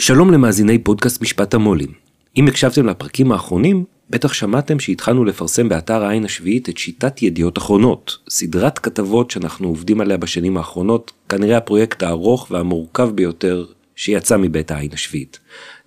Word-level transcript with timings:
שלום 0.00 0.30
למאזיני 0.30 0.78
פודקאסט 0.78 1.22
משפט 1.22 1.54
המו"לים. 1.54 1.88
אם 2.36 2.46
הקשבתם 2.48 2.86
לפרקים 2.86 3.32
האחרונים, 3.32 3.84
בטח 4.10 4.32
שמעתם 4.32 4.80
שהתחלנו 4.80 5.24
לפרסם 5.24 5.68
באתר 5.68 6.04
העין 6.04 6.24
השביעית 6.24 6.68
את 6.68 6.78
שיטת 6.78 7.22
ידיעות 7.22 7.58
אחרונות, 7.58 8.18
סדרת 8.28 8.78
כתבות 8.78 9.30
שאנחנו 9.30 9.68
עובדים 9.68 10.00
עליה 10.00 10.16
בשנים 10.16 10.56
האחרונות, 10.56 11.12
כנראה 11.28 11.56
הפרויקט 11.56 12.02
הארוך 12.02 12.46
והמורכב 12.50 13.10
ביותר 13.14 13.64
שיצא 13.96 14.36
מבית 14.36 14.70
העין 14.70 14.90
השביעית. 14.92 15.38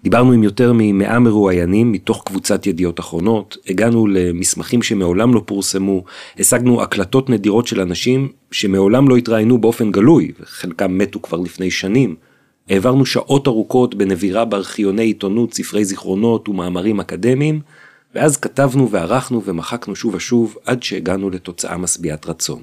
דיברנו 0.03 0.31
עם 0.31 0.43
יותר 0.43 0.73
מ-100 0.73 1.19
מרואיינים 1.19 1.91
מתוך 1.91 2.23
קבוצת 2.25 2.67
ידיעות 2.67 2.99
אחרונות, 2.99 3.57
הגענו 3.67 4.07
למסמכים 4.07 4.81
שמעולם 4.81 5.33
לא 5.33 5.43
פורסמו, 5.45 6.03
השגנו 6.39 6.81
הקלטות 6.81 7.29
נדירות 7.29 7.67
של 7.67 7.81
אנשים 7.81 8.29
שמעולם 8.51 9.09
לא 9.09 9.17
התראיינו 9.17 9.57
באופן 9.57 9.91
גלוי, 9.91 10.31
וחלקם 10.39 10.97
מתו 10.97 11.21
כבר 11.21 11.37
לפני 11.39 11.71
שנים. 11.71 12.15
העברנו 12.69 13.05
שעות 13.05 13.47
ארוכות 13.47 13.95
בנבירה 13.95 14.45
בארכיוני 14.45 15.03
עיתונות, 15.03 15.53
ספרי 15.53 15.85
זיכרונות 15.85 16.49
ומאמרים 16.49 16.99
אקדמיים, 16.99 17.61
ואז 18.15 18.37
כתבנו 18.37 18.89
וערכנו 18.89 19.43
ומחקנו 19.45 19.95
שוב 19.95 20.15
ושוב 20.15 20.57
עד 20.65 20.83
שהגענו 20.83 21.29
לתוצאה 21.29 21.77
משביעת 21.77 22.25
רצון. 22.25 22.61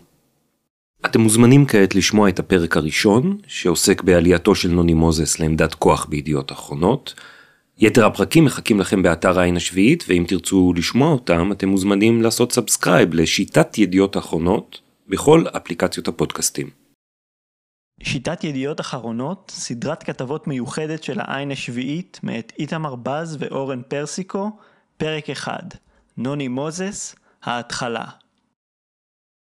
אתם 1.06 1.20
מוזמנים 1.20 1.66
כעת 1.66 1.94
לשמוע 1.94 2.28
את 2.28 2.38
הפרק 2.38 2.76
הראשון, 2.76 3.38
שעוסק 3.46 4.02
בעלייתו 4.02 4.54
של 4.54 4.68
נוני 4.70 4.94
מוזס 4.94 5.38
לעמדת 5.40 5.74
כוח 5.74 6.06
בידיעות 6.08 6.52
אחרונות. 6.52 7.14
יתר 7.78 8.06
הפרקים 8.06 8.44
מחכים 8.44 8.80
לכם 8.80 9.02
באתר 9.02 9.38
העין 9.38 9.56
השביעית, 9.56 10.04
ואם 10.08 10.24
תרצו 10.28 10.72
לשמוע 10.76 11.12
אותם, 11.12 11.52
אתם 11.52 11.68
מוזמנים 11.68 12.22
לעשות 12.22 12.52
subscribe 12.52 13.14
לשיטת 13.14 13.78
ידיעות 13.78 14.16
אחרונות 14.16 14.80
בכל 15.08 15.44
אפליקציות 15.56 16.08
הפודקאסטים. 16.08 16.87
שיטת 18.02 18.44
ידיעות 18.44 18.80
אחרונות, 18.80 19.52
סדרת 19.54 20.02
כתבות 20.02 20.46
מיוחדת 20.46 21.02
של 21.02 21.20
העין 21.20 21.50
השביעית 21.50 22.20
מאת 22.22 22.52
איתמר 22.58 22.94
בז 22.94 23.36
ואורן 23.40 23.82
פרסיקו, 23.88 24.50
פרק 24.96 25.30
1, 25.30 25.76
נוני 26.16 26.48
מוזס, 26.48 27.16
ההתחלה. 27.42 28.04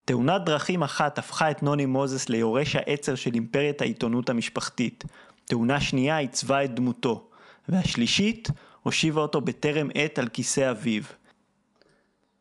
תאונת 0.05 0.45
דרכים 0.45 0.83
אחת 0.83 1.19
הפכה 1.19 1.51
את 1.51 1.63
נוני 1.63 1.87
מוזס 1.87 2.29
ליורש 2.29 2.77
העצר 2.77 3.15
של 3.15 3.35
אימפריית 3.35 3.81
העיתונות 3.81 4.31
המשפחתית. 4.31 5.05
תאונה 5.45 5.81
שנייה 5.81 6.19
עיצבה 6.19 6.65
את 6.65 6.75
דמותו, 6.75 7.29
והשלישית 7.69 8.48
הושיבה 8.83 9.21
אותו 9.21 9.41
בטרם 9.41 9.89
עת 9.95 10.19
על 10.19 10.29
כיסא 10.29 10.71
אביו. 10.71 11.03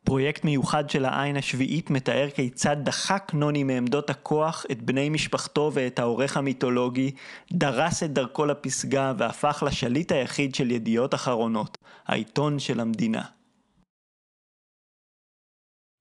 פרויקט 0.04 0.44
מיוחד 0.44 0.90
של 0.90 1.04
העין 1.04 1.36
השביעית 1.36 1.90
מתאר 1.90 2.30
כיצד 2.34 2.76
דחק 2.82 3.30
נוני 3.34 3.64
מעמדות 3.64 4.10
הכוח 4.10 4.66
את 4.70 4.82
בני 4.82 5.08
משפחתו 5.08 5.70
ואת 5.74 5.98
העורך 5.98 6.36
המיתולוגי, 6.36 7.10
דרס 7.52 8.02
את 8.02 8.12
דרכו 8.12 8.46
לפסגה 8.46 9.12
והפך 9.18 9.62
לשליט 9.66 10.12
היחיד 10.12 10.54
של 10.54 10.70
ידיעות 10.70 11.14
אחרונות, 11.14 11.78
העיתון 12.06 12.58
של 12.58 12.80
המדינה. 12.80 13.22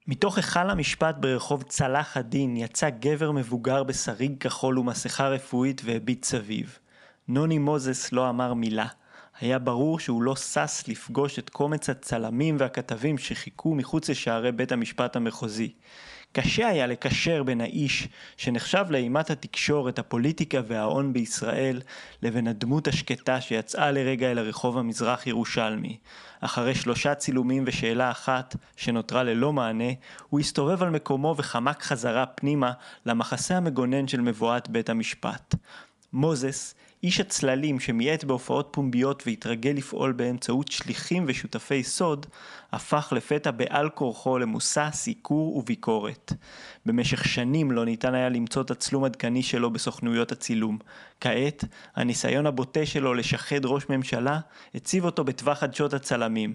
מתוך 0.08 0.38
היכל 0.38 0.70
המשפט 0.70 1.16
ברחוב 1.20 1.64
צלאח 1.64 2.18
א-דין 2.18 2.58
יצא 2.58 2.90
גבר 2.90 3.32
מבוגר 3.32 3.84
בשריג 3.84 4.38
כחול 4.40 4.80
ומסכה 4.80 5.28
רפואית 5.28 5.82
והביט 5.86 6.24
סביב. 6.24 6.78
נוני 7.28 7.58
מוזס 7.58 8.12
לא 8.12 8.30
אמר 8.30 8.54
מילה. 8.54 8.88
היה 9.42 9.60
ברור 9.60 10.00
שהוא 10.00 10.24
לא 10.24 10.36
שש 10.36 10.84
לפגוש 10.88 11.40
את 11.40 11.50
קומץ 11.50 11.90
הצלמים 11.90 12.56
והכתבים 12.60 13.18
שחיכו 13.18 13.76
מחוץ 13.76 14.10
לשערי 14.10 14.52
בית 14.52 14.72
המשפט 14.72 15.16
המחוזי. 15.16 15.72
קשה 16.32 16.68
היה 16.68 16.88
לקשר 16.88 17.44
בין 17.44 17.62
האיש 17.62 18.08
שנחשב 18.38 18.86
לאימת 18.90 19.30
התקשורת, 19.30 20.00
הפוליטיקה 20.00 20.62
וההון 20.68 21.14
בישראל, 21.14 21.82
לבין 22.22 22.48
הדמות 22.48 22.88
השקטה 22.88 23.42
שיצאה 23.42 23.92
לרגע 23.92 24.32
אל 24.32 24.38
הרחוב 24.38 24.78
המזרח 24.78 25.28
ירושלמי. 25.28 25.98
אחרי 26.42 26.76
שלושה 26.76 27.16
צילומים 27.16 27.64
ושאלה 27.68 28.12
אחת, 28.12 28.56
שנותרה 28.76 29.24
ללא 29.24 29.54
מענה, 29.54 29.92
הוא 30.30 30.40
הסתובב 30.40 30.84
על 30.84 30.90
מקומו 30.90 31.36
וחמק 31.38 31.84
חזרה 31.84 32.26
פנימה 32.26 32.72
למחסה 33.06 33.58
המגונן 33.58 34.08
של 34.08 34.22
מבואת 34.22 34.70
בית 34.70 34.90
המשפט. 34.90 35.56
מוזס 36.14 36.76
איש 37.04 37.20
הצללים 37.20 37.80
שמיעט 37.80 38.24
בהופעות 38.24 38.70
פומביות 38.72 39.24
והתרגל 39.28 39.72
לפעול 39.72 40.12
באמצעות 40.12 40.72
שליחים 40.72 41.26
ושותפי 41.28 41.84
סוד, 41.84 42.26
הפך 42.72 43.14
לפתע 43.16 43.52
בעל 43.52 43.90
כורחו 43.90 44.38
למושא 44.38 44.90
סיקור 44.94 45.58
וביקורת. 45.58 46.34
במשך 46.86 47.26
שנים 47.26 47.72
לא 47.72 47.86
ניתן 47.86 48.14
היה 48.14 48.30
למצוא 48.30 48.64
תצלום 48.64 49.04
עדכני 49.04 49.44
שלו 49.44 49.72
בסוכנויות 49.72 50.32
הצילום. 50.32 50.78
כעת, 51.20 51.64
הניסיון 51.96 52.46
הבוטה 52.46 52.86
שלו 52.86 53.14
לשחד 53.14 53.66
ראש 53.66 53.90
ממשלה, 53.90 54.40
הציב 54.76 55.06
אותו 55.06 55.24
בטווח 55.24 55.60
חדשות 55.60 55.94
הצלמים. 55.94 56.54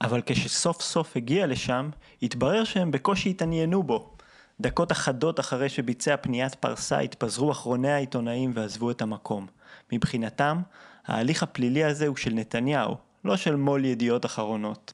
אבל 0.00 0.20
כשסוף 0.26 0.80
סוף 0.82 1.16
הגיע 1.16 1.46
לשם, 1.46 1.90
התברר 2.22 2.64
שהם 2.64 2.90
בקושי 2.90 3.30
התעניינו 3.30 3.82
בו. 3.82 4.16
דקות 4.60 4.92
אחדות 4.92 5.40
אחרי 5.40 5.68
שביצע 5.68 6.16
פניית 6.16 6.54
פרסה 6.54 6.98
התפזרו 6.98 7.52
אחרוני 7.52 7.92
העיתונאים 7.92 8.50
ועזבו 8.54 8.90
את 8.90 9.02
המקום. 9.02 9.46
מבחינתם, 9.92 10.60
ההליך 11.06 11.42
הפלילי 11.42 11.84
הזה 11.84 12.06
הוא 12.06 12.16
של 12.16 12.34
נתניהו, 12.34 12.96
לא 13.24 13.36
של 13.36 13.56
מו"ל 13.56 13.84
ידיעות 13.84 14.26
אחרונות. 14.26 14.92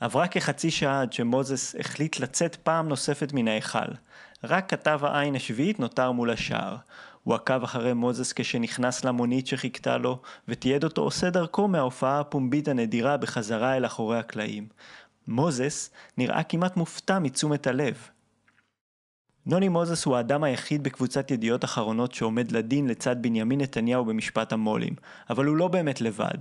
עברה 0.00 0.28
כחצי 0.28 0.70
שעה 0.70 1.02
עד 1.02 1.12
שמוזס 1.12 1.74
החליט 1.80 2.20
לצאת 2.20 2.56
פעם 2.56 2.88
נוספת 2.88 3.32
מן 3.32 3.48
ההיכל. 3.48 3.92
רק 4.44 4.70
כתב 4.70 5.00
העין 5.02 5.36
השביעית 5.36 5.80
נותר 5.80 6.12
מול 6.12 6.30
השער. 6.30 6.76
הוא 7.24 7.34
עקב 7.34 7.62
אחרי 7.62 7.92
מוזס 7.92 8.32
כשנכנס 8.32 9.04
למונית 9.04 9.46
שחיכתה 9.46 9.98
לו, 9.98 10.20
ותיעד 10.48 10.84
אותו 10.84 11.02
עושה 11.02 11.30
דרכו 11.30 11.68
מההופעה 11.68 12.20
הפומבית 12.20 12.68
הנדירה 12.68 13.16
בחזרה 13.16 13.76
אל 13.76 13.86
אחורי 13.86 14.18
הקלעים. 14.18 14.68
מוזס 15.28 15.90
נראה 16.18 16.42
כמעט 16.42 16.76
מופתע 16.76 17.18
מתשומת 17.18 17.66
הלב. 17.66 18.08
נוני 19.48 19.68
מוזס 19.68 20.04
הוא 20.04 20.16
האדם 20.16 20.44
היחיד 20.44 20.82
בקבוצת 20.82 21.30
ידיעות 21.30 21.64
אחרונות 21.64 22.14
שעומד 22.14 22.52
לדין 22.52 22.88
לצד 22.88 23.22
בנימין 23.22 23.60
נתניהו 23.60 24.04
במשפט 24.04 24.52
המו"לים, 24.52 24.94
אבל 25.30 25.44
הוא 25.44 25.56
לא 25.56 25.68
באמת 25.68 26.00
לבד. 26.00 26.38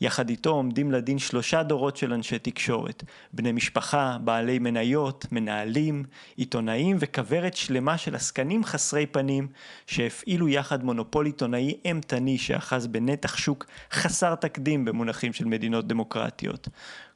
יחד 0.00 0.28
איתו 0.28 0.50
עומדים 0.50 0.92
לדין 0.92 1.18
שלושה 1.18 1.62
דורות 1.62 1.96
של 1.96 2.12
אנשי 2.12 2.38
תקשורת, 2.38 3.02
בני 3.32 3.52
משפחה, 3.52 4.18
בעלי 4.24 4.58
מניות, 4.58 5.26
מנהלים, 5.32 6.04
עיתונאים 6.36 6.96
וכוורת 7.00 7.56
שלמה 7.56 7.98
של 7.98 8.14
עסקנים 8.14 8.64
חסרי 8.64 9.06
פנים, 9.06 9.48
שהפעילו 9.86 10.48
יחד 10.48 10.84
מונופול 10.84 11.26
עיתונאי 11.26 11.74
אימתני 11.84 12.38
שאחז 12.38 12.86
בנתח 12.86 13.36
שוק 13.36 13.66
חסר 13.92 14.34
תקדים 14.34 14.84
במונחים 14.84 15.32
של 15.32 15.44
מדינות 15.44 15.86
דמוקרטיות. 15.86 16.68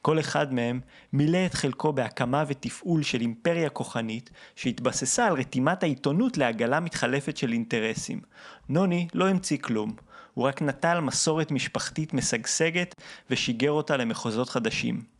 כל 0.03 0.21
אחד 0.21 0.55
מהם 0.55 0.81
מילא 1.12 1.47
את 1.47 1.55
חלקו 1.55 1.93
בהקמה 1.93 2.44
ותפעול 2.47 3.03
של 3.03 3.21
אימפריה 3.21 3.71
כוחנית 3.71 4.31
שהתבססה 4.56 5.27
על 5.27 5.33
רתימת 5.33 5.83
העיתונות 5.83 6.38
לעגלה 6.38 6.81
מתחלפת 6.81 7.37
של 7.37 7.53
אינטרסים. 7.53 8.21
נוני 8.69 9.09
לא 9.15 9.28
המציא 9.28 9.59
כלום, 9.59 9.94
הוא 10.34 10.44
רק 10.44 10.62
נטל 10.62 11.00
מסורת 11.00 11.50
משפחתית 11.50 12.15
משגשגת 12.15 12.94
ושיגר 13.31 13.71
אותה 13.71 13.97
למחוזות 13.97 14.49
חדשים. 14.49 15.19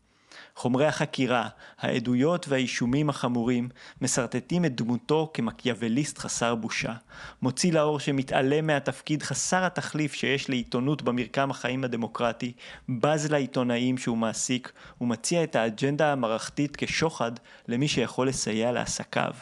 חומרי 0.57 0.87
החקירה, 0.87 1.49
העדויות 1.79 2.49
והאישומים 2.49 3.11
החמורים 3.11 3.69
משרטטים 4.01 4.65
את 4.65 4.75
דמותו 4.75 5.31
כמקיאווליסט 5.35 6.19
חסר 6.19 6.55
בושה. 6.55 6.93
מוציא 7.43 7.73
לאור 7.73 8.01
שמתעלם 8.01 8.67
מהתפקיד 8.67 9.23
חסר 9.23 9.65
התחליף 9.65 10.15
שיש 10.15 10.49
לעיתונות 10.49 11.03
במרקם 11.03 11.51
החיים 11.51 11.85
הדמוקרטי, 11.85 12.53
בז 12.89 13.31
לעיתונאים 13.31 13.99
שהוא 13.99 14.17
מעסיק, 14.17 14.73
ומציע 15.01 15.45
את 15.45 15.57
האג'נדה 15.57 16.13
המערכתית 16.13 16.77
כשוחד 16.77 17.33
למי 17.69 17.89
שיכול 17.89 18.29
לסייע 18.29 18.73
לעסקיו. 18.73 19.33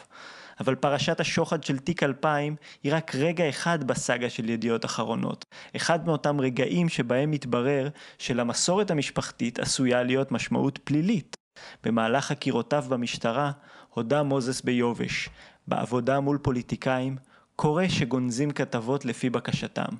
אבל 0.59 0.75
פרשת 0.75 1.19
השוחד 1.19 1.63
של 1.63 1.79
תיק 1.79 2.03
2000 2.03 2.55
היא 2.83 2.93
רק 2.95 3.15
רגע 3.15 3.49
אחד 3.49 3.83
בסאגה 3.83 4.29
של 4.29 4.49
ידיעות 4.49 4.85
אחרונות. 4.85 5.45
אחד 5.75 6.05
מאותם 6.05 6.41
רגעים 6.41 6.89
שבהם 6.89 7.31
מתברר 7.31 7.89
שלמסורת 8.17 8.91
המשפחתית 8.91 9.59
עשויה 9.59 10.03
להיות 10.03 10.31
משמעות 10.31 10.79
פלילית. 10.83 11.37
במהלך 11.83 12.25
חקירותיו 12.25 12.85
במשטרה 12.89 13.51
הודה 13.89 14.23
מוזס 14.23 14.61
ביובש. 14.61 15.29
בעבודה 15.67 16.19
מול 16.19 16.37
פוליטיקאים 16.37 17.17
קורה 17.55 17.89
שגונזים 17.89 18.51
כתבות 18.51 19.05
לפי 19.05 19.29
בקשתם. 19.29 19.95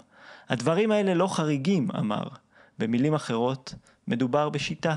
הדברים 0.49 0.91
האלה 0.91 1.13
לא 1.13 1.27
חריגים, 1.27 1.87
אמר. 1.99 2.23
במילים 2.79 3.13
אחרות, 3.13 3.73
מדובר 4.07 4.49
בשיטה. 4.49 4.95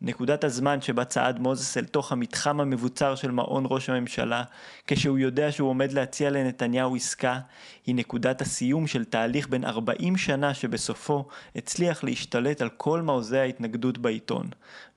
נקודת 0.00 0.44
הזמן 0.44 0.80
שבה 0.80 1.04
צעד 1.04 1.38
מוזס 1.38 1.76
אל 1.76 1.84
תוך 1.84 2.12
המתחם 2.12 2.60
המבוצר 2.60 3.14
של 3.14 3.30
מעון 3.30 3.64
ראש 3.70 3.90
הממשלה, 3.90 4.44
כשהוא 4.86 5.18
יודע 5.18 5.52
שהוא 5.52 5.68
עומד 5.68 5.92
להציע 5.92 6.30
לנתניהו 6.30 6.96
עסקה, 6.96 7.38
היא 7.86 7.94
נקודת 7.94 8.40
הסיום 8.40 8.86
של 8.86 9.04
תהליך 9.04 9.48
בן 9.48 9.64
40 9.64 10.16
שנה 10.16 10.54
שבסופו 10.54 11.24
הצליח 11.56 12.04
להשתלט 12.04 12.62
על 12.62 12.68
כל 12.68 13.02
מעוזי 13.02 13.38
ההתנגדות 13.38 13.98
בעיתון. 13.98 14.46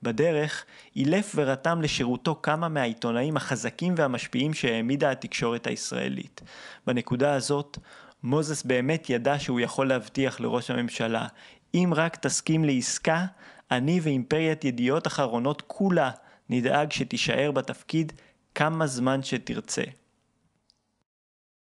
בדרך, 0.02 0.64
אילף 0.96 1.32
ורתם 1.34 1.82
לשירותו 1.82 2.40
כמה 2.42 2.68
מהעיתונאים 2.68 3.36
החזקים 3.36 3.94
והמשפיעים 3.96 4.54
שהעמידה 4.54 5.10
התקשורת 5.10 5.66
הישראלית. 5.66 6.40
בנקודה 6.86 7.34
הזאת, 7.34 7.78
מוזס 8.22 8.62
באמת 8.62 9.10
ידע 9.10 9.38
שהוא 9.38 9.60
יכול 9.60 9.88
להבטיח 9.88 10.40
לראש 10.40 10.70
הממשלה, 10.70 11.26
אם 11.74 11.92
רק 11.96 12.16
תסכים 12.16 12.64
לעסקה, 12.64 13.26
אני 13.70 14.00
ואימפריית 14.02 14.64
ידיעות 14.64 15.06
אחרונות 15.06 15.62
כולה 15.66 16.10
נדאג 16.50 16.92
שתישאר 16.92 17.50
בתפקיד 17.50 18.12
כמה 18.54 18.86
זמן 18.86 19.22
שתרצה. 19.22 19.82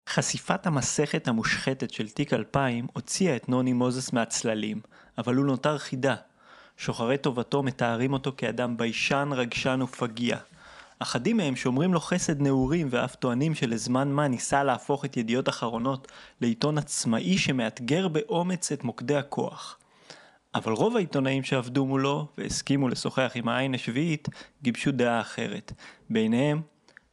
חשיפת 0.09 0.67
המסכת 0.67 1.27
המושחתת 1.27 1.93
של 1.93 2.09
תיק 2.09 2.33
2000 2.33 2.87
הוציאה 2.93 3.35
את 3.35 3.49
נוני 3.49 3.73
מוזס 3.73 4.13
מהצללים, 4.13 4.81
אבל 5.17 5.35
הוא 5.35 5.45
נותר 5.45 5.77
חידה. 5.77 6.15
שוחרי 6.77 7.17
טובתו 7.17 7.63
מתארים 7.63 8.13
אותו 8.13 8.31
כאדם 8.37 8.77
ביישן, 8.77 9.29
רגשן 9.31 9.81
ופגיע. 9.81 10.37
אחדים 10.99 11.37
מהם 11.37 11.55
שומרים 11.55 11.93
לו 11.93 11.99
חסד 11.99 12.41
נעורים 12.41 12.87
ואף 12.91 13.15
טוענים 13.15 13.55
שלזמן 13.55 14.11
מה 14.11 14.27
ניסה 14.27 14.63
להפוך 14.63 15.05
את 15.05 15.17
ידיעות 15.17 15.49
אחרונות 15.49 16.07
לעיתון 16.41 16.77
עצמאי 16.77 17.37
שמאתגר 17.37 18.07
באומץ 18.07 18.71
את 18.71 18.83
מוקדי 18.83 19.15
הכוח. 19.15 19.77
אבל 20.55 20.71
רוב 20.71 20.95
העיתונאים 20.95 21.43
שעבדו 21.43 21.85
מולו 21.85 22.27
והסכימו 22.37 22.89
לשוחח 22.89 23.31
עם 23.35 23.49
העין 23.49 23.75
השביעית 23.75 24.27
גיבשו 24.63 24.91
דעה 24.91 25.21
אחרת. 25.21 25.73
ביניהם 26.09 26.61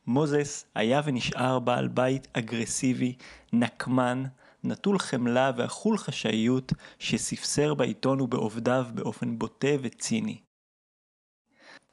מוזס 0.06 0.64
היה 0.74 1.00
ונשאר 1.04 1.58
בעל 1.58 1.88
בית 1.88 2.28
אגרסיבי, 2.32 3.16
נקמן, 3.52 4.24
נטול 4.64 4.98
חמלה 4.98 5.50
ואכול 5.56 5.98
חשאיות, 5.98 6.72
שספסר 6.98 7.74
בעיתון 7.74 8.20
ובעובדיו 8.20 8.86
באופן 8.94 9.38
בוטה 9.38 9.68
וציני. 9.82 10.40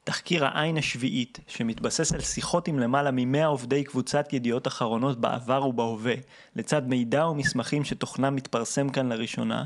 תחקיר 0.04 0.44
העין 0.44 0.76
השביעית, 0.76 1.40
שמתבסס 1.46 2.12
על 2.12 2.20
שיחות 2.20 2.68
עם 2.68 2.78
למעלה 2.78 3.10
ממאה 3.12 3.46
עובדי 3.46 3.84
קבוצת 3.84 4.32
ידיעות 4.32 4.66
אחרונות 4.66 5.20
בעבר 5.20 5.66
ובהווה, 5.66 6.14
לצד 6.56 6.88
מידע 6.88 7.26
ומסמכים 7.26 7.84
שתוכנם 7.84 8.36
מתפרסם 8.36 8.88
כאן 8.88 9.12
לראשונה, 9.12 9.64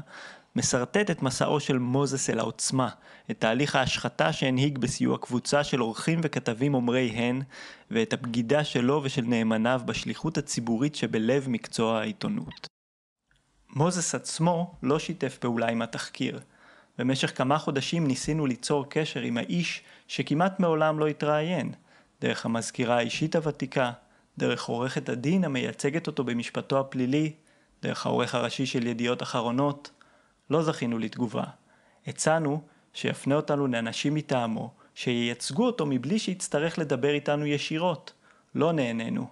משרטט 0.56 1.10
את 1.10 1.22
מסעו 1.22 1.60
של 1.60 1.78
מוזס 1.78 2.30
אל 2.30 2.38
העוצמה, 2.38 2.88
את 3.30 3.40
תהליך 3.40 3.76
ההשחתה 3.76 4.32
שהנהיג 4.32 4.78
בסיוע 4.78 5.18
קבוצה 5.18 5.64
של 5.64 5.80
עורכים 5.80 6.20
וכתבים 6.22 6.74
אומרי 6.74 7.08
הן, 7.08 7.42
ואת 7.90 8.12
הבגידה 8.12 8.64
שלו 8.64 9.00
ושל 9.04 9.22
נאמניו 9.22 9.82
בשליחות 9.84 10.38
הציבורית 10.38 10.94
שבלב 10.94 11.48
מקצוע 11.48 12.00
העיתונות. 12.00 12.66
מוזס 13.76 14.14
עצמו 14.14 14.74
לא 14.82 14.98
שיתף 14.98 15.38
פעולה 15.38 15.68
עם 15.68 15.82
התחקיר. 15.82 16.40
במשך 16.98 17.38
כמה 17.38 17.58
חודשים 17.58 18.06
ניסינו 18.06 18.46
ליצור 18.46 18.86
קשר 18.88 19.20
עם 19.20 19.38
האיש 19.38 19.82
שכמעט 20.08 20.60
מעולם 20.60 20.98
לא 20.98 21.06
התראיין, 21.06 21.72
דרך 22.20 22.46
המזכירה 22.46 22.96
האישית 22.96 23.36
הוותיקה, 23.36 23.92
דרך 24.38 24.64
עורכת 24.64 25.08
הדין 25.08 25.44
המייצגת 25.44 26.06
אותו 26.06 26.24
במשפטו 26.24 26.80
הפלילי, 26.80 27.32
דרך 27.82 28.06
העורך 28.06 28.34
הראשי 28.34 28.66
של 28.66 28.86
ידיעות 28.86 29.22
אחרונות, 29.22 29.90
לא 30.52 30.62
זכינו 30.62 30.98
לתגובה. 30.98 31.44
הצענו 32.06 32.62
שיפנה 32.92 33.34
אותנו 33.34 33.66
לאנשים 33.66 34.14
מטעמו, 34.14 34.70
שייצגו 34.94 35.66
אותו 35.66 35.86
מבלי 35.86 36.18
שיצטרך 36.18 36.78
לדבר 36.78 37.10
איתנו 37.10 37.46
ישירות. 37.46 38.12
לא 38.54 38.72
נהנינו. 38.72 39.26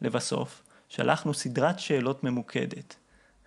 לבסוף, 0.00 0.62
שלחנו 0.88 1.34
סדרת 1.34 1.78
שאלות 1.78 2.24
ממוקדת. 2.24 2.96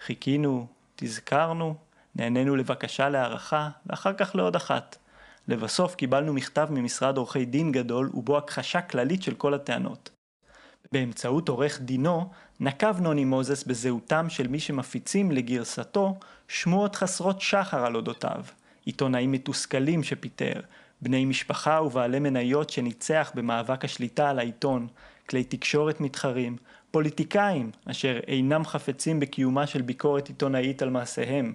חיכינו, 0.06 0.68
תזכרנו, 0.96 1.76
נהנינו 2.16 2.56
לבקשה 2.56 3.10
להערכה, 3.10 3.70
ואחר 3.86 4.14
כך 4.14 4.36
לעוד 4.36 4.56
אחת. 4.56 4.98
לבסוף 5.48 5.96
קיבלנו 5.96 6.34
מכתב 6.34 6.68
ממשרד 6.72 7.18
עורכי 7.18 7.46
דין 7.46 7.72
גדול, 7.72 8.10
ובו 8.14 8.38
הכחשה 8.38 8.82
כללית 8.82 9.24
של 9.24 9.36
כל 9.36 9.54
הטענות. 9.54 10.10
באמצעות 10.92 11.50
עורך 11.50 11.82
דינו, 11.82 12.30
נקב 12.64 13.00
נוני 13.00 13.26
מוזס 13.26 13.64
בזהותם 13.64 14.30
של 14.30 14.48
מי 14.48 14.60
שמפיצים 14.60 15.32
לגרסתו 15.32 16.16
שמועות 16.48 16.96
חסרות 16.96 17.42
שחר 17.42 17.86
על 17.86 17.96
אודותיו. 17.96 18.44
עיתונאים 18.86 19.32
מתוסכלים 19.32 20.04
שפיטר, 20.04 20.62
בני 21.02 21.26
משפחה 21.26 21.82
ובעלי 21.82 22.20
מניות 22.20 22.70
שניצח 22.70 23.32
במאבק 23.36 23.86
השליטה 23.86 24.30
על 24.30 24.40
העיתון, 24.40 24.88
כלי 25.30 25.44
תקשורת 25.44 26.02
מתחרים, 26.02 26.58
פוליטיקאים 26.92 27.72
אשר 27.86 28.20
אינם 28.28 28.66
חפצים 28.66 29.20
בקיומה 29.20 29.68
של 29.68 29.82
ביקורת 29.82 30.28
עיתונאית 30.28 30.82
על 30.82 30.90
מעשיהם. 30.90 31.54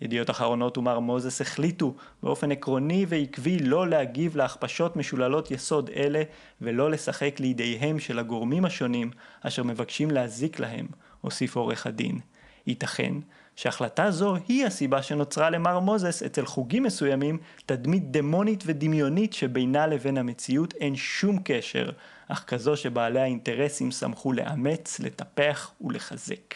ידיעות 0.00 0.30
אחרונות 0.30 0.78
ומר 0.78 0.98
מוזס 0.98 1.40
החליטו 1.40 1.94
באופן 2.22 2.52
עקרוני 2.52 3.06
ועקבי 3.08 3.58
לא 3.58 3.88
להגיב 3.88 4.36
להכפשות 4.36 4.96
משוללות 4.96 5.50
יסוד 5.50 5.90
אלה 5.96 6.22
ולא 6.60 6.90
לשחק 6.90 7.40
לידיהם 7.40 7.98
של 7.98 8.18
הגורמים 8.18 8.64
השונים 8.64 9.10
אשר 9.40 9.62
מבקשים 9.62 10.10
להזיק 10.10 10.60
להם, 10.60 10.86
הוסיף 11.20 11.56
עורך 11.56 11.86
הדין. 11.86 12.18
ייתכן 12.66 13.12
שהחלטה 13.56 14.10
זו 14.10 14.36
היא 14.48 14.66
הסיבה 14.66 15.02
שנוצרה 15.02 15.50
למר 15.50 15.80
מוזס 15.80 16.22
אצל 16.22 16.46
חוגים 16.46 16.82
מסוימים 16.82 17.38
תדמית 17.66 18.10
דמונית 18.10 18.62
ודמיונית 18.66 19.32
שבינה 19.32 19.86
לבין 19.86 20.18
המציאות 20.18 20.74
אין 20.74 20.96
שום 20.96 21.38
קשר, 21.44 21.90
אך 22.28 22.44
כזו 22.46 22.76
שבעלי 22.76 23.20
האינטרסים 23.20 23.90
שמחו 23.90 24.32
לאמץ, 24.32 25.00
לטפח 25.00 25.72
ולחזק. 25.80 26.54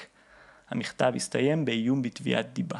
המכתב 0.70 1.12
הסתיים 1.16 1.64
באיום 1.64 2.02
בתביעת 2.02 2.52
דיבה. 2.52 2.78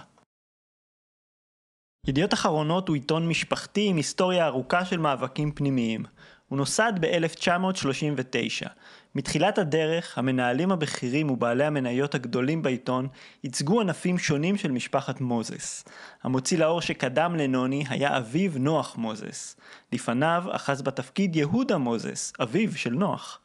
ידיעות 2.08 2.34
אחרונות 2.34 2.88
הוא 2.88 2.94
עיתון 2.96 3.28
משפחתי 3.28 3.86
עם 3.88 3.96
היסטוריה 3.96 4.46
ארוכה 4.46 4.84
של 4.84 4.98
מאבקים 4.98 5.52
פנימיים. 5.52 6.04
הוא 6.48 6.56
נוסד 6.56 6.92
ב-1939. 7.00 8.68
מתחילת 9.14 9.58
הדרך, 9.58 10.18
המנהלים 10.18 10.72
הבכירים 10.72 11.30
ובעלי 11.30 11.64
המניות 11.64 12.14
הגדולים 12.14 12.62
בעיתון 12.62 13.08
ייצגו 13.44 13.80
ענפים 13.80 14.18
שונים 14.18 14.56
של 14.56 14.70
משפחת 14.70 15.20
מוזס. 15.20 15.84
המוציא 16.22 16.58
לאור 16.58 16.80
שקדם 16.80 17.36
לנוני 17.36 17.84
היה 17.88 18.18
אביו 18.18 18.50
נוח 18.58 18.96
מוזס. 18.96 19.56
לפניו 19.92 20.44
אחז 20.50 20.82
בתפקיד 20.82 21.36
יהודה 21.36 21.78
מוזס, 21.78 22.32
אביו 22.42 22.76
של 22.76 22.90
נוח. 22.90 23.40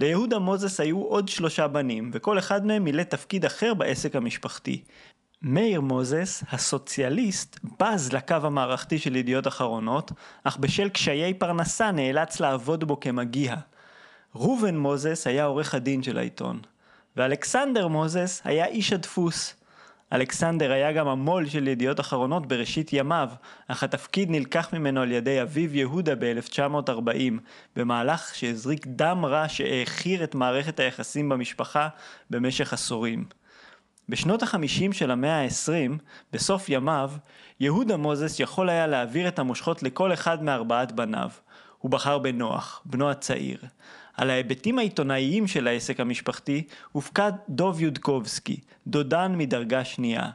ליהודה 0.00 0.38
מוזס 0.38 0.80
היו 0.80 1.02
עוד 1.02 1.28
שלושה 1.28 1.68
בנים, 1.68 2.10
וכל 2.14 2.38
אחד 2.38 2.66
מהם 2.66 2.84
מילא 2.84 3.02
תפקיד 3.02 3.44
אחר 3.44 3.74
בעסק 3.74 4.16
המשפחתי. 4.16 4.82
מאיר 5.42 5.80
מוזס, 5.80 6.44
הסוציאליסט, 6.50 7.58
בז 7.80 8.12
לקו 8.12 8.34
המערכתי 8.42 8.98
של 8.98 9.16
ידיעות 9.16 9.46
אחרונות, 9.46 10.12
אך 10.44 10.56
בשל 10.56 10.88
קשיי 10.88 11.34
פרנסה 11.34 11.90
נאלץ 11.90 12.40
לעבוד 12.40 12.84
בו 12.84 13.00
כמגיע. 13.00 13.56
ראובן 14.34 14.76
מוזס 14.76 15.26
היה 15.26 15.44
עורך 15.44 15.74
הדין 15.74 16.02
של 16.02 16.18
העיתון, 16.18 16.60
ואלכסנדר 17.16 17.88
מוזס 17.88 18.42
היה 18.44 18.66
איש 18.66 18.92
הדפוס. 18.92 19.54
אלכסנדר 20.12 20.72
היה 20.72 20.92
גם 20.92 21.08
המו"ל 21.08 21.48
של 21.48 21.68
ידיעות 21.68 22.00
אחרונות 22.00 22.46
בראשית 22.46 22.92
ימיו, 22.92 23.30
אך 23.68 23.82
התפקיד 23.82 24.30
נלקח 24.30 24.72
ממנו 24.72 25.00
על 25.00 25.12
ידי 25.12 25.42
אביו 25.42 25.76
יהודה 25.76 26.14
ב-1940, 26.18 27.32
במהלך 27.76 28.34
שהזריק 28.34 28.86
דם 28.86 29.24
רע 29.24 29.48
שהעכיר 29.48 30.24
את 30.24 30.34
מערכת 30.34 30.80
היחסים 30.80 31.28
במשפחה 31.28 31.88
במשך 32.30 32.72
עשורים. 32.72 33.37
בשנות 34.08 34.42
החמישים 34.42 34.92
של 34.92 35.10
המאה 35.10 35.42
ה-20, 35.42 35.92
בסוף 36.32 36.68
ימיו, 36.68 37.10
יהודה 37.60 37.96
מוזס 37.96 38.40
יכול 38.40 38.68
היה 38.68 38.86
להעביר 38.86 39.28
את 39.28 39.38
המושכות 39.38 39.82
לכל 39.82 40.12
אחד 40.12 40.42
מארבעת 40.42 40.92
בניו. 40.92 41.30
הוא 41.78 41.90
בחר 41.90 42.18
בנוח, 42.18 42.82
בנו 42.84 43.10
הצעיר. 43.10 43.58
על 44.14 44.30
ההיבטים 44.30 44.78
העיתונאיים 44.78 45.46
של 45.46 45.66
העסק 45.66 46.00
המשפחתי 46.00 46.62
הופקד 46.92 47.32
דוב 47.48 47.80
יודקובסקי, 47.80 48.60
דודן 48.86 49.34
מדרגה 49.36 49.84
שנייה. 49.84 50.30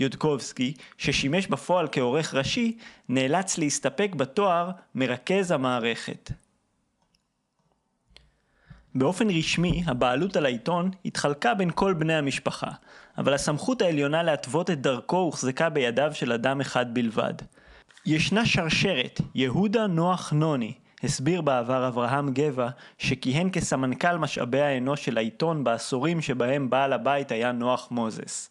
יודקובסקי, 0.00 0.74
ששימש 0.98 1.46
בפועל 1.46 1.88
כעורך 1.92 2.34
ראשי, 2.34 2.76
נאלץ 3.08 3.58
להסתפק 3.58 4.10
בתואר 4.16 4.70
מרכז 4.94 5.50
המערכת. 5.50 6.30
באופן 8.98 9.30
רשמי, 9.30 9.82
הבעלות 9.86 10.36
על 10.36 10.46
העיתון 10.46 10.90
התחלקה 11.04 11.54
בין 11.54 11.70
כל 11.74 11.92
בני 11.92 12.14
המשפחה, 12.14 12.70
אבל 13.18 13.34
הסמכות 13.34 13.82
העליונה 13.82 14.22
להתוות 14.22 14.70
את 14.70 14.80
דרכו 14.80 15.16
הוחזקה 15.16 15.68
בידיו 15.68 16.10
של 16.14 16.32
אדם 16.32 16.60
אחד 16.60 16.94
בלבד. 16.94 17.34
ישנה 18.06 18.46
שרשרת, 18.46 19.20
יהודה 19.34 19.86
נוח 19.86 20.32
נוני, 20.32 20.72
הסביר 21.04 21.40
בעבר 21.40 21.88
אברהם 21.88 22.32
גבע, 22.32 22.68
שכיהן 22.98 23.48
כסמנכ"ל 23.52 24.16
משאבי 24.16 24.60
האנוש 24.60 25.04
של 25.04 25.18
העיתון 25.18 25.64
בעשורים 25.64 26.20
שבהם 26.20 26.70
בעל 26.70 26.92
הבית 26.92 27.32
היה 27.32 27.52
נוח 27.52 27.88
מוזס. 27.90 28.50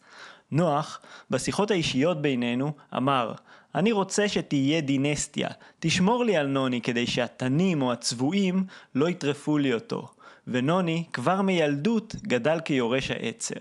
נוח, 0.52 1.02
בשיחות 1.30 1.72
האישיות 1.72 2.22
בינינו, 2.22 2.72
אמר, 2.98 3.34
אני 3.76 3.92
רוצה 3.92 4.28
שתהיה 4.28 4.82
דינסטיה, 4.82 5.50
תשמור 5.80 6.26
לי 6.26 6.38
על 6.38 6.48
נוני 6.48 6.82
כדי 6.82 7.08
שהתנים 7.08 7.82
או 7.82 7.92
הצבועים 7.92 8.66
לא 8.96 9.10
יטרפו 9.10 9.58
לי 9.58 9.74
אותו. 9.74 10.08
ונוני 10.48 11.04
כבר 11.14 11.42
מילדות 11.42 12.16
גדל 12.16 12.60
כיורש 12.66 13.12
העצר. 13.12 13.60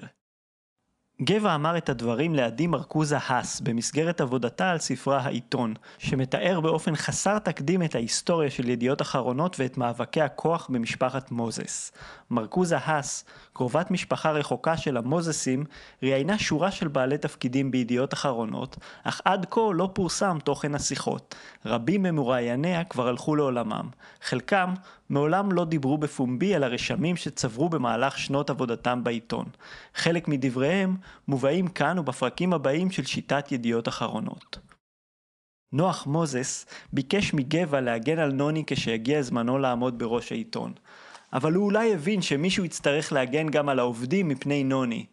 גבע 1.22 1.54
אמר 1.54 1.76
את 1.76 1.88
הדברים 1.88 2.34
לעדי 2.34 2.66
מרקוזה 2.66 3.18
האס 3.26 3.60
במסגרת 3.60 4.20
עבודתה 4.20 4.70
על 4.70 4.78
ספרה 4.78 5.20
העיתון, 5.20 5.74
שמתאר 5.98 6.60
באופן 6.60 6.96
חסר 6.96 7.38
תקדים 7.38 7.82
את 7.82 7.94
ההיסטוריה 7.94 8.50
של 8.50 8.68
ידיעות 8.68 9.02
אחרונות 9.02 9.56
ואת 9.60 9.78
מאבקי 9.78 10.20
הכוח 10.20 10.68
במשפחת 10.72 11.30
מוזס. 11.30 11.92
מרקוזה 12.30 12.78
האס, 12.78 13.24
קרובת 13.52 13.90
משפחה 13.90 14.30
רחוקה 14.30 14.76
של 14.76 14.96
המוזסים, 14.96 15.64
ראיינה 16.02 16.38
שורה 16.38 16.70
של 16.70 16.88
בעלי 16.88 17.18
תפקידים 17.18 17.70
בידיעות 17.70 18.14
אחרונות, 18.14 18.76
אך 19.04 19.20
עד 19.24 19.46
כה 19.50 19.60
לא 19.74 19.90
פורסם 19.92 20.38
תוכן 20.44 20.74
השיחות. 20.74 21.34
רבים 21.66 22.02
ממוראייניה 22.02 22.84
כבר 22.84 23.08
הלכו 23.08 23.36
לעולמם. 23.36 23.88
חלקם 24.22 24.74
מעולם 25.08 25.52
לא 25.52 25.64
דיברו 25.64 25.98
בפומבי 25.98 26.54
על 26.54 26.64
הרשמים 26.64 27.16
שצברו 27.16 27.68
במהלך 27.68 28.18
שנות 28.18 28.50
עבודתם 28.50 29.04
בעיתון. 29.04 29.44
חלק 29.94 30.28
מדבריהם 30.28 30.96
מובאים 31.28 31.68
כאן 31.68 31.98
ובפרקים 31.98 32.52
הבאים 32.52 32.90
של 32.90 33.04
שיטת 33.04 33.52
ידיעות 33.52 33.88
אחרונות. 33.88 34.58
נוח 35.72 36.06
מוזס 36.06 36.66
ביקש 36.92 37.34
מגבע 37.34 37.80
להגן 37.80 38.18
על 38.18 38.32
נוני 38.32 38.64
כשהגיע 38.66 39.22
זמנו 39.22 39.58
לעמוד 39.58 39.98
בראש 39.98 40.32
העיתון. 40.32 40.72
אבל 41.32 41.52
הוא 41.52 41.64
אולי 41.64 41.94
הבין 41.94 42.22
שמישהו 42.22 42.64
יצטרך 42.64 43.12
להגן 43.12 43.48
גם 43.48 43.68
על 43.68 43.78
העובדים 43.78 44.28
מפני 44.28 44.64
נוני. 44.64 45.06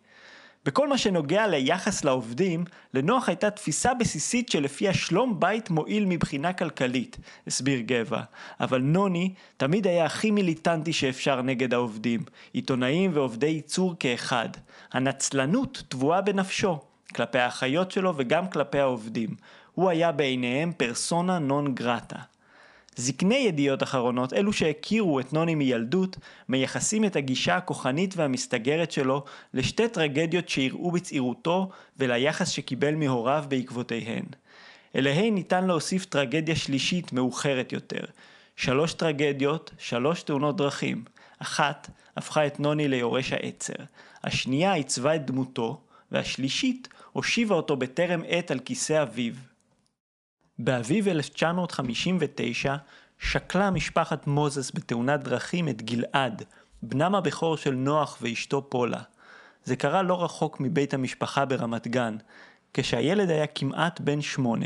בכל 0.65 0.87
מה 0.87 0.97
שנוגע 0.97 1.47
ליחס 1.47 2.03
לעובדים, 2.03 2.65
לנוח 2.93 3.29
הייתה 3.29 3.49
תפיסה 3.49 3.93
בסיסית 3.93 4.49
שלפיה 4.49 4.93
שלום 4.93 5.39
בית 5.39 5.69
מועיל 5.69 6.05
מבחינה 6.05 6.53
כלכלית, 6.53 7.17
הסביר 7.47 7.79
גבע. 7.79 8.21
אבל 8.59 8.81
נוני 8.81 9.33
תמיד 9.57 9.87
היה 9.87 10.05
הכי 10.05 10.31
מיליטנטי 10.31 10.93
שאפשר 10.93 11.41
נגד 11.41 11.73
העובדים, 11.73 12.23
עיתונאים 12.53 13.11
ועובדי 13.13 13.47
ייצור 13.47 13.95
כאחד. 13.99 14.49
הנצלנות 14.91 15.83
טבועה 15.89 16.21
בנפשו, 16.21 16.79
כלפי 17.15 17.39
האחיות 17.39 17.91
שלו 17.91 18.13
וגם 18.17 18.47
כלפי 18.47 18.79
העובדים. 18.79 19.29
הוא 19.73 19.89
היה 19.89 20.11
בעיניהם 20.11 20.71
פרסונה 20.77 21.39
נון 21.39 21.75
גרטה. 21.75 22.32
זקני 22.95 23.35
ידיעות 23.35 23.83
אחרונות, 23.83 24.33
אלו 24.33 24.53
שהכירו 24.53 25.19
את 25.19 25.33
נוני 25.33 25.55
מילדות, 25.55 26.17
מייחסים 26.49 27.05
את 27.05 27.15
הגישה 27.15 27.57
הכוחנית 27.57 28.13
והמסתגרת 28.17 28.91
שלו 28.91 29.23
לשתי 29.53 29.87
טרגדיות 29.87 30.49
שאירעו 30.49 30.91
בצעירותו 30.91 31.69
וליחס 31.97 32.49
שקיבל 32.49 32.95
מהוריו 32.95 33.45
בעקבותיהן. 33.47 34.25
אליהן 34.95 35.35
ניתן 35.35 35.67
להוסיף 35.67 36.05
טרגדיה 36.05 36.55
שלישית 36.55 37.13
מאוחרת 37.13 37.73
יותר. 37.73 38.03
שלוש 38.55 38.93
טרגדיות, 38.93 39.71
שלוש 39.77 40.23
תאונות 40.23 40.57
דרכים. 40.57 41.03
אחת 41.39 41.89
הפכה 42.17 42.47
את 42.47 42.59
נוני 42.59 42.87
ליורש 42.87 43.33
העצר, 43.33 43.83
השנייה 44.23 44.73
עיצבה 44.73 45.15
את 45.15 45.25
דמותו, 45.25 45.81
והשלישית 46.11 46.87
הושיבה 47.11 47.55
אותו 47.55 47.75
בטרם 47.75 48.21
עת 48.27 48.51
על 48.51 48.59
כיסא 48.59 49.01
אביו. 49.01 49.33
באביב 50.59 51.07
1959 51.07 52.75
שקלה 53.19 53.71
משפחת 53.71 54.27
מוזס 54.27 54.71
בתאונת 54.75 55.23
דרכים 55.23 55.69
את 55.69 55.81
גלעד, 55.81 56.43
בנם 56.83 57.15
הבכור 57.15 57.57
של 57.57 57.73
נוח 57.73 58.17
ואשתו 58.21 58.69
פולה. 58.69 59.01
זה 59.63 59.75
קרה 59.75 60.01
לא 60.01 60.23
רחוק 60.23 60.59
מבית 60.59 60.93
המשפחה 60.93 61.45
ברמת 61.45 61.87
גן, 61.87 62.17
כשהילד 62.73 63.29
היה 63.29 63.47
כמעט 63.47 63.99
בן 63.99 64.21
שמונה. 64.21 64.65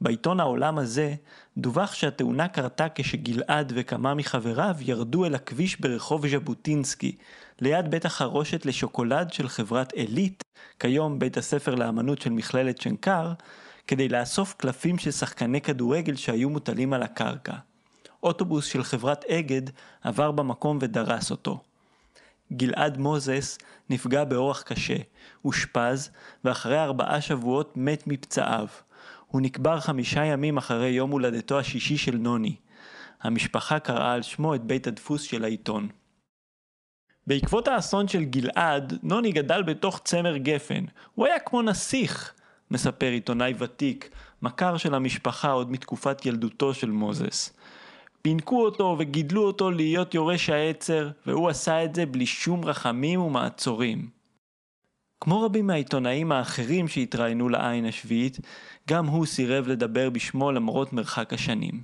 בעיתון 0.00 0.40
העולם 0.40 0.78
הזה 0.78 1.14
דווח 1.56 1.94
שהתאונה 1.94 2.48
קרתה 2.48 2.86
כשגלעד 2.94 3.72
וכמה 3.76 4.14
מחבריו 4.14 4.76
ירדו 4.80 5.24
אל 5.24 5.34
הכביש 5.34 5.80
ברחוב 5.80 6.26
ז'בוטינסקי, 6.26 7.16
ליד 7.60 7.90
בית 7.90 8.04
החרושת 8.04 8.66
לשוקולד 8.66 9.32
של 9.32 9.48
חברת 9.48 9.92
עילית, 9.92 10.42
כיום 10.78 11.18
בית 11.18 11.36
הספר 11.36 11.74
לאמנות 11.74 12.20
של 12.20 12.30
מכללת 12.30 12.80
שנקר, 12.80 13.32
כדי 13.90 14.08
לאסוף 14.08 14.54
קלפים 14.54 14.98
של 14.98 15.10
שחקני 15.10 15.60
כדורגל 15.60 16.16
שהיו 16.16 16.50
מוטלים 16.50 16.92
על 16.92 17.02
הקרקע. 17.02 17.54
אוטובוס 18.22 18.64
של 18.64 18.82
חברת 18.82 19.24
אגד 19.24 19.62
עבר 20.02 20.30
במקום 20.30 20.78
ודרס 20.80 21.30
אותו. 21.30 21.60
גלעד 22.52 22.98
מוזס 22.98 23.58
נפגע 23.90 24.24
באורח 24.24 24.62
קשה, 24.62 24.96
אושפז, 25.44 26.10
ואחרי 26.44 26.78
ארבעה 26.78 27.20
שבועות 27.20 27.76
מת 27.76 28.06
מפצעיו. 28.06 28.66
הוא 29.26 29.40
נקבר 29.40 29.80
חמישה 29.80 30.24
ימים 30.24 30.56
אחרי 30.56 30.88
יום 30.88 31.10
הולדתו 31.10 31.58
השישי 31.58 31.96
של 31.96 32.16
נוני. 32.16 32.56
המשפחה 33.20 33.78
קראה 33.78 34.12
על 34.12 34.22
שמו 34.22 34.54
את 34.54 34.64
בית 34.64 34.86
הדפוס 34.86 35.22
של 35.22 35.44
העיתון. 35.44 35.88
בעקבות 37.26 37.68
האסון 37.68 38.08
של 38.08 38.24
גלעד, 38.24 38.98
נוני 39.02 39.32
גדל 39.32 39.62
בתוך 39.62 40.00
צמר 40.04 40.36
גפן. 40.36 40.84
הוא 41.14 41.26
היה 41.26 41.38
כמו 41.38 41.62
נסיך, 41.62 42.34
מספר 42.70 43.06
עיתונאי 43.06 43.54
ותיק, 43.58 44.10
מכר 44.42 44.76
של 44.76 44.94
המשפחה 44.94 45.50
עוד 45.50 45.70
מתקופת 45.70 46.26
ילדותו 46.26 46.74
של 46.74 46.90
מוזס. 46.90 47.52
פינקו 48.22 48.64
אותו 48.64 48.96
וגידלו 48.98 49.46
אותו 49.46 49.70
להיות 49.70 50.14
יורש 50.14 50.50
העצר, 50.50 51.10
והוא 51.26 51.48
עשה 51.48 51.84
את 51.84 51.94
זה 51.94 52.06
בלי 52.06 52.26
שום 52.26 52.64
רחמים 52.64 53.20
ומעצורים. 53.20 54.08
כמו 55.20 55.42
רבים 55.42 55.66
מהעיתונאים 55.66 56.32
האחרים 56.32 56.88
שהתראיינו 56.88 57.48
לעין 57.48 57.86
השביעית, 57.86 58.38
גם 58.88 59.06
הוא 59.06 59.26
סירב 59.26 59.68
לדבר 59.68 60.10
בשמו 60.10 60.52
למרות 60.52 60.92
מרחק 60.92 61.32
השנים. 61.32 61.82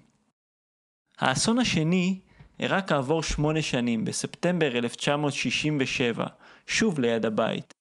האסון 1.18 1.58
השני 1.58 2.20
אירע 2.60 2.82
כעבור 2.82 3.22
שמונה 3.22 3.62
שנים, 3.62 4.04
בספטמבר 4.04 4.76
1967, 4.76 6.26
שוב 6.66 7.00
ליד 7.00 7.26
הבית. 7.26 7.75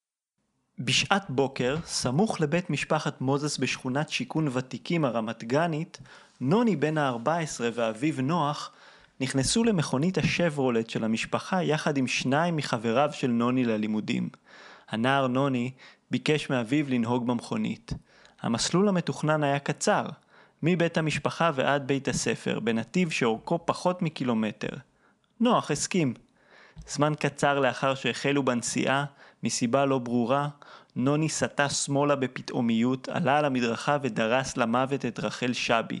בשעת 0.78 1.24
בוקר, 1.28 1.76
סמוך 1.86 2.40
לבית 2.40 2.70
משפחת 2.70 3.20
מוזס 3.20 3.58
בשכונת 3.58 4.08
שיכון 4.08 4.48
ותיקים 4.52 5.04
הרמת 5.04 5.44
גנית, 5.44 5.98
נוני 6.40 6.76
בן 6.76 6.98
ה-14 6.98 7.60
ואביו 7.74 8.22
נוח 8.22 8.70
נכנסו 9.20 9.64
למכונית 9.64 10.18
השברולט 10.18 10.90
של 10.90 11.04
המשפחה 11.04 11.62
יחד 11.62 11.96
עם 11.96 12.06
שניים 12.06 12.56
מחבריו 12.56 13.10
של 13.12 13.26
נוני 13.26 13.64
ללימודים. 13.64 14.28
הנער 14.90 15.26
נוני 15.26 15.70
ביקש 16.10 16.50
מאביו 16.50 16.86
לנהוג 16.88 17.26
במכונית. 17.26 17.92
המסלול 18.42 18.88
המתוכנן 18.88 19.42
היה 19.42 19.58
קצר, 19.58 20.06
מבית 20.62 20.98
המשפחה 20.98 21.50
ועד 21.54 21.86
בית 21.86 22.08
הספר, 22.08 22.60
בנתיב 22.60 23.10
שאורכו 23.10 23.58
פחות 23.64 24.02
מקילומטר. 24.02 24.76
נוח 25.40 25.70
הסכים. 25.70 26.14
זמן 26.88 27.12
קצר 27.18 27.60
לאחר 27.60 27.94
שהחלו 27.94 28.42
בנסיעה, 28.42 29.04
מסיבה 29.42 29.84
לא 29.84 29.98
ברורה, 29.98 30.48
נוני 30.96 31.28
סטה 31.28 31.68
שמאלה 31.68 32.16
בפתאומיות, 32.16 33.08
עלה 33.08 33.38
על 33.38 33.44
המדרכה 33.44 33.96
ודרס 34.02 34.56
למוות 34.56 35.04
את 35.04 35.20
רחל 35.20 35.52
שבי, 35.52 36.00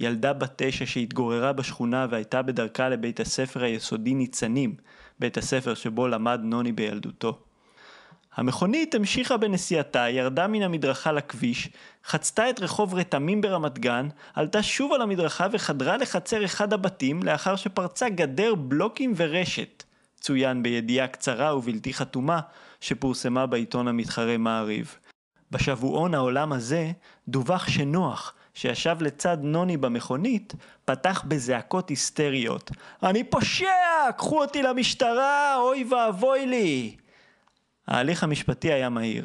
ילדה 0.00 0.32
בת 0.32 0.52
תשע 0.56 0.86
שהתגוררה 0.86 1.52
בשכונה 1.52 2.06
והייתה 2.10 2.42
בדרכה 2.42 2.88
לבית 2.88 3.20
הספר 3.20 3.62
היסודי 3.64 4.14
ניצנים, 4.14 4.74
בית 5.18 5.36
הספר 5.36 5.74
שבו 5.74 6.08
למד 6.08 6.40
נוני 6.42 6.72
בילדותו. 6.72 7.38
המכונית 8.36 8.94
המשיכה 8.94 9.36
בנסיעתה, 9.36 10.08
ירדה 10.08 10.46
מן 10.46 10.62
המדרכה 10.62 11.12
לכביש, 11.12 11.68
חצתה 12.04 12.50
את 12.50 12.60
רחוב 12.60 12.94
רתמים 12.94 13.40
ברמת 13.40 13.78
גן, 13.78 14.08
עלתה 14.34 14.62
שוב 14.62 14.92
על 14.92 15.02
המדרכה 15.02 15.46
וחדרה 15.52 15.96
לחצר 15.96 16.44
אחד 16.44 16.72
הבתים 16.72 17.22
לאחר 17.22 17.56
שפרצה 17.56 18.08
גדר 18.08 18.54
בלוקים 18.54 19.12
ורשת. 19.16 19.82
צוין 20.20 20.62
בידיעה 20.62 21.06
קצרה 21.06 21.56
ובלתי 21.56 21.94
חתומה 21.94 22.40
שפורסמה 22.86 23.46
בעיתון 23.46 23.88
המתחרה 23.88 24.38
מעריב. 24.38 24.98
בשבועון 25.50 26.14
העולם 26.14 26.52
הזה 26.52 26.92
דווח 27.28 27.68
שנוח, 27.68 28.34
שישב 28.54 28.96
לצד 29.00 29.38
נוני 29.40 29.76
במכונית, 29.76 30.54
פתח 30.84 31.24
בזעקות 31.28 31.88
היסטריות. 31.88 32.70
אני 33.02 33.24
פושע! 33.24 33.66
קחו 34.16 34.42
אותי 34.42 34.62
למשטרה! 34.62 35.56
אוי 35.56 35.84
ואבוי 35.90 36.46
לי! 36.46 36.96
ההליך 37.86 38.22
המשפטי 38.22 38.72
היה 38.72 38.88
מהיר. 38.88 39.24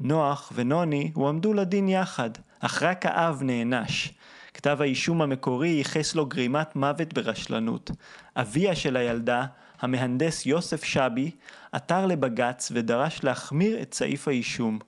נוח 0.00 0.52
ונוני 0.54 1.10
הועמדו 1.14 1.52
לדין 1.52 1.88
יחד, 1.88 2.30
אך 2.60 2.82
רק 2.82 3.06
האב 3.06 3.42
נענש. 3.42 4.12
כתב 4.54 4.78
האישום 4.80 5.22
המקורי 5.22 5.68
ייחס 5.68 6.14
לו 6.14 6.26
גרימת 6.26 6.76
מוות 6.76 7.14
ברשלנות. 7.14 7.90
אביה 8.36 8.76
של 8.76 8.96
הילדה, 8.96 9.46
המהנדס 9.80 10.46
יוסף 10.46 10.84
שבי, 10.84 11.30
עתר 11.74 12.06
לבג"ץ 12.06 12.72
ודרש 12.74 13.24
להחמיר 13.24 13.82
את 13.82 13.94
סעיף 13.94 14.28
האישום. 14.28 14.78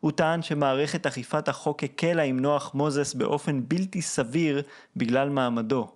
הוא 0.00 0.10
טען 0.12 0.42
שמערכת 0.42 1.06
אכיפת 1.06 1.48
החוק 1.48 1.84
הקלה 1.84 2.22
עם 2.22 2.40
נוח 2.40 2.74
מוזס 2.74 3.14
באופן 3.14 3.60
בלתי 3.68 4.02
סביר 4.02 4.62
בגלל 4.96 5.28
מעמדו. 5.28 5.88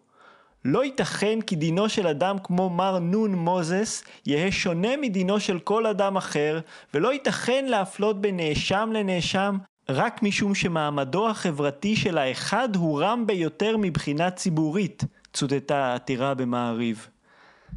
לא 0.65 0.85
ייתכן 0.85 1.41
כי 1.41 1.57
דינו 1.57 1.89
של 1.89 2.07
אדם 2.07 2.37
כמו 2.45 2.71
מר 2.71 2.99
נון 2.99 3.35
מוזס 3.35 4.05
יהא 4.27 4.51
שונה 4.51 4.97
מדינו 4.97 5.41
של 5.41 5.59
כל 5.59 5.87
אדם 5.87 6.17
אחר, 6.17 6.61
ולא 6.95 7.12
ייתכן 7.12 7.65
להפלות 7.69 8.21
בין 8.21 8.37
נאשם 8.37 8.91
לנאשם 8.93 9.59
רק 9.89 10.23
משום 10.23 10.55
שמעמדו 10.55 11.29
החברתי 11.29 11.97
של 11.97 12.19
האחד 12.19 12.77
הוא 12.77 13.03
רם 13.03 13.27
ביותר 13.27 13.77
מבחינה 13.77 14.31
ציבורית, 14.31 15.05
צוטטה 15.33 15.77
העתירה 15.77 16.35
במעריב. 16.35 17.09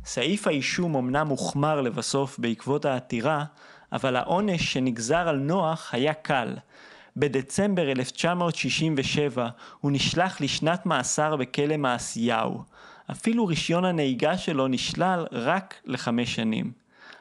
סעיף 0.05 0.47
האישום 0.47 0.95
אמנם 0.95 1.27
הוחמר 1.27 1.81
לבסוף 1.81 2.39
בעקבות 2.39 2.85
העתירה, 2.85 3.45
אבל 3.91 4.15
העונש 4.15 4.73
שנגזר 4.73 5.27
על 5.27 5.37
נוח 5.37 5.89
היה 5.93 6.13
קל. 6.13 6.55
בדצמבר 7.17 7.91
1967 7.91 9.49
הוא 9.79 9.91
נשלח 9.91 10.41
לשנת 10.41 10.85
מאסר 10.85 11.35
בכלא 11.35 11.77
מעשיהו. 11.77 12.63
אפילו 13.11 13.45
רישיון 13.45 13.85
הנהיגה 13.85 14.37
שלו 14.37 14.67
נשלל 14.67 15.25
רק 15.31 15.81
לחמש 15.85 16.35
שנים. 16.35 16.71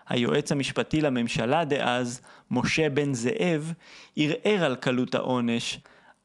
היועץ 0.08 0.52
המשפטי 0.52 1.00
לממשלה 1.00 1.64
דאז, 1.64 2.20
משה 2.50 2.90
בן 2.90 3.14
זאב, 3.14 3.72
ערער 4.16 4.64
על 4.64 4.76
קלות 4.76 5.14
העונש, 5.14 5.78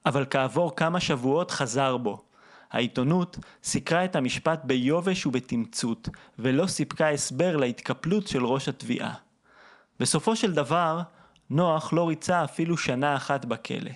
אבל 0.05 0.25
כעבור 0.29 0.75
כמה 0.75 0.99
שבועות 0.99 1.51
חזר 1.51 1.97
בו. 1.97 2.28
העיתונות 2.71 3.37
סיקרה 3.63 4.05
את 4.05 4.15
המשפט 4.15 4.61
ביובש 4.63 5.25
ובתמצות, 5.25 6.09
ולא 6.39 6.67
סיפקה 6.67 7.09
הסבר 7.09 7.57
להתקפלות 7.57 8.27
של 8.27 8.45
ראש 8.45 8.69
התביעה. 8.69 9.13
בסופו 9.99 10.35
של 10.35 10.53
דבר, 10.53 11.01
נוח 11.49 11.93
לא 11.93 12.07
ריצה 12.07 12.43
אפילו 12.43 12.77
שנה 12.77 13.15
אחת 13.15 13.45
בכלא. 13.45 13.91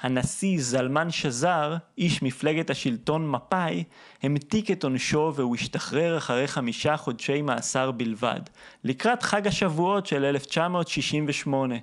הנשיא 0.00 0.58
זלמן 0.60 1.10
שזר, 1.10 1.76
איש 1.98 2.22
מפלגת 2.22 2.70
השלטון 2.70 3.30
מפא"י, 3.30 3.84
המתיק 4.22 4.70
את 4.70 4.84
עונשו 4.84 5.32
והוא 5.36 5.56
השתחרר 5.56 6.18
אחרי 6.18 6.48
חמישה 6.48 6.96
חודשי 6.96 7.42
מאסר 7.42 7.90
בלבד, 7.90 8.40
לקראת 8.84 9.22
חג 9.22 9.46
השבועות 9.46 10.06
של 10.06 10.24
1968. 10.24 11.74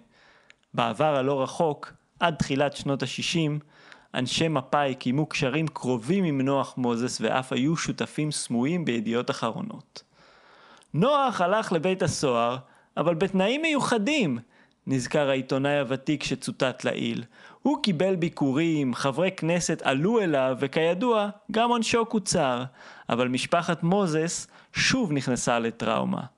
בעבר 0.73 1.15
הלא 1.15 1.43
רחוק, 1.43 1.93
עד 2.19 2.35
תחילת 2.35 2.75
שנות 2.75 3.03
ה-60, 3.03 3.51
אנשי 4.15 4.47
מפא"י 4.47 4.95
קיימו 4.95 5.25
קשרים 5.25 5.67
קרובים 5.67 6.23
עם 6.23 6.41
נוח 6.41 6.73
מוזס 6.77 7.21
ואף 7.21 7.53
היו 7.53 7.77
שותפים 7.77 8.31
סמויים 8.31 8.85
בידיעות 8.85 9.31
אחרונות. 9.31 10.03
נוח 10.93 11.41
הלך 11.41 11.71
לבית 11.71 12.01
הסוהר, 12.01 12.57
אבל 12.97 13.15
בתנאים 13.15 13.61
מיוחדים, 13.61 14.39
נזכר 14.87 15.29
העיתונאי 15.29 15.79
הוותיק 15.79 16.23
שצוטט 16.23 16.83
לעיל. 16.83 17.23
הוא 17.61 17.83
קיבל 17.83 18.15
ביקורים, 18.15 18.93
חברי 18.93 19.31
כנסת 19.31 19.81
עלו 19.81 20.21
אליו, 20.21 20.57
וכידוע, 20.59 21.29
גם 21.51 21.69
עונשו 21.69 22.05
קוצר. 22.05 22.63
אבל 23.09 23.27
משפחת 23.27 23.83
מוזס 23.83 24.47
שוב 24.73 25.11
נכנסה 25.11 25.59
לטראומה. 25.59 26.34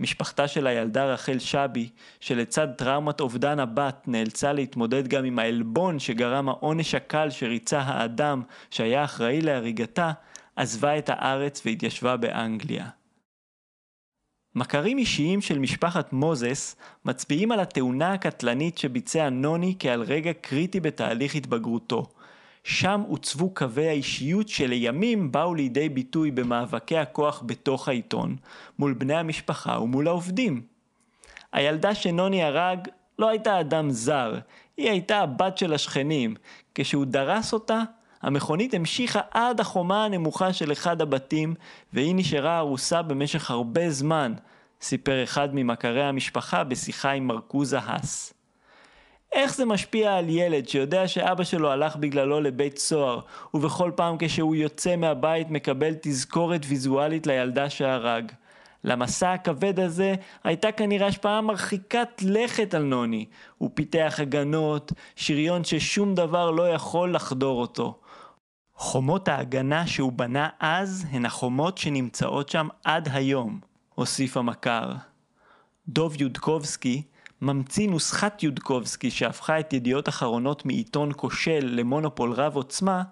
משפחתה 0.00 0.48
של 0.48 0.66
הילדה 0.66 1.04
רחל 1.04 1.38
שבי, 1.38 1.88
שלצד 2.20 2.68
טראומת 2.72 3.20
אובדן 3.20 3.58
הבת 3.60 4.04
נאלצה 4.06 4.52
להתמודד 4.52 5.08
גם 5.08 5.24
עם 5.24 5.38
העלבון 5.38 5.98
שגרם 5.98 6.48
העונש 6.48 6.94
הקל 6.94 7.30
שריצה 7.30 7.80
האדם 7.80 8.42
שהיה 8.70 9.04
אחראי 9.04 9.40
להריגתה, 9.40 10.12
עזבה 10.56 10.98
את 10.98 11.08
הארץ 11.08 11.62
והתיישבה 11.66 12.16
באנגליה. 12.16 12.88
מכרים 14.54 14.98
אישיים 14.98 15.40
של 15.40 15.58
משפחת 15.58 16.12
מוזס 16.12 16.76
מצביעים 17.04 17.52
על 17.52 17.60
התאונה 17.60 18.12
הקטלנית 18.12 18.78
שביצע 18.78 19.28
נוני 19.28 19.74
כעל 19.78 20.02
רגע 20.02 20.32
קריטי 20.32 20.80
בתהליך 20.80 21.34
התבגרותו. 21.34 22.06
שם 22.68 23.02
עוצבו 23.08 23.54
קווי 23.54 23.88
האישיות 23.88 24.48
שלימים 24.48 25.32
באו 25.32 25.54
לידי 25.54 25.88
ביטוי 25.88 26.30
במאבקי 26.30 26.98
הכוח 26.98 27.42
בתוך 27.46 27.88
העיתון, 27.88 28.36
מול 28.78 28.92
בני 28.92 29.14
המשפחה 29.14 29.80
ומול 29.80 30.08
העובדים. 30.08 30.62
הילדה 31.52 31.94
שנוני 31.94 32.42
הרג 32.42 32.88
לא 33.18 33.28
הייתה 33.28 33.60
אדם 33.60 33.90
זר, 33.90 34.38
היא 34.76 34.90
הייתה 34.90 35.18
הבת 35.18 35.58
של 35.58 35.74
השכנים. 35.74 36.34
כשהוא 36.74 37.04
דרס 37.04 37.52
אותה, 37.52 37.82
המכונית 38.22 38.74
המשיכה 38.74 39.20
עד 39.30 39.60
החומה 39.60 40.04
הנמוכה 40.04 40.52
של 40.52 40.72
אחד 40.72 41.02
הבתים, 41.02 41.54
והיא 41.92 42.14
נשארה 42.14 42.58
ארוסה 42.58 43.02
במשך 43.02 43.50
הרבה 43.50 43.90
זמן, 43.90 44.34
סיפר 44.80 45.24
אחד 45.24 45.48
ממכרי 45.52 46.04
המשפחה 46.04 46.64
בשיחה 46.64 47.10
עם 47.10 47.26
מרקוזה 47.26 47.78
האס. 47.78 48.37
איך 49.32 49.54
זה 49.54 49.64
משפיע 49.64 50.14
על 50.14 50.28
ילד 50.28 50.68
שיודע 50.68 51.08
שאבא 51.08 51.44
שלו 51.44 51.70
הלך 51.70 51.96
בגללו 51.96 52.40
לבית 52.40 52.78
סוהר, 52.78 53.20
ובכל 53.54 53.90
פעם 53.96 54.16
כשהוא 54.18 54.54
יוצא 54.54 54.96
מהבית 54.96 55.50
מקבל 55.50 55.94
תזכורת 56.02 56.60
ויזואלית 56.68 57.26
לילדה 57.26 57.70
שהרג? 57.70 58.32
למסע 58.84 59.32
הכבד 59.32 59.80
הזה 59.80 60.14
הייתה 60.44 60.72
כנראה 60.72 61.06
השפעה 61.06 61.40
מרחיקת 61.40 62.22
לכת 62.22 62.74
על 62.74 62.82
נוני. 62.82 63.26
הוא 63.58 63.70
פיתח 63.74 64.14
הגנות, 64.18 64.92
שריון 65.16 65.64
ששום 65.64 66.14
דבר 66.14 66.50
לא 66.50 66.68
יכול 66.68 67.14
לחדור 67.14 67.60
אותו. 67.60 67.98
חומות 68.74 69.28
ההגנה 69.28 69.86
שהוא 69.86 70.12
בנה 70.12 70.48
אז 70.60 71.06
הן 71.10 71.26
החומות 71.26 71.78
שנמצאות 71.78 72.48
שם 72.48 72.68
עד 72.84 73.08
היום, 73.12 73.60
הוסיף 73.94 74.36
המכר. 74.36 74.92
דוב 75.88 76.20
יודקובסקי, 76.20 77.02
ממציא 77.42 77.88
נוסחת 77.88 78.42
יודקובסקי 78.42 79.10
שהפכה 79.10 79.60
את 79.60 79.72
ידיעות 79.72 80.08
אחרונות 80.08 80.66
מעיתון 80.66 81.12
כושל 81.16 81.60
למונופול 81.62 82.32
רב 82.32 82.56
עוצמה, 82.56 83.02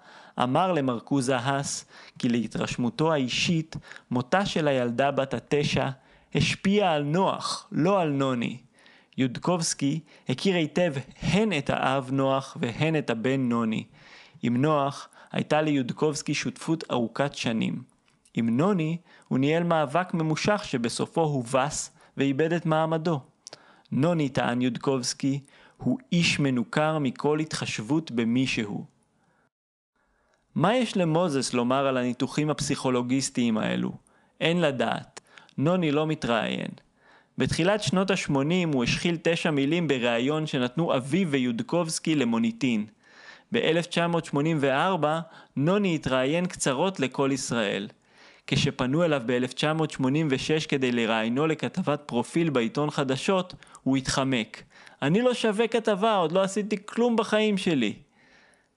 אמר 0.43 0.73
למרקוזה 0.73 1.37
האס 1.37 1.85
כי 2.19 2.29
להתרשמותו 2.29 3.13
האישית, 3.13 3.77
מותה 4.11 4.47
של 4.47 4.69
הילדה 4.69 5.11
בת 5.11 5.35
התשע 5.35 5.89
השפיע 6.35 6.93
על 6.93 7.03
נוח, 7.03 7.69
לא 7.73 8.01
על 8.01 8.11
נוני. 8.11 8.59
יודקובסקי 9.19 10.01
הכיר 10.29 10.57
היטב 10.57 10.95
הן 11.23 11.59
את 11.59 11.71
האב 11.71 12.11
נוח 12.13 12.57
והן 12.61 12.99
את 12.99 13.11
הבן 13.11 13.49
נוני. 13.49 13.85
עם 14.43 14.57
נוח 14.57 15.09
הייתה 15.33 15.63
ליודקובסקי 15.63 16.35
שותפות 16.35 16.85
ארוכת 16.91 17.35
שנים. 17.35 17.83
עם 18.35 18.57
נוני 18.57 18.97
הוא 19.29 19.39
ניהל 19.39 19.63
מאבק 19.63 20.15
ממושך 20.15 20.61
שבסופו 20.65 21.21
הובס 21.21 21.91
ואיבד 22.17 22.53
את 22.53 22.67
מעמדו. 22.67 23.21
נוני, 23.93 24.29
טען 24.29 24.63
יודקובסקי, 24.63 25.41
הוא 25.77 25.99
איש 26.13 26.39
מנוכר 26.39 26.99
מכל 26.99 27.39
התחשבות 27.41 28.11
במישהו. 28.11 28.85
מה 30.55 30.75
יש 30.77 30.97
למוזס 30.97 31.55
לומר 31.55 31.87
על 31.87 31.97
הניתוחים 31.97 32.51
הפסיכולוגיסטיים 32.51 33.59
האלו? 33.59 33.93
אין 34.41 34.61
לדעת. 34.61 35.21
נוני 35.59 35.93
לא 35.93 36.07
מתראיין. 36.07 36.71
בתחילת 37.39 37.83
שנות 37.83 38.11
ה-80 38.11 38.73
הוא 38.73 38.85
השחיל 38.85 39.19
תשע 39.23 39.51
מילים 39.51 39.89
בריאיון 39.89 40.47
שנתנו 40.47 40.97
אביו 40.97 41.31
ויודקובסקי 41.31 42.15
למוניטין. 42.15 42.87
ב-1984 43.53 45.05
נוני 45.57 45.95
התראיין 45.95 46.47
קצרות 46.47 47.01
לכל 47.01 47.31
ישראל. 47.33 47.89
כשפנו 48.47 49.05
אליו 49.05 49.23
ב-1986 49.27 50.67
כדי 50.69 50.93
לראיינו 50.93 51.47
לכתבת 51.47 52.03
פרופיל 52.07 52.51
בעיתון 52.51 52.91
חדשות, 52.91 53.55
הוא 53.83 53.97
התחמק. 53.97 54.63
אני 55.03 55.23
לא 55.23 55.35
שווה 55.35 55.69
כתבה, 55.69 56.15
עוד 56.15 56.33
לא 56.33 56.43
עשיתי 56.43 56.77
כלום 56.87 57.17
בחיים 57.17 57.59
שלי. 57.59 57.95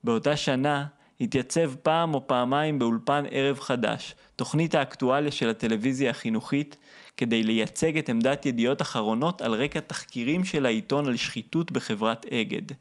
באותה 0.03 0.37
שנה 0.37 0.85
התייצב 1.21 1.75
פעם 1.75 2.13
או 2.13 2.27
פעמיים 2.27 2.79
באולפן 2.79 3.23
ערב 3.31 3.59
חדש, 3.59 4.15
תוכנית 4.35 4.75
האקטואליה 4.75 5.31
של 5.31 5.49
הטלוויזיה 5.49 6.09
החינוכית, 6.09 6.77
כדי 7.17 7.43
לייצג 7.43 7.97
את 7.97 8.09
עמדת 8.09 8.45
ידיעות 8.45 8.81
אחרונות 8.81 9.41
על 9.41 9.53
רקע 9.53 9.79
תחקירים 9.79 10.45
של 10.45 10.65
העיתון 10.65 11.07
על 11.07 11.15
שחיתות 11.15 11.71
בחברת 11.71 12.25
אגד. 12.25 12.75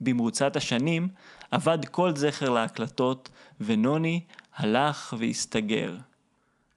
במרוצת 0.00 0.56
השנים 0.56 1.08
אבד 1.52 1.84
כל 1.84 2.16
זכר 2.16 2.50
להקלטות, 2.50 3.28
ונוני 3.60 4.20
הלך 4.56 5.14
והסתגר. 5.18 5.94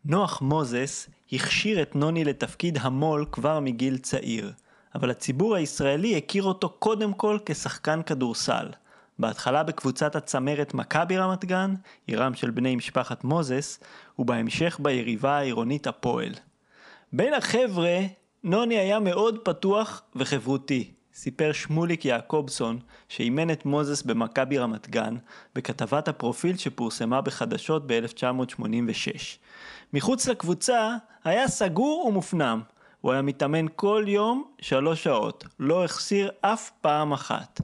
נוח 0.06 0.42
מוזס 0.42 1.10
הכשיר 1.32 1.82
את 1.82 1.96
נוני 1.96 2.24
לתפקיד 2.24 2.78
המו"ל 2.82 3.26
כבר 3.32 3.60
מגיל 3.60 3.98
צעיר, 3.98 4.52
אבל 4.96 5.12
הציבור 5.12 5.56
הישראלי 5.56 6.18
הכיר 6.18 6.44
אותו 6.44 6.70
קודם 6.70 7.14
כל 7.14 7.38
כשחקן 7.46 8.02
כדורסל. 8.02 8.68
בהתחלה 9.20 9.64
בקבוצת 9.64 10.16
הצמרת 10.16 10.74
מכבי 10.74 11.18
רמת 11.18 11.46
גן, 11.46 11.74
עירם 12.08 12.34
של 12.34 12.50
בני 12.50 12.76
משפחת 12.76 13.24
מוזס, 13.24 13.80
ובהמשך 14.20 14.80
ביריבה 14.82 15.38
העירונית 15.38 15.88
הפועל. 15.88 16.34
בין 17.14 17.34
החבר'ה, 17.34 18.00
נוני 18.44 18.78
היה 18.78 19.00
מאוד 19.00 19.40
פתוח 19.44 20.02
וחברותי. 20.16 20.92
סיפר 21.14 21.52
שמוליק 21.52 22.06
יעקובסון, 22.06 22.80
שאימן 23.10 23.52
את 23.52 23.66
מוזס 23.66 24.02
במכבי 24.02 24.58
רמת 24.58 24.90
גן, 24.90 25.16
בכתבת 25.56 26.08
הפרופיל 26.08 26.58
שפורסמה 26.58 27.22
בחדשות 27.22 27.84
ב-1986. 27.88 29.38
מחוץ 29.94 30.28
לקבוצה 30.28 30.96
היה 31.24 31.48
סגור 31.48 32.06
ומופנם. 32.08 32.62
הוא 33.02 33.12
היה 33.12 33.22
מתאמן 33.22 33.66
כל 33.76 34.04
יום 34.08 34.44
שלוש 34.62 35.04
שעות, 35.04 35.46
לא 35.60 35.86
החסיר 35.86 36.32
אף 36.42 36.72
פעם 36.82 37.14
אחת. 37.14 37.62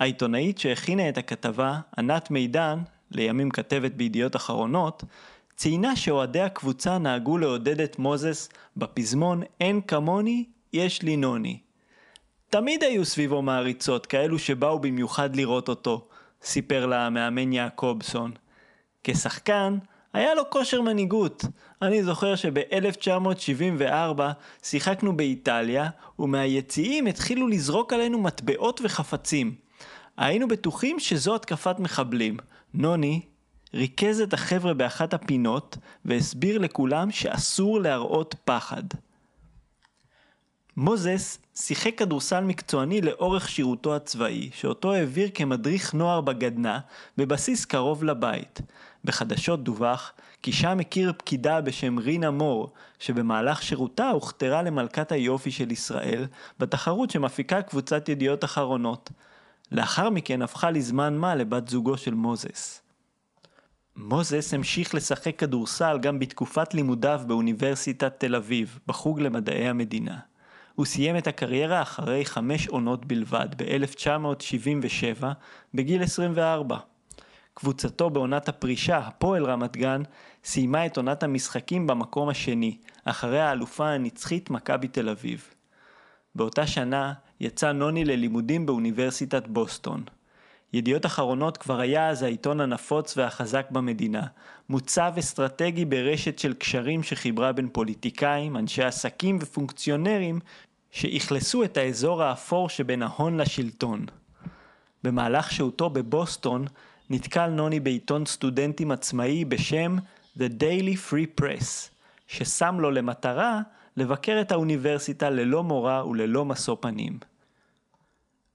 העיתונאית 0.00 0.58
שהכינה 0.58 1.08
את 1.08 1.18
הכתבה, 1.18 1.80
ענת 1.98 2.30
מידן, 2.30 2.78
לימים 3.10 3.50
כתבת 3.50 3.92
בידיעות 3.92 4.36
אחרונות, 4.36 5.04
ציינה 5.56 5.96
שאוהדי 5.96 6.40
הקבוצה 6.40 6.98
נהגו 6.98 7.38
לעודד 7.38 7.80
את 7.80 7.98
מוזס 7.98 8.48
בפזמון 8.76 9.42
"אין 9.60 9.80
כמוני, 9.80 10.44
יש 10.72 11.02
לי 11.02 11.16
נוני". 11.16 11.58
תמיד 12.50 12.84
היו 12.84 13.04
סביבו 13.04 13.42
מעריצות, 13.42 14.06
כאלו 14.06 14.38
שבאו 14.38 14.78
במיוחד 14.78 15.36
לראות 15.36 15.68
אותו, 15.68 16.08
סיפר 16.42 16.86
לה 16.86 17.06
המאמן 17.06 17.52
יעקובסון. 17.52 18.32
כשחקן, 19.04 19.78
היה 20.16 20.34
לו 20.34 20.50
כושר 20.50 20.80
מנהיגות. 20.80 21.44
אני 21.82 22.02
זוכר 22.02 22.36
שב-1974 22.36 24.20
שיחקנו 24.62 25.16
באיטליה, 25.16 25.88
ומהיציעים 26.18 27.06
התחילו 27.06 27.48
לזרוק 27.48 27.92
עלינו 27.92 28.22
מטבעות 28.22 28.80
וחפצים. 28.84 29.54
היינו 30.16 30.48
בטוחים 30.48 31.00
שזו 31.00 31.34
התקפת 31.34 31.78
מחבלים. 31.78 32.36
נוני 32.74 33.20
ריכז 33.74 34.20
את 34.20 34.32
החבר'ה 34.32 34.74
באחת 34.74 35.14
הפינות, 35.14 35.76
והסביר 36.04 36.58
לכולם 36.58 37.10
שאסור 37.10 37.80
להראות 37.80 38.34
פחד. 38.44 38.84
מוזס 40.76 41.38
שיחק 41.58 41.98
כדורסל 41.98 42.40
מקצועני 42.44 43.00
לאורך 43.00 43.48
שירותו 43.48 43.96
הצבאי, 43.96 44.50
שאותו 44.52 44.92
העביר 44.92 45.28
כמדריך 45.34 45.94
נוער 45.94 46.20
בגדנ"ע, 46.20 46.78
בבסיס 47.16 47.64
קרוב 47.64 48.04
לבית. 48.04 48.60
בחדשות 49.04 49.64
דווח 49.64 50.12
כי 50.42 50.52
שם 50.52 50.80
הכיר 50.80 51.12
פקידה 51.16 51.60
בשם 51.60 51.98
רינה 51.98 52.30
מור, 52.30 52.72
שבמהלך 52.98 53.62
שירותה 53.62 54.10
הוכתרה 54.10 54.62
למלכת 54.62 55.12
היופי 55.12 55.50
של 55.50 55.72
ישראל, 55.72 56.26
בתחרות 56.58 57.10
שמפיקה 57.10 57.62
קבוצת 57.62 58.08
ידיעות 58.08 58.44
אחרונות. 58.44 59.10
לאחר 59.72 60.10
מכן 60.10 60.42
הפכה 60.42 60.70
לזמן 60.70 61.16
מה 61.16 61.34
לבת 61.34 61.68
זוגו 61.68 61.96
של 61.96 62.14
מוזס. 62.14 62.80
מוזס 63.96 64.54
המשיך 64.54 64.94
לשחק 64.94 65.38
כדורסל 65.38 65.98
גם 65.98 66.18
בתקופת 66.18 66.74
לימודיו 66.74 67.20
באוניברסיטת 67.26 68.20
תל 68.20 68.34
אביב, 68.34 68.78
בחוג 68.86 69.20
למדעי 69.20 69.68
המדינה. 69.68 70.18
הוא 70.76 70.86
סיים 70.86 71.16
את 71.16 71.26
הקריירה 71.26 71.82
אחרי 71.82 72.24
חמש 72.24 72.68
עונות 72.68 73.04
בלבד, 73.04 73.48
ב-1977, 73.56 75.24
בגיל 75.74 76.02
24. 76.02 76.78
קבוצתו 77.54 78.10
בעונת 78.10 78.48
הפרישה, 78.48 78.98
הפועל 78.98 79.44
רמת 79.44 79.76
גן, 79.76 80.02
סיימה 80.44 80.86
את 80.86 80.96
עונת 80.96 81.22
המשחקים 81.22 81.86
במקום 81.86 82.28
השני, 82.28 82.76
אחרי 83.04 83.40
האלופה 83.40 83.88
הנצחית 83.88 84.50
מכבי 84.50 84.88
תל 84.88 85.08
אביב. 85.08 85.48
באותה 86.34 86.66
שנה 86.66 87.12
יצא 87.40 87.72
נוני 87.72 88.04
ללימודים 88.04 88.66
באוניברסיטת 88.66 89.48
בוסטון. 89.48 90.04
ידיעות 90.72 91.06
אחרונות 91.06 91.56
כבר 91.56 91.80
היה 91.80 92.08
אז 92.08 92.22
העיתון 92.22 92.60
הנפוץ 92.60 93.16
והחזק 93.16 93.66
במדינה, 93.70 94.26
מוצב 94.68 95.12
אסטרטגי 95.18 95.84
ברשת 95.84 96.38
של 96.38 96.54
קשרים 96.54 97.02
שחיברה 97.02 97.52
בין 97.52 97.68
פוליטיקאים, 97.72 98.56
אנשי 98.56 98.82
עסקים 98.82 99.38
ופונקציונרים 99.40 100.40
שאכלסו 100.96 101.64
את 101.64 101.76
האזור 101.76 102.22
האפור 102.22 102.68
שבין 102.68 103.02
ההון 103.02 103.36
לשלטון. 103.36 104.06
במהלך 105.04 105.52
שהותו 105.52 105.90
בבוסטון 105.90 106.64
נתקל 107.10 107.46
נוני 107.46 107.80
בעיתון 107.80 108.26
סטודנטים 108.26 108.90
עצמאי 108.90 109.44
בשם 109.44 109.96
The 110.38 110.48
Daily 110.60 111.10
Free 111.10 111.40
Press, 111.40 111.90
ששם 112.26 112.76
לו 112.80 112.90
למטרה 112.90 113.60
לבקר 113.96 114.38
את 114.40 114.52
האוניברסיטה 114.52 115.30
ללא 115.30 115.62
מורא 115.62 116.02
וללא 116.02 116.44
משוא 116.44 116.76
פנים. 116.80 117.18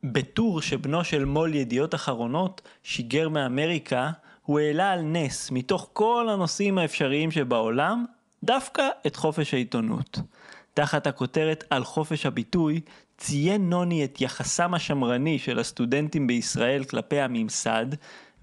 בטור 0.04 0.62
שבנו 0.62 1.04
של 1.04 1.26
מו"ל 1.26 1.56
ידיעות 1.56 1.96
אחרונות 1.96 2.62
שיגר 2.84 3.30
מאמריקה, 3.30 4.12
הוא 4.46 4.60
העלה 4.60 4.92
על 4.92 5.02
נס, 5.02 5.52
מתוך 5.52 5.90
כל 5.94 6.28
הנושאים 6.30 6.78
האפשריים 6.78 7.32
שבעולם, 7.32 8.06
דווקא 8.44 8.88
את 9.08 9.16
חופש 9.16 9.54
העיתונות. 9.54 10.20
תחת 10.74 11.08
הכותרת 11.08 11.64
על 11.70 11.84
חופש 11.84 12.26
הביטוי, 12.26 12.82
ציין 13.18 13.70
נוני 13.70 14.06
את 14.06 14.22
יחסם 14.22 14.74
השמרני 14.74 15.40
של 15.40 15.60
הסטודנטים 15.60 16.28
בישראל 16.28 16.84
כלפי 16.84 17.20
הממסד, 17.20 17.86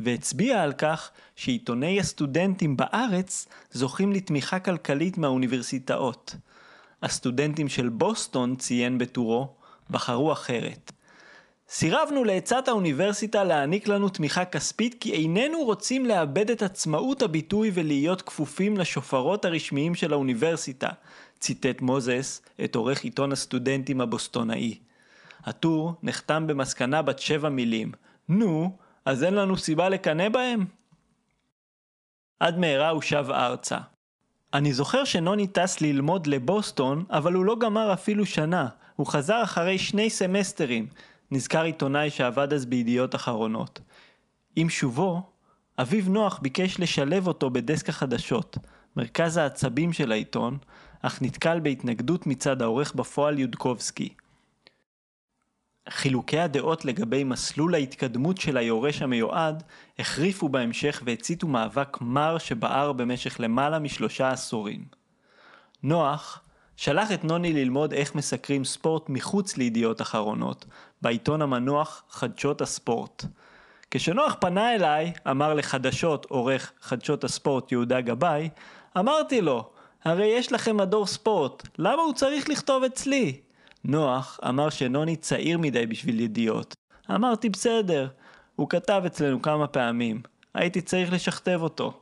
והצביע 0.01 0.63
על 0.63 0.73
כך 0.73 1.11
שעיתוני 1.37 2.01
הסטודנטים 2.01 2.77
בארץ 2.77 3.49
זוכים 3.73 4.13
לתמיכה 4.13 4.59
כלכלית 4.59 5.19
מהאוניברסיטאות. 5.19 6.37
הסטודנטים 7.03 7.69
של 7.69 7.89
בוסטון, 7.89 8.57
ציין 8.57 8.99
בטורו, 8.99 9.55
בחרו 9.91 10.33
אחרת. 10.33 10.93
סירבנו 11.71 12.25
לעצת 12.25 12.69
האוניברסיטה 12.69 13.45
להעניק 13.45 13.89
לנו 13.89 14.09
תמיכה 14.09 14.45
כספית 14.45 14.97
כי 15.01 15.13
איננו 15.13 15.59
רוצים 15.65 16.07
לאבד 16.07 16.51
את 16.51 16.63
עצמאות 16.63 17.23
הביטוי 17.23 17.71
ולהיות 17.75 18.23
כפופים 18.23 18.77
לשופרות 18.77 19.45
הרשמיים 19.45 19.95
של 19.95 20.13
האוניברסיטה, 20.13 20.89
ציטט 21.41 21.81
מוזס 21.81 22.43
את 22.65 22.75
עורך 22.75 23.05
עיתון 23.05 23.33
הסטודנטים 23.33 24.01
הבוסטונאי. 24.01 24.79
הטור 25.45 25.95
נחתם 26.03 26.47
במסקנה 26.47 27.03
בת 27.03 27.19
שבע 27.19 27.49
מילים, 27.49 27.93
נו, 28.29 28.77
אז 29.05 29.25
אין 29.25 29.35
לנו 29.35 29.57
סיבה 29.57 29.89
לקנא 29.89 30.29
בהם? 30.29 30.65
עד 32.41 32.59
מהרה 32.59 32.89
הוא 32.89 33.03
שב 33.03 33.27
ארצה. 33.31 33.79
אני 34.55 34.73
זוכר 34.73 35.05
שנוני 35.05 35.47
טס 35.47 35.81
ללמוד 35.81 36.27
לבוסטון, 36.27 37.05
אבל 37.11 37.33
הוא 37.33 37.45
לא 37.45 37.57
גמר 37.59 37.93
אפילו 37.93 38.27
שנה. 38.27 38.69
הוא 38.97 39.07
חזר 39.07 39.43
אחרי 39.43 39.79
שני 39.79 40.11
סמסטרים, 40.11 40.87
נזכר 41.31 41.63
עיתונאי 41.63 42.11
שעבד 42.11 42.53
אז 42.53 42.67
בידיעות 42.67 43.15
אחרונות. 43.15 43.81
עם 44.57 44.69
שובו, 44.69 45.23
אביו 45.79 46.09
נוח 46.09 46.39
ביקש 46.39 46.81
לשלב 46.81 47.27
אותו 47.27 47.51
בדסק 47.51 47.89
החדשות, 47.89 48.59
מרכז 48.97 49.37
העצבים 49.37 49.93
של 49.93 50.13
העיתון, 50.13 50.59
אך 51.03 51.23
נתקל 51.23 51.61
בהתנגדות 51.61 52.27
מצד 52.27 52.63
העורך 52.63 52.95
בפועל 52.95 53.39
יודקובסקי. 53.39 54.09
חילוקי 55.89 56.39
הדעות 56.39 56.85
לגבי 56.85 57.25
מסלול 57.25 57.75
ההתקדמות 57.75 58.39
של 58.39 58.57
היורש 58.57 59.03
המיועד 59.03 59.63
החריפו 59.99 60.49
בהמשך 60.49 61.03
והציתו 61.05 61.49
מאבק 61.49 61.99
מר 62.01 62.39
שבער 62.39 62.93
במשך 62.93 63.41
למעלה 63.41 63.79
משלושה 63.79 64.31
עשורים. 64.31 64.85
נוח 65.83 66.43
שלח 66.77 67.13
את 67.13 67.25
נוני 67.25 67.53
ללמוד 67.53 67.93
איך 67.93 68.15
מסקרים 68.15 68.65
ספורט 68.65 69.09
מחוץ 69.09 69.57
לידיעות 69.57 70.01
אחרונות, 70.01 70.65
בעיתון 71.03 71.43
המנוח 71.43 72.05
חדשות 72.11 72.61
הספורט. 72.61 73.25
כשנוח 73.91 74.37
פנה 74.41 74.75
אליי, 74.75 75.13
אמר 75.31 75.55
לחדשות 75.55 76.27
עורך 76.27 76.73
חדשות 76.81 77.25
הספורט 77.25 77.73
יהודה 77.73 78.01
גבאי, 78.01 78.49
אמרתי 78.99 79.41
לו, 79.41 79.71
הרי 80.05 80.27
יש 80.27 80.53
לכם 80.53 80.77
מדור 80.77 81.07
ספורט, 81.07 81.69
למה 81.79 82.03
הוא 82.03 82.15
צריך 82.15 82.49
לכתוב 82.49 82.85
אצלי? 82.85 83.41
נוח 83.85 84.41
אמר 84.49 84.71
שנוני 84.71 85.17
צעיר 85.17 85.59
מדי 85.59 85.87
בשביל 85.87 86.21
ידיעות. 86.21 86.75
אמרתי 87.11 87.49
בסדר, 87.49 88.09
הוא 88.57 88.69
כתב 88.69 89.03
אצלנו 89.07 89.43
כמה 89.43 89.67
פעמים, 89.67 90.23
הייתי 90.55 90.81
צריך 90.81 91.13
לשכתב 91.13 91.59
אותו. 91.63 92.01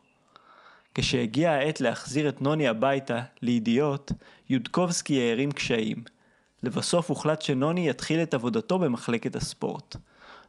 כשהגיעה 0.95 1.55
העת 1.55 1.81
להחזיר 1.81 2.29
את 2.29 2.43
נוני 2.43 2.69
הביתה, 2.69 3.21
לידיעות, 3.43 4.13
יודקובסקי 4.51 5.21
הערים 5.21 5.53
קשיים. 5.53 6.16
לבסוף 6.63 7.09
הוחלט 7.09 7.43
שנוני 7.43 7.89
יתחיל 7.89 8.23
את 8.23 8.35
עבודתו 8.35 8.79
במחלקת 8.79 9.37
הספורט. 9.37 9.97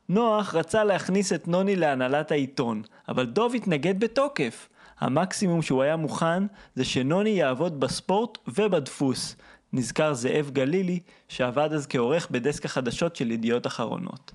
נוח 0.09 0.55
רצה 0.55 0.83
להכניס 0.83 1.33
את 1.33 1.47
נוני 1.47 1.75
להנהלת 1.75 2.31
העיתון, 2.31 2.81
אבל 3.07 3.25
דוב 3.25 3.55
התנגד 3.55 3.99
בתוקף. 3.99 4.69
המקסימום 4.99 5.61
שהוא 5.61 5.83
היה 5.83 5.95
מוכן 5.95 6.43
זה 6.75 6.85
שנוני 6.85 7.29
יעבוד 7.29 7.79
בספורט 7.79 8.37
ובדפוס. 8.47 9.35
נזכר 9.73 10.13
זאב 10.13 10.49
גלילי, 10.53 10.99
שעבד 11.27 11.73
אז 11.73 11.87
כעורך 11.89 12.27
בדסק 12.31 12.65
החדשות 12.65 13.15
של 13.15 13.31
ידיעות 13.31 13.67
אחרונות. 13.67 14.31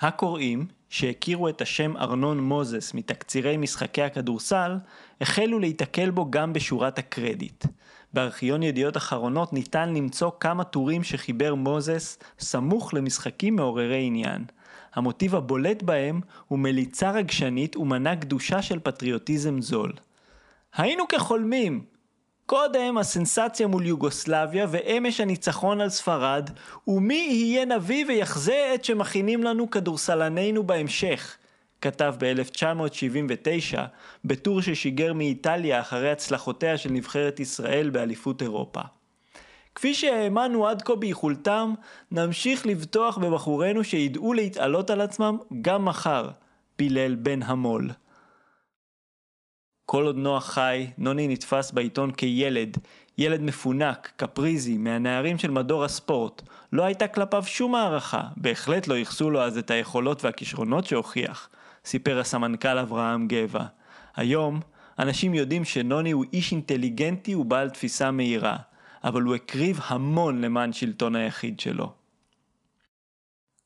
הקוראים, 0.00 0.66
שהכירו 0.88 1.48
את 1.48 1.60
השם 1.60 1.96
ארנון 1.96 2.40
מוזס 2.40 2.94
מתקצירי 2.94 3.56
משחקי 3.56 4.02
הכדורסל, 4.02 4.76
החלו 5.20 5.58
להיתקל 5.58 6.10
בו 6.10 6.30
גם 6.30 6.52
בשורת 6.52 6.98
הקרדיט. 6.98 7.64
בארכיון 8.12 8.62
ידיעות 8.62 8.96
אחרונות 8.96 9.52
ניתן 9.52 9.94
למצוא 9.94 10.30
כמה 10.40 10.64
טורים 10.64 11.04
שחיבר 11.04 11.54
מוזס 11.54 12.18
סמוך 12.38 12.94
למשחקים 12.94 13.56
מעוררי 13.56 14.02
עניין. 14.06 14.44
המוטיב 14.94 15.34
הבולט 15.34 15.82
בהם 15.82 16.20
הוא 16.48 16.58
מליצה 16.58 17.10
רגשנית 17.10 17.76
ומנה 17.76 18.16
קדושה 18.16 18.62
של 18.62 18.78
פטריוטיזם 18.78 19.60
זול. 19.60 19.92
היינו 20.76 21.08
כחולמים! 21.08 21.84
קודם 22.46 22.98
הסנסציה 22.98 23.66
מול 23.66 23.86
יוגוסלביה 23.86 24.66
ואמש 24.70 25.20
הניצחון 25.20 25.80
על 25.80 25.88
ספרד, 25.88 26.50
ומי 26.88 27.28
יהיה 27.30 27.64
נביא 27.64 28.04
ויחזה 28.08 28.72
את 28.74 28.84
שמכינים 28.84 29.44
לנו 29.44 29.70
כדורסלנינו 29.70 30.62
בהמשך, 30.62 31.36
כתב 31.80 32.14
ב-1979 32.18 33.78
בטור 34.24 34.62
ששיגר 34.62 35.12
מאיטליה 35.12 35.80
אחרי 35.80 36.10
הצלחותיה 36.10 36.78
של 36.78 36.90
נבחרת 36.90 37.40
ישראל 37.40 37.90
באליפות 37.90 38.42
אירופה. 38.42 38.80
כפי 39.74 39.94
שהאמנו 39.94 40.68
עד 40.68 40.82
כה 40.82 40.96
ביכולתם, 40.96 41.74
נמשיך 42.10 42.66
לבטוח 42.66 43.18
בבחורינו 43.18 43.84
שידעו 43.84 44.32
להתעלות 44.32 44.90
על 44.90 45.00
עצמם 45.00 45.38
גם 45.62 45.84
מחר, 45.84 46.30
פילל 46.76 47.14
בן 47.14 47.42
המו"ל. 47.42 47.90
כל 49.86 50.06
עוד 50.06 50.16
נוח 50.16 50.46
חי, 50.46 50.90
נוני 50.98 51.28
נתפס 51.28 51.70
בעיתון 51.70 52.12
כילד, 52.12 52.76
ילד 53.18 53.40
מפונק, 53.40 54.12
קפריזי, 54.16 54.78
מהנערים 54.78 55.38
של 55.38 55.50
מדור 55.50 55.84
הספורט. 55.84 56.42
לא 56.72 56.82
הייתה 56.82 57.08
כלפיו 57.08 57.44
שום 57.46 57.74
הערכה, 57.74 58.22
בהחלט 58.36 58.86
לא 58.86 58.94
ייחסו 58.94 59.30
לו 59.30 59.42
אז 59.42 59.58
את 59.58 59.70
היכולות 59.70 60.24
והכישרונות 60.24 60.84
שהוכיח, 60.84 61.48
סיפר 61.86 62.18
הסמנכ"ל 62.18 62.78
אברהם 62.78 63.28
גבע. 63.28 63.64
היום, 64.16 64.60
אנשים 64.98 65.34
יודעים 65.34 65.64
שנוני 65.64 66.10
הוא 66.10 66.24
איש 66.32 66.52
אינטליגנטי 66.52 67.34
ובעל 67.34 67.70
תפיסה 67.70 68.10
מהירה, 68.10 68.56
אבל 69.04 69.22
הוא 69.22 69.34
הקריב 69.34 69.80
המון 69.86 70.40
למען 70.40 70.72
שלטון 70.72 71.16
היחיד 71.16 71.60
שלו. 71.60 71.92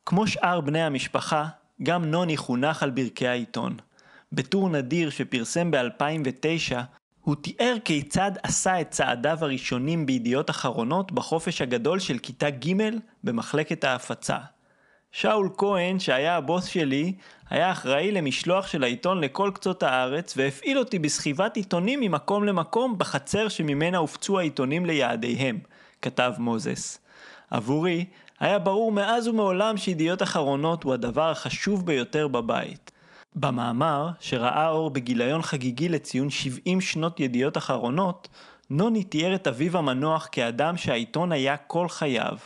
כמו 0.07 0.27
שאר 0.27 0.61
בני 0.61 0.83
המשפחה, 0.83 1.49
גם 1.83 2.05
נוני 2.05 2.37
חונך 2.37 2.83
על 2.83 2.91
ברכי 2.91 3.29
העיתון. 3.29 3.77
בטור 4.33 4.69
נדיר 4.69 5.11
שפרסם 5.11 5.71
ב-2009, 5.71 6.75
הוא 7.21 7.37
תיאר 7.37 7.77
כיצד 7.85 8.33
עשה 8.43 8.81
את 8.81 8.91
צעדיו 8.91 9.39
הראשונים 9.41 10.07
בידיעות 10.07 10.51
אחרונות 10.51 11.13
בחופש 11.13 11.61
הגדול 11.61 11.99
של 11.99 12.19
כיתה 12.19 12.51
ג' 12.51 12.77
במחלקת 13.25 13.85
ההפצה. 13.85 14.39
שאול 15.13 15.51
כהן, 15.57 15.99
שהיה 15.99 16.37
הבוס 16.37 16.65
שלי, 16.65 17.13
היה 17.51 17.73
אחראי 17.73 18.13
למשלוח 18.13 18.67
של 18.67 18.85
העיתון 18.85 19.21
לכל 19.21 19.51
קצות 19.55 19.83
הארץ, 19.83 20.35
והפעיל 20.37 20.79
אותי 20.79 20.99
בסחיבת 20.99 21.57
עיתונים 21.57 22.01
ממקום 22.01 22.45
למקום 22.45 22.99
בחצר 22.99 23.49
שממנה 23.49 23.99
הופצו 23.99 24.39
העיתונים 24.39 24.87
ליעדיהם, 24.87 25.59
כתב 26.03 26.33
מוזס. 26.39 26.99
עבורי, 27.51 28.05
היה 28.41 28.59
ברור 28.59 28.93
מאז 28.93 29.29
ומעולם 29.29 29.77
שידיעות 29.77 30.23
אחרונות 30.23 30.83
הוא 30.83 30.95
הדבר 30.95 31.31
החשוב 31.31 31.87
ביותר 31.87 32.29
בבית. 32.29 32.91
במאמר, 33.35 34.09
שראה 34.21 34.69
אור 34.69 34.91
בגיליון 34.91 35.43
חגיגי 35.43 35.89
לציון 35.89 36.31
70 36.31 36.81
שנות 36.81 37.21
ידיעות 37.21 37.57
אחרונות, 37.57 38.29
נוני 38.71 39.05
תיאר 39.05 39.35
את 39.35 39.47
אביו 39.47 39.79
המנוח 39.79 40.29
כאדם 40.33 40.77
שהעיתון 40.77 41.33
היה 41.33 41.57
כל 41.57 41.89
חייו. 41.89 42.37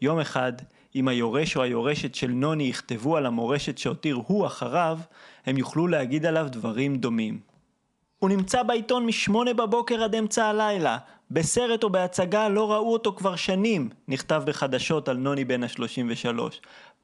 יום 0.00 0.20
אחד, 0.20 0.52
אם 0.94 1.08
היורש 1.08 1.56
או 1.56 1.62
היורשת 1.62 2.14
של 2.14 2.30
נוני 2.30 2.64
יכתבו 2.64 3.16
על 3.16 3.26
המורשת 3.26 3.78
שהותיר 3.78 4.20
הוא 4.26 4.46
אחריו, 4.46 4.98
הם 5.46 5.58
יוכלו 5.58 5.86
להגיד 5.86 6.26
עליו 6.26 6.46
דברים 6.50 6.96
דומים. 6.96 7.40
הוא 8.18 8.30
נמצא 8.30 8.62
בעיתון 8.62 9.06
משמונה 9.06 9.54
בבוקר 9.54 10.02
עד 10.02 10.14
אמצע 10.14 10.46
הלילה. 10.46 10.98
בסרט 11.30 11.84
או 11.84 11.90
בהצגה 11.90 12.48
לא 12.48 12.72
ראו 12.72 12.92
אותו 12.92 13.12
כבר 13.12 13.36
שנים, 13.36 13.88
נכתב 14.08 14.42
בחדשות 14.46 15.08
על 15.08 15.16
נוני 15.16 15.44
בן 15.44 15.64
ה-33. 15.64 16.40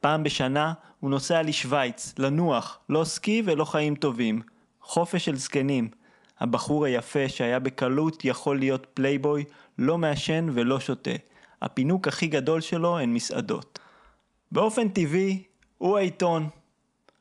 פעם 0.01 0.23
בשנה 0.23 0.73
הוא 1.01 1.11
נוסע 1.11 1.43
לשוויץ, 1.43 2.15
לנוח, 2.19 2.79
לא 2.89 3.05
סקי 3.05 3.43
ולא 3.45 3.65
חיים 3.65 3.95
טובים. 3.95 4.43
חופש 4.81 5.25
של 5.25 5.37
זקנים. 5.37 5.89
הבחור 6.41 6.85
היפה 6.85 7.29
שהיה 7.29 7.59
בקלות 7.59 8.25
יכול 8.25 8.59
להיות 8.59 8.87
פלייבוי, 8.95 9.45
לא 9.79 9.99
מעשן 9.99 10.49
ולא 10.53 10.81
שותה. 10.81 11.11
הפינוק 11.63 12.09
הכי 12.09 12.27
גדול 12.27 12.61
שלו 12.61 12.99
הן 12.99 13.15
מסעדות. 13.15 13.79
באופן 14.53 14.89
טבעי, 14.89 15.43
הוא 15.79 15.99
העיתון. 15.99 16.49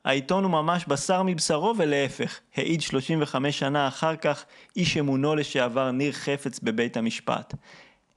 העיתון 0.04 0.44
הוא 0.44 0.52
ממש 0.52 0.84
בשר 0.88 1.22
מבשרו 1.22 1.74
ולהפך, 1.76 2.40
העיד 2.56 2.80
35 2.80 3.58
שנה 3.58 3.88
אחר 3.88 4.16
כך 4.16 4.44
איש 4.76 4.96
אמונו 4.96 5.34
לשעבר 5.34 5.90
ניר 5.90 6.12
חפץ 6.12 6.60
בבית 6.60 6.96
המשפט. 6.96 7.54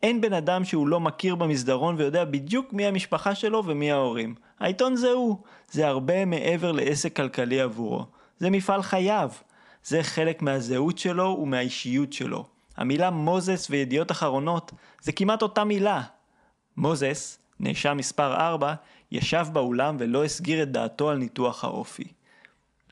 אין 0.03 0.21
בן 0.21 0.33
אדם 0.33 0.65
שהוא 0.65 0.87
לא 0.87 0.99
מכיר 0.99 1.35
במסדרון 1.35 1.95
ויודע 1.97 2.25
בדיוק 2.25 2.73
מי 2.73 2.85
המשפחה 2.85 3.35
שלו 3.35 3.65
ומי 3.65 3.91
ההורים. 3.91 4.35
העיתון 4.59 4.95
זה 4.95 5.09
הוא, 5.09 5.37
זה 5.71 5.87
הרבה 5.87 6.25
מעבר 6.25 6.71
לעסק 6.71 7.15
כלכלי 7.15 7.61
עבורו. 7.61 8.05
זה 8.37 8.49
מפעל 8.49 8.81
חייו. 8.81 9.29
זה 9.83 10.03
חלק 10.03 10.41
מהזהות 10.41 10.97
שלו 10.97 11.39
ומהאישיות 11.41 12.13
שלו. 12.13 12.45
המילה 12.79 13.09
מוזס 13.09 13.67
וידיעות 13.69 14.11
אחרונות 14.11 14.71
זה 15.01 15.11
כמעט 15.11 15.41
אותה 15.41 15.63
מילה. 15.63 16.01
מוזס, 16.77 17.39
נאשם 17.59 17.97
מספר 17.97 18.33
4, 18.35 18.73
ישב 19.11 19.45
באולם 19.53 19.97
ולא 19.99 20.23
הסגיר 20.23 20.63
את 20.63 20.71
דעתו 20.71 21.09
על 21.09 21.17
ניתוח 21.17 21.63
האופי. 21.63 22.03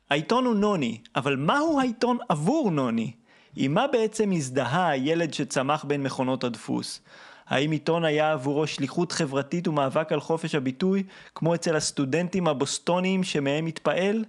העיתון 0.09 0.45
הוא 0.45 0.55
נוני, 0.55 0.97
אבל 1.15 1.35
מהו 1.35 1.79
העיתון 1.79 2.17
עבור 2.29 2.71
נוני? 2.71 3.11
עם 3.55 3.73
מה 3.73 3.87
בעצם 3.87 4.31
הזדהה 4.31 4.89
הילד 4.89 5.33
שצמח 5.33 5.85
בין 5.85 6.03
מכונות 6.03 6.43
הדפוס? 6.43 7.01
האם 7.47 7.71
עיתון 7.71 8.05
היה 8.05 8.31
עבורו 8.31 8.67
שליחות 8.67 9.11
חברתית 9.11 9.67
ומאבק 9.67 10.11
על 10.11 10.19
חופש 10.19 10.55
הביטוי, 10.55 11.03
כמו 11.35 11.55
אצל 11.55 11.75
הסטודנטים 11.75 12.47
הבוסטוניים 12.47 13.23
שמהם 13.23 13.65
התפעל? 13.65 14.25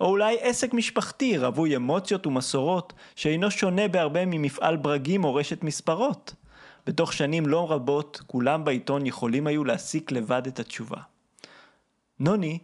או 0.00 0.06
אולי 0.06 0.36
עסק 0.40 0.74
משפחתי 0.74 1.38
רווי 1.38 1.76
אמוציות 1.76 2.26
ומסורות, 2.26 2.92
שאינו 3.16 3.50
שונה 3.50 3.88
בהרבה 3.88 4.26
ממפעל 4.26 4.76
ברגים 4.76 5.24
או 5.24 5.34
רשת 5.34 5.64
מספרות? 5.64 6.34
בתוך 6.86 7.12
שנים 7.12 7.46
לא 7.46 7.72
רבות, 7.72 8.20
כולם 8.26 8.64
בעיתון 8.64 9.06
יכולים 9.06 9.46
היו 9.46 9.64
להסיק 9.64 10.12
לבד 10.12 10.46
את 10.46 10.60
התשובה. 10.60 10.98
נוני 12.20 12.58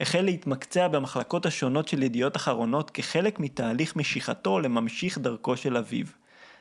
החל 0.00 0.20
להתמקצע 0.20 0.88
במחלקות 0.88 1.46
השונות 1.46 1.88
של 1.88 2.02
ידיעות 2.02 2.36
אחרונות 2.36 2.90
כחלק 2.90 3.40
מתהליך 3.40 3.96
משיכתו 3.96 4.60
לממשיך 4.60 5.18
דרכו 5.18 5.56
של 5.56 5.76
אביו. 5.76 6.06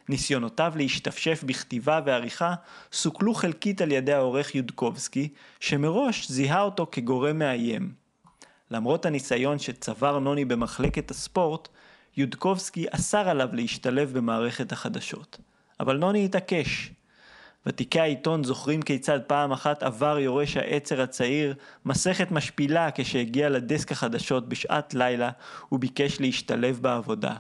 ניסיונותיו 0.10 0.74
להשתפשף 0.76 1.44
בכתיבה 1.46 2.00
ועריכה 2.06 2.54
סוכלו 2.92 3.34
חלקית 3.34 3.82
על 3.82 3.92
ידי 3.92 4.14
העורך 4.14 4.56
יודקובסקי, 4.56 5.30
שמראש 5.60 6.32
זיהה 6.32 6.62
אותו 6.62 6.88
כגורם 6.92 7.40
מאיים. 7.40 8.03
למרות 8.74 9.06
הניסיון 9.06 9.60
שצבר 9.60 10.20
נוני 10.20 10.46
במחלקת 10.46 11.12
הספורט, 11.12 11.68
יודקובסקי 12.18 12.86
אסר 12.92 13.30
עליו 13.30 13.50
להשתלב 13.54 14.14
במערכת 14.14 14.72
החדשות. 14.72 15.38
אבל 15.80 15.98
נוני 15.98 16.26
התעקש. 16.26 16.92
ותיקי 17.66 18.00
העיתון 18.00 18.44
זוכרים 18.44 18.82
כיצד 18.82 19.20
פעם 19.28 19.52
אחת 19.52 19.84
עבר 19.84 20.20
יורש 20.20 20.58
העצר 20.58 21.02
הצעיר 21.02 21.56
מסכת 21.86 22.32
משפילה 22.32 22.90
כשהגיע 22.96 23.50
לדסק 23.50 23.92
החדשות 23.92 24.50
בשעת 24.50 24.94
לילה 24.94 25.30
וביקש 25.72 26.20
להשתלב 26.20 26.80
בעבודה. 26.82 27.36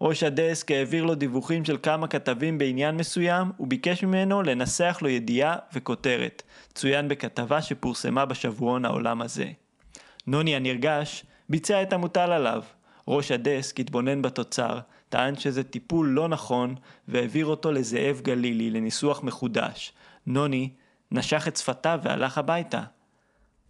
ראש 0.00 0.22
הדסק 0.22 0.70
העביר 0.70 1.04
לו 1.04 1.14
דיווחים 1.14 1.64
של 1.64 1.76
כמה 1.82 2.08
כתבים 2.08 2.58
בעניין 2.58 2.96
מסוים 2.96 3.52
וביקש 3.60 4.04
ממנו 4.04 4.42
לנסח 4.42 4.98
לו 5.02 5.08
ידיעה 5.08 5.56
וכותרת, 5.72 6.42
צוין 6.74 7.08
בכתבה 7.08 7.62
שפורסמה 7.62 8.24
בשבועון 8.24 8.84
העולם 8.84 9.22
הזה. 9.22 9.50
נוני 10.30 10.56
הנרגש 10.56 11.24
ביצע 11.48 11.82
את 11.82 11.92
המוטל 11.92 12.32
עליו. 12.32 12.62
ראש 13.08 13.30
הדסק 13.30 13.80
התבונן 13.80 14.22
בתוצר, 14.22 14.78
טען 15.08 15.36
שזה 15.36 15.62
טיפול 15.62 16.08
לא 16.08 16.28
נכון 16.28 16.74
והעביר 17.08 17.46
אותו 17.46 17.72
לזאב 17.72 18.20
גלילי 18.22 18.70
לניסוח 18.70 19.22
מחודש. 19.22 19.92
נוני 20.26 20.70
נשך 21.10 21.48
את 21.48 21.56
שפתיו 21.56 22.00
והלך 22.02 22.38
הביתה. 22.38 22.82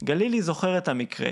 גלילי 0.04 0.42
זוכר 0.42 0.78
את 0.78 0.88
המקרה. 0.88 1.30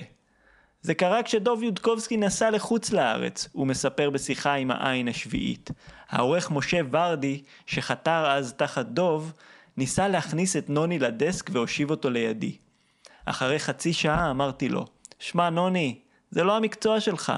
זה 0.82 0.94
קרה 0.94 1.22
כשדוב 1.22 1.62
יודקובסקי 1.62 2.16
נסע 2.16 2.50
לחוץ 2.50 2.92
לארץ, 2.92 3.48
הוא 3.52 3.66
מספר 3.66 4.10
בשיחה 4.10 4.54
עם 4.54 4.70
העין 4.70 5.08
השביעית. 5.08 5.70
העורך 6.08 6.50
משה 6.50 6.80
ורדי, 6.90 7.42
שחתר 7.66 8.30
אז 8.30 8.52
תחת 8.52 8.86
דוב, 8.86 9.32
ניסה 9.76 10.08
להכניס 10.08 10.56
את 10.56 10.70
נוני 10.70 10.98
לדסק 10.98 11.50
והושיב 11.52 11.90
אותו 11.90 12.10
לידי. 12.10 12.56
אחרי 13.24 13.58
חצי 13.58 13.92
שעה 13.92 14.30
אמרתי 14.30 14.68
לו, 14.68 14.86
שמע 15.18 15.50
נוני, 15.50 15.98
זה 16.30 16.44
לא 16.44 16.56
המקצוע 16.56 17.00
שלך. 17.00 17.32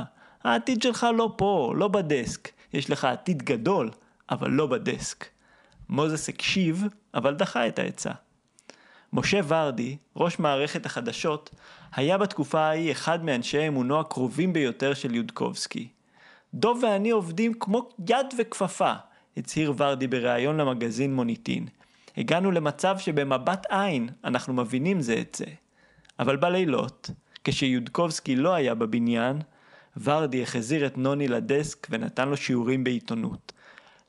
העתיד 0.45 0.83
שלך 0.83 1.07
לא 1.17 1.33
פה, 1.37 1.73
לא 1.77 1.89
בדסק. 1.89 2.49
יש 2.73 2.91
לך 2.91 3.05
עתיד 3.05 3.43
גדול, 3.43 3.91
אבל 4.31 4.51
לא 4.51 4.67
בדסק. 4.67 5.27
מוזס 5.89 6.29
הקשיב, 6.29 6.85
אבל 7.15 7.35
דחה 7.35 7.67
את 7.67 7.79
העצה. 7.79 8.11
משה 9.13 9.41
ורדי, 9.49 9.97
ראש 10.17 10.39
מערכת 10.39 10.87
החדשות, 10.87 11.51
היה 11.93 12.19
בתקופה 12.19 12.61
ההיא 12.61 12.93
אחד 12.93 13.25
מאנשי 13.25 13.69
אמונו 13.69 14.01
הקרובים 14.01 14.53
ביותר 14.53 14.95
של 14.95 15.15
יודקובסקי. 15.15 15.89
דוב 16.55 16.81
ואני 16.83 17.11
עובדים 17.11 17.55
כמו 17.55 17.89
יד 18.09 18.27
וכפפה, 18.39 18.93
הצהיר 19.37 19.73
ורדי 19.77 20.07
בריאיון 20.07 20.57
למגזין 20.57 21.15
מוניטין. 21.15 21.67
הגענו 22.17 22.51
למצב 22.51 22.99
שבמבט 22.99 23.67
עין 23.71 24.09
אנחנו 24.25 24.55
מבינים 24.55 25.01
זה 25.01 25.21
את 25.21 25.35
זה. 25.35 25.45
אבל 26.19 26.37
בלילות, 26.37 27.11
כשיודקובסקי 27.45 28.37
לא 28.37 28.55
היה 28.55 28.75
בבניין, 28.75 29.39
ורדי 30.03 30.43
החזיר 30.43 30.87
את 30.87 30.99
נוני 30.99 31.29
לדסק 31.29 31.87
ונתן 31.91 32.29
לו 32.29 32.37
שיעורים 32.37 32.85
בעיתונות. 32.85 33.53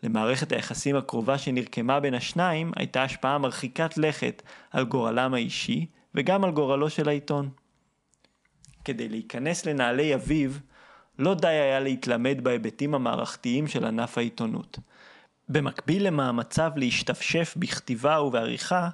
למערכת 0.03 0.51
היחסים 0.51 0.95
הקרובה 0.95 1.37
שנרקמה 1.37 1.99
בין 1.99 2.13
השניים 2.13 2.71
הייתה 2.75 3.03
השפעה 3.03 3.37
מרחיקת 3.37 3.97
לכת 3.97 4.41
על 4.71 4.85
גורלם 4.85 5.33
האישי 5.33 5.85
וגם 6.15 6.43
על 6.43 6.51
גורלו 6.51 6.89
של 6.89 7.09
העיתון. 7.09 7.49
כדי 8.85 9.09
להיכנס 9.09 9.65
לנעלי 9.65 10.15
אביו, 10.15 10.51
לא 11.19 11.33
די 11.33 11.47
היה 11.47 11.79
להתלמד 11.79 12.37
בהיבטים 12.43 12.95
המערכתיים 12.95 13.67
של 13.67 13.85
ענף 13.85 14.17
העיתונות. 14.17 14.79
במקביל 15.49 16.07
למאמציו 16.07 16.71
להשתפשף 16.75 17.53
בכתיבה 17.57 18.21
ובעריכה, 18.21 18.89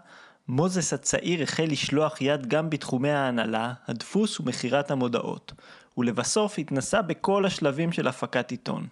מוזס 0.50 0.94
הצעיר 0.94 1.44
החל 1.44 1.66
לשלוח 1.70 2.22
יד 2.22 2.48
גם 2.48 2.70
בתחומי 2.70 3.10
ההנהלה, 3.10 3.74
הדפוס 3.88 4.40
ומכירת 4.40 4.92
המודעות, 4.92 5.54
ולבסוף 5.98 6.60
התנסה 6.60 7.02
בכל 7.02 7.46
השלבים 7.46 7.92
של 7.92 8.08
הפקת 8.08 8.52
עיתון. 8.52 8.88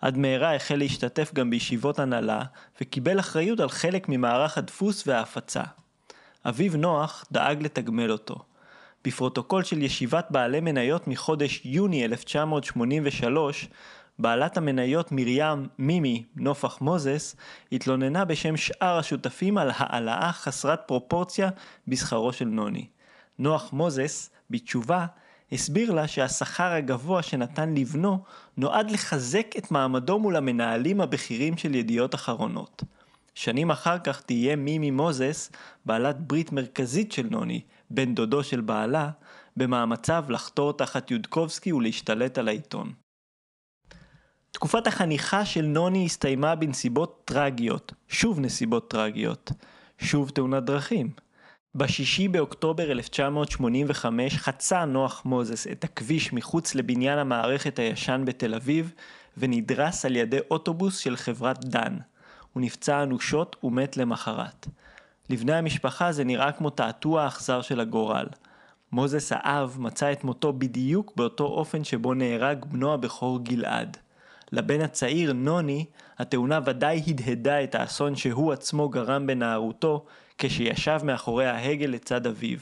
עד 0.00 0.18
מהרה 0.18 0.54
החל 0.56 0.76
להשתתף 0.76 1.34
גם 1.34 1.50
בישיבות 1.50 1.98
הנהלה, 1.98 2.42
וקיבל 2.80 3.20
אחריות 3.20 3.60
על 3.60 3.68
חלק 3.68 4.08
ממערך 4.08 4.58
הדפוס 4.58 5.04
וההפצה. 5.06 5.62
אביו 6.44 6.76
נוח 6.76 7.24
דאג 7.32 7.62
לתגמל 7.62 8.12
אותו. 8.12 8.36
בפרוטוקול 9.04 9.64
של 9.64 9.82
ישיבת 9.82 10.26
בעלי 10.30 10.60
מניות 10.60 11.08
מחודש 11.08 11.60
יוני 11.64 12.04
1983, 12.04 13.68
בעלת 14.20 14.56
המניות 14.56 15.12
מרים 15.12 15.68
מימי 15.78 16.24
נופח 16.36 16.80
מוזס 16.80 17.36
התלוננה 17.72 18.24
בשם 18.24 18.56
שאר 18.56 18.98
השותפים 18.98 19.58
על 19.58 19.70
העלאה 19.74 20.32
חסרת 20.32 20.80
פרופורציה 20.86 21.50
בשכרו 21.88 22.32
של 22.32 22.44
נוני. 22.44 22.86
נוח 23.38 23.72
מוזס, 23.72 24.30
בתשובה, 24.50 25.06
הסביר 25.52 25.92
לה 25.92 26.08
שהשכר 26.08 26.72
הגבוה 26.72 27.22
שנתן 27.22 27.74
לבנו 27.74 28.24
נועד 28.56 28.90
לחזק 28.90 29.46
את 29.58 29.70
מעמדו 29.70 30.18
מול 30.18 30.36
המנהלים 30.36 31.00
הבכירים 31.00 31.56
של 31.56 31.74
ידיעות 31.74 32.14
אחרונות. 32.14 32.82
שנים 33.34 33.70
אחר 33.70 33.98
כך 33.98 34.20
תהיה 34.20 34.56
מימי 34.56 34.90
מוזס, 34.90 35.50
בעלת 35.84 36.20
ברית 36.20 36.52
מרכזית 36.52 37.12
של 37.12 37.26
נוני, 37.30 37.60
בן 37.90 38.14
דודו 38.14 38.44
של 38.44 38.60
בעלה, 38.60 39.10
במאמציו 39.56 40.24
לחתור 40.28 40.72
תחת 40.72 41.10
יודקובסקי 41.10 41.72
ולהשתלט 41.72 42.38
על 42.38 42.48
העיתון. 42.48 42.92
תקופת 44.52 44.86
החניכה 44.86 45.44
של 45.44 45.64
נוני 45.64 46.04
הסתיימה 46.04 46.54
בנסיבות 46.54 47.22
טרגיות, 47.24 47.92
שוב 48.08 48.40
נסיבות 48.40 48.90
טרגיות, 48.90 49.52
שוב 49.98 50.30
תאונת 50.30 50.64
דרכים. 50.64 51.10
בשישי 51.74 52.28
באוקטובר 52.28 52.90
1985 52.90 54.36
חצה 54.36 54.84
נוח 54.84 55.22
מוזס 55.24 55.66
את 55.66 55.84
הכביש 55.84 56.32
מחוץ 56.32 56.74
לבניין 56.74 57.18
המערכת 57.18 57.78
הישן 57.78 58.22
בתל 58.26 58.54
אביב 58.54 58.92
ונדרס 59.38 60.04
על 60.04 60.16
ידי 60.16 60.38
אוטובוס 60.50 60.98
של 60.98 61.16
חברת 61.16 61.64
דן. 61.64 61.96
הוא 62.52 62.62
נפצע 62.62 63.02
אנושות 63.02 63.56
ומת 63.64 63.96
למחרת. 63.96 64.66
לבני 65.30 65.54
המשפחה 65.54 66.12
זה 66.12 66.24
נראה 66.24 66.52
כמו 66.52 66.70
תעתוע 66.70 67.26
אכזר 67.26 67.62
של 67.62 67.80
הגורל. 67.80 68.26
מוזס 68.92 69.32
האב 69.34 69.76
מצא 69.80 70.12
את 70.12 70.24
מותו 70.24 70.52
בדיוק 70.52 71.12
באותו 71.16 71.44
אופן 71.44 71.84
שבו 71.84 72.14
נהרג 72.14 72.64
בנו 72.64 72.94
הבכור 72.94 73.44
גלעד. 73.44 73.96
לבן 74.52 74.80
הצעיר, 74.80 75.32
נוני, 75.32 75.84
התאונה 76.18 76.60
ודאי 76.64 77.02
הדהדה 77.06 77.64
את 77.64 77.74
האסון 77.74 78.16
שהוא 78.16 78.52
עצמו 78.52 78.88
גרם 78.88 79.26
בנערותו, 79.26 80.04
כשישב 80.38 81.00
מאחורי 81.04 81.46
ההגה 81.46 81.86
לצד 81.86 82.26
אביו. 82.26 82.58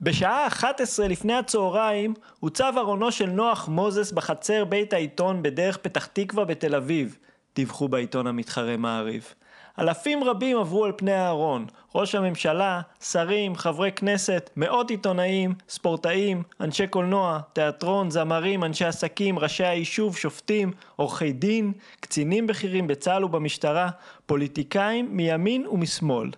בשעה 0.00 0.46
11 0.46 1.08
לפני 1.08 1.34
הצהריים 1.34 2.14
הוצב 2.40 2.72
ארונו 2.78 3.12
של 3.12 3.30
נוח 3.30 3.68
מוזס 3.68 4.12
בחצר 4.12 4.64
בית 4.64 4.92
העיתון 4.92 5.42
בדרך 5.42 5.76
פתח 5.76 6.06
תקווה 6.06 6.44
בתל 6.44 6.74
אביב, 6.74 7.18
דיווחו 7.54 7.88
בעיתון 7.88 8.26
המתחרה 8.26 8.76
מעריב. 8.76 9.34
אלפים 9.78 10.24
רבים 10.24 10.58
עברו 10.58 10.84
על 10.84 10.92
פני 10.96 11.12
הארון, 11.12 11.66
ראש 11.94 12.14
הממשלה, 12.14 12.80
שרים, 13.00 13.56
חברי 13.56 13.92
כנסת, 13.92 14.50
מאות 14.56 14.90
עיתונאים, 14.90 15.54
ספורטאים, 15.68 16.42
אנשי 16.60 16.86
קולנוע, 16.86 17.40
תיאטרון, 17.52 18.10
זמרים, 18.10 18.64
אנשי 18.64 18.84
עסקים, 18.84 19.38
ראשי 19.38 19.64
היישוב, 19.64 20.16
שופטים, 20.16 20.72
עורכי 20.96 21.32
דין, 21.32 21.72
קצינים 22.00 22.46
בכירים 22.46 22.86
בצה"ל 22.86 23.24
ובמשטרה, 23.24 23.90
פוליטיקאים 24.26 25.16
מימין 25.16 25.66
ומשמאל. 25.66 26.30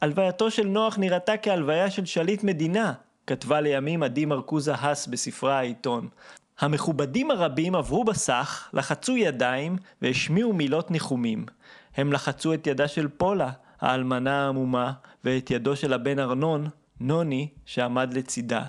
הלווייתו 0.00 0.50
של 0.50 0.66
נוח 0.66 0.98
נראתה 0.98 1.36
כהלוויה 1.36 1.90
של 1.90 2.04
שליט 2.04 2.42
מדינה, 2.44 2.92
כתבה 3.26 3.60
לימים 3.60 4.02
עדי 4.02 4.24
מרקוזה 4.24 4.74
האס 4.74 5.06
בספרה 5.06 5.58
העיתון. 5.58 6.08
המכובדים 6.60 7.30
הרבים 7.30 7.74
עברו 7.74 8.04
בסך, 8.04 8.68
לחצו 8.72 9.16
ידיים 9.16 9.76
והשמיעו 10.02 10.52
מילות 10.52 10.90
ניחומים. 10.90 11.46
הם 11.96 12.12
לחצו 12.12 12.54
את 12.54 12.66
ידה 12.66 12.88
של 12.88 13.08
פולה, 13.08 13.50
האלמנה 13.80 14.44
העמומה, 14.44 14.92
ואת 15.24 15.50
ידו 15.50 15.76
של 15.76 15.92
הבן 15.92 16.18
ארנון, 16.18 16.68
נוני, 17.00 17.48
שעמד 17.66 18.14
לצידה. 18.14 18.64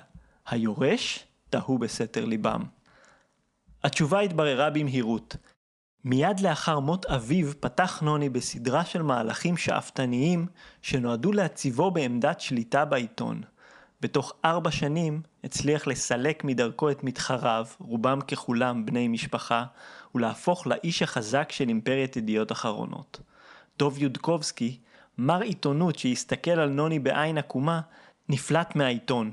היורש? 0.47 1.25
תהו 1.49 1.77
בסתר 1.77 2.25
ליבם. 2.25 2.63
התשובה 3.83 4.19
התבררה 4.19 4.69
במהירות. 4.69 5.35
מיד 6.03 6.39
לאחר 6.39 6.79
מות 6.79 7.05
אביו 7.05 7.47
פתח 7.59 8.01
נוני 8.01 8.29
בסדרה 8.29 8.85
של 8.85 9.01
מהלכים 9.01 9.57
שאפתניים 9.57 10.47
שנועדו 10.81 11.31
להציבו 11.31 11.91
בעמדת 11.91 12.41
שליטה 12.41 12.85
בעיתון. 12.85 13.41
בתוך 14.01 14.33
ארבע 14.45 14.71
שנים 14.71 15.21
הצליח 15.43 15.87
לסלק 15.87 16.43
מדרכו 16.43 16.91
את 16.91 17.03
מתחריו, 17.03 17.65
רובם 17.79 18.21
ככולם 18.21 18.85
בני 18.85 19.07
משפחה, 19.07 19.65
ולהפוך 20.15 20.67
לאיש 20.67 21.01
החזק 21.01 21.51
של 21.51 21.67
אימפריית 21.67 22.17
ידיעות 22.17 22.51
אחרונות. 22.51 23.19
דוב 23.79 23.97
יודקובסקי, 23.97 24.77
מר 25.17 25.41
עיתונות 25.41 25.99
שהסתכל 25.99 26.51
על 26.51 26.69
נוני 26.69 26.99
בעין 26.99 27.37
עקומה, 27.37 27.81
נפלט 28.29 28.75
מהעיתון. 28.75 29.31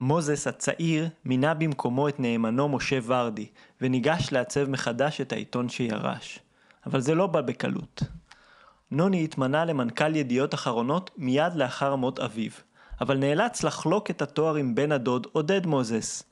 מוזס 0.00 0.46
הצעיר 0.46 1.08
מינה 1.24 1.54
במקומו 1.54 2.08
את 2.08 2.20
נאמנו 2.20 2.68
משה 2.68 2.98
ורדי, 3.06 3.46
וניגש 3.80 4.32
לעצב 4.32 4.68
מחדש 4.70 5.20
את 5.20 5.32
העיתון 5.32 5.68
שירש. 5.68 6.38
אבל 6.86 7.00
זה 7.00 7.14
לא 7.14 7.26
בא 7.26 7.40
בקלות. 7.40 8.02
נוני 8.90 9.24
התמנה 9.24 9.64
למנכ"ל 9.64 10.16
ידיעות 10.16 10.54
אחרונות 10.54 11.10
מיד 11.16 11.54
לאחר 11.54 11.96
מות 11.96 12.18
אביו. 12.18 12.50
אבל 13.00 13.16
נאלץ 13.16 13.64
לחלוק 13.64 14.10
את 14.10 14.22
התואר 14.22 14.54
עם 14.54 14.74
בן 14.74 14.92
הדוד 14.92 15.26
עודד 15.32 15.66
מוזס. 15.66 16.22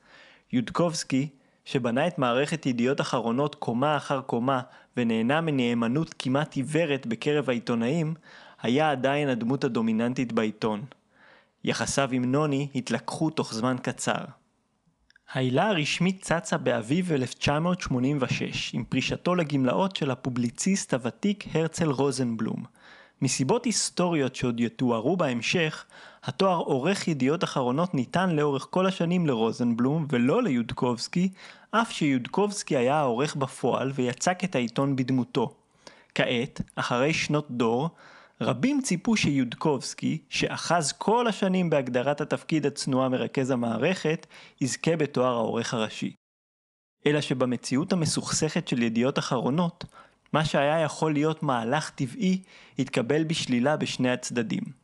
יודקובסקי, 0.52 1.28
שבנה 1.64 2.07
את 2.07 2.18
מערכת 2.18 2.66
ידיעות 2.66 3.01
אחרונות 3.01 3.55
קומה 3.55 3.96
אחר 3.96 4.20
קומה 4.20 4.61
ונהנה 4.96 5.40
מנאמנות 5.40 6.14
כמעט 6.18 6.57
עיוורת 6.57 7.07
בקרב 7.07 7.51
העיתונאים, 7.51 8.14
היה 8.62 8.90
עדיין 8.90 9.29
הדמות 9.29 9.64
הדומיננטית 9.64 10.33
בעיתון. 10.33 10.85
יחסיו 11.64 12.09
עם 12.12 12.25
נוני 12.25 12.68
התלקחו 12.75 13.31
תוך 13.31 13.55
זמן 13.55 13.77
קצר. 13.83 14.25
העילה 15.33 15.68
הרשמית 15.68 16.22
צצה 16.22 16.59
באביב 16.59 17.12
1986 17.12 18.75
עם 18.75 18.85
פרישתו 18.85 19.35
לגמלאות 19.35 19.96
של 19.96 20.11
הפובליציסט 20.11 20.94
הוותיק 20.94 21.44
הרצל 21.55 21.90
רוזנבלום. 21.90 22.64
מסיבות 23.22 23.64
היסטוריות 23.64 24.37
שעוד 24.37 24.61
יתוארו 24.61 25.16
בהמשך, 25.16 25.85
התואר 26.24 26.56
עורך 26.56 27.08
ידיעות 27.08 27.44
אחרונות 27.44 27.94
ניתן 27.94 28.30
לאורך 28.30 28.66
כל 28.70 28.87
השנים 28.87 29.26
לרוזנבלום 29.26 30.06
ולא 30.11 30.42
ליודקובסקי, 30.42 31.28
אף 31.70 31.92
שיודקובסקי 31.92 32.76
היה 32.76 32.96
העורך 32.96 33.37
בפועל 33.37 33.92
ויצק 33.94 34.44
את 34.44 34.54
העיתון 34.54 34.96
בדמותו. 34.96 35.54
כעת, 36.14 36.61
אחרי 36.76 37.14
שנות 37.14 37.46
דור, 37.50 37.88
רבים 38.40 38.80
ציפו 38.82 39.16
שיודקובסקי, 39.16 40.18
שאחז 40.28 40.92
כל 40.92 41.26
השנים 41.26 41.70
בהגדרת 41.70 42.20
התפקיד 42.20 42.66
הצנועה 42.66 43.08
מרכז 43.08 43.50
המערכת, 43.50 44.26
יזכה 44.61 44.96
בתואר 44.96 45.32
העורך 45.35 45.74
הראשי. 45.74 46.12
אלא 47.06 47.20
שבמציאות 47.20 47.92
המסוכסכת 47.92 48.68
של 48.68 48.82
ידיעות 48.82 49.18
אחרונות, 49.18 49.85
מה 50.32 50.44
שהיה 50.44 50.80
יכול 50.80 51.12
להיות 51.12 51.42
מהלך 51.42 51.90
טבעי, 51.90 52.42
התקבל 52.78 53.24
בשלילה 53.24 53.76
בשני 53.76 54.11
הצדדים. 54.11 54.82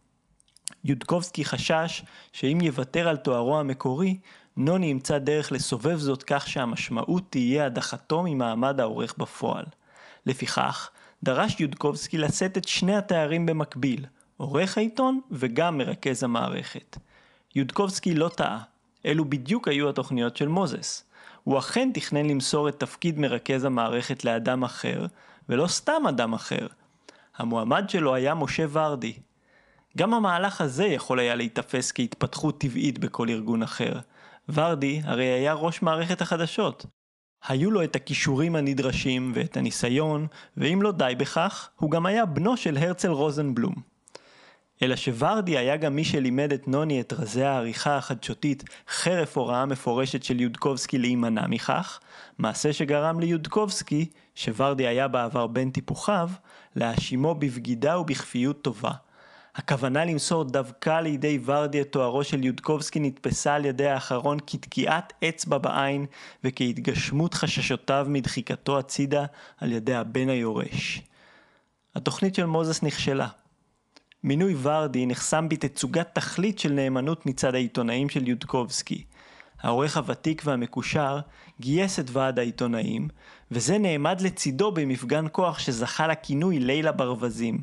יודקובסקי 0.85 1.45
חשש 1.45 2.03
שאם 2.33 2.59
יוותר 2.63 3.09
על 3.09 3.17
תוארו 3.17 3.59
המקורי, 3.59 4.19
נוני 4.57 4.87
ימצא 4.87 5.19
דרך 5.19 5.53
לסובב 5.53 5.97
זאת 5.99 6.23
כך 6.23 6.49
שהמשמעות 6.49 7.25
תהיה 7.31 7.67
הדחתו 7.67 8.23
ממעמד 8.23 8.81
העורך 8.81 9.15
בפועל. 9.19 9.65
לפיכך, 10.27 10.91
דרש 11.23 11.61
יודקובסקי 11.61 12.19
לשאת 12.19 12.59
את 12.59 12.69
שני 12.69 12.97
התארים 12.97 13.47
במקביל, 13.47 14.07
עורך 14.37 14.79
העיתון 14.79 15.21
וגם 15.31 15.79
מרכז 15.79 16.23
המערכת. 16.23 16.97
יודקובסקי 17.57 18.15
לא 18.15 18.29
טעה, 18.29 18.63
אלו 19.07 19.25
בדיוק 19.25 19.69
היו 19.69 19.89
התוכניות 19.89 20.37
של 20.37 20.49
מוזס. 20.49 21.05
הוא 21.45 21.59
אכן 21.59 21.91
תכנן 21.95 22.27
למסור 22.27 22.69
את 22.69 22.81
תפקיד 22.81 23.19
מרכז 23.19 23.65
המערכת 23.65 24.25
לאדם 24.25 24.65
אחר, 24.65 25.07
ולא 25.49 25.67
סתם 25.67 26.03
אדם 26.09 26.33
אחר. 26.33 26.67
המועמד 27.37 27.91
שלו 27.91 28.15
היה 28.15 28.35
משה 28.35 28.65
ורדי. 28.73 29.13
גם 29.99 30.15
המהלך 30.15 30.61
הזה 30.61 30.85
יכול 30.85 31.19
היה 31.19 31.35
להיתפס 31.35 31.93
כהתפתחות 31.93 32.61
טבעית 32.61 32.99
בכל 32.99 33.29
ארגון 33.29 33.63
אחר. 33.63 33.93
ורדי 34.49 35.01
הרי 35.05 35.25
היה 35.25 35.53
ראש 35.53 35.83
מערכת 35.83 36.21
החדשות. 36.21 36.87
היו 37.49 37.71
לו 37.71 37.85
את 37.85 37.97
הכישורים 37.97 38.57
הנדרשים 38.57 39.33
ואת 39.35 39.57
הניסיון, 39.57 40.27
ואם 40.57 40.83
לא 40.83 40.93
די 40.93 41.13
בכך, 41.19 41.69
הוא 41.77 41.91
גם 41.91 42.07
היה 42.07 42.27
בנו 42.27 42.57
של 42.57 42.77
הרצל 42.77 43.09
רוזנבלום. 43.09 43.75
אלא 44.83 44.97
שוורדי 44.97 45.59
היה 45.59 45.77
גם 45.77 45.97
מי 45.97 46.05
שלימד 46.05 46.53
את 46.53 46.69
נוני 46.69 47.01
את 47.01 47.13
רזי 47.13 47.45
העריכה 47.45 47.97
החדשותית 47.97 48.65
חרף 48.89 49.39
הוראה 49.39 49.67
מפורשת 49.67 50.23
של 50.23 50.41
יודקובסקי 50.41 50.99
להימנע 50.99 51.47
מכך, 51.47 52.01
מעשה 52.39 52.73
שגרם 52.73 53.21
ליודקובסקי, 53.21 54.07
שוורדי 54.35 54.87
היה 54.87 55.09
בעבר 55.09 55.47
בן 55.47 55.71
טיפוחיו, 55.71 56.31
להאשימו 56.77 57.35
בבגידה 57.35 57.99
ובכפיות 57.99 58.63
טובה. 58.63 58.91
הכוונה 59.59 60.05
למסור 60.05 60.45
דווקא 60.45 61.01
לידי 61.01 61.39
ורדי 61.45 61.81
את 61.81 61.93
תוארו 61.93 62.25
של 62.25 62.45
יודקובסקי 62.45 63.01
נתפסה 63.01 63.55
על 63.55 63.65
ידי 63.65 63.89
האחרון 63.89 64.39
כתקיעת 64.47 65.13
אצבע 65.29 65.59
בעין 65.59 66.07
וכהתגשמות 66.45 67.35
חששותיו 67.35 68.07
מדחיקתו 68.09 68.79
הצידה 68.79 69.25
על 69.61 69.73
ידי 69.73 69.95
הבן 69.95 70.29
היורש. 70.29 71.03
התוכנית 71.95 72.35
של 72.35 72.47
מוזס 72.47 72.83
נכשלה. 72.83 73.29
מינוי 74.25 74.55
ורדי 74.63 75.07
נחסם 75.07 75.49
בתצוגת 75.49 76.09
תכלית 76.13 76.59
של 76.59 76.73
נאמנות 76.73 77.27
מצד 77.27 77.55
העיתונאים 77.55 78.09
של 78.09 78.29
יודקובסקי. 78.29 79.05
העורך 79.61 79.97
הוותיק 79.97 80.43
והמקושר, 80.45 81.21
גייס 81.61 81.99
את 81.99 82.11
ועד 82.13 82.39
העיתונאים, 82.39 83.09
וזה 83.51 83.79
נעמד 83.79 84.21
לצידו 84.21 84.73
במפגן 84.73 85.27
כוח 85.33 85.59
שזכה 85.59 86.07
לכינוי 86.07 86.59
ליל 86.59 86.89
הברווזים. 86.89 87.59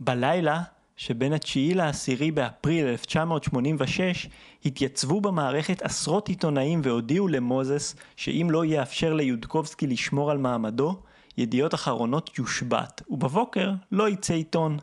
בלילה, 0.00 0.62
שבין 0.96 1.32
ה-9 1.32 1.74
ל-10 1.74 2.32
באפריל 2.34 2.86
1986, 2.86 4.28
התייצבו 4.64 5.20
במערכת 5.20 5.82
עשרות 5.82 6.28
עיתונאים 6.28 6.80
והודיעו 6.84 7.28
למוזס 7.28 7.94
שאם 8.16 8.48
לא 8.50 8.64
יאפשר 8.64 9.12
ליודקובסקי 9.14 9.86
לשמור 9.86 10.30
על 10.30 10.38
מעמדו, 10.38 11.02
ידיעות 11.36 11.74
אחרונות 11.74 12.38
יושבת, 12.38 13.02
ובבוקר 13.08 13.72
לא 13.92 14.08
יצא 14.08 14.34
עיתון. 14.34 14.78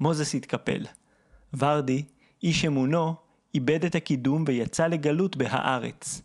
מוזס 0.00 0.34
התקפל. 0.34 0.86
ורדי, 1.58 2.04
איש 2.42 2.64
אמונו, 2.64 3.14
איבד 3.54 3.84
את 3.84 3.94
הקידום 3.94 4.44
ויצא 4.46 4.86
לגלות 4.86 5.36
בהארץ. 5.36 6.22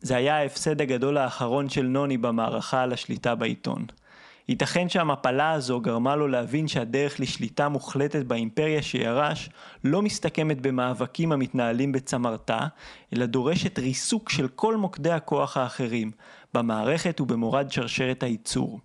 זה 0.00 0.16
היה 0.16 0.36
ההפסד 0.36 0.80
הגדול 0.80 1.18
האחרון 1.18 1.68
של 1.68 1.82
נוני 1.82 2.18
במערכה 2.18 2.82
על 2.82 2.92
השליטה 2.92 3.34
בעיתון. 3.34 3.86
ייתכן 4.48 4.88
שהמפלה 4.88 5.52
הזו 5.52 5.80
גרמה 5.80 6.16
לו 6.16 6.28
להבין 6.28 6.68
שהדרך 6.68 7.20
לשליטה 7.20 7.68
מוחלטת 7.68 8.26
באימפריה 8.26 8.82
שירש 8.82 9.50
לא 9.84 10.02
מסתכמת 10.02 10.60
במאבקים 10.60 11.32
המתנהלים 11.32 11.92
בצמרתה, 11.92 12.66
אלא 13.12 13.26
דורשת 13.26 13.78
ריסוק 13.78 14.30
של 14.30 14.48
כל 14.48 14.76
מוקדי 14.76 15.10
הכוח 15.10 15.56
האחרים, 15.56 16.10
במערכת 16.54 17.20
ובמורד 17.20 17.70
שרשרת 17.70 18.22
הייצור. 18.22 18.80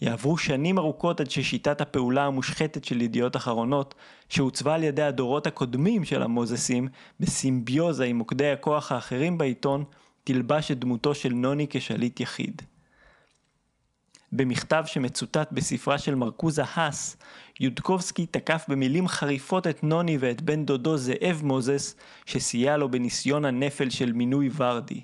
יעברו 0.00 0.38
שנים 0.38 0.78
ארוכות 0.78 1.20
עד 1.20 1.30
ששיטת 1.30 1.80
הפעולה 1.80 2.26
המושחתת 2.26 2.84
של 2.84 3.02
ידיעות 3.02 3.36
אחרונות, 3.36 3.94
שעוצבה 4.28 4.74
על 4.74 4.84
ידי 4.84 5.02
הדורות 5.02 5.46
הקודמים 5.46 6.04
של 6.04 6.22
המוזסים, 6.22 6.88
בסימביוזה 7.20 8.04
עם 8.04 8.18
מוקדי 8.18 8.50
הכוח 8.50 8.92
האחרים 8.92 9.38
בעיתון, 9.38 9.84
תלבש 10.24 10.70
את 10.70 10.78
דמותו 10.78 11.14
של 11.14 11.32
נוני 11.32 11.66
כשליט 11.70 12.20
יחיד. 12.20 12.62
במכתב 14.32 14.82
שמצוטט 14.86 15.48
בספרה 15.52 15.98
של 15.98 16.14
מרקוזה 16.14 16.62
האס, 16.72 17.16
יודקובסקי 17.60 18.26
תקף 18.26 18.64
במילים 18.68 19.08
חריפות 19.08 19.66
את 19.66 19.84
נוני 19.84 20.16
ואת 20.20 20.42
בן 20.42 20.64
דודו 20.64 20.96
זאב 20.96 21.40
מוזס, 21.42 21.94
שסייע 22.26 22.76
לו 22.76 22.90
בניסיון 22.90 23.44
הנפל 23.44 23.90
של 23.90 24.12
מינוי 24.12 24.50
ורדי. 24.56 25.00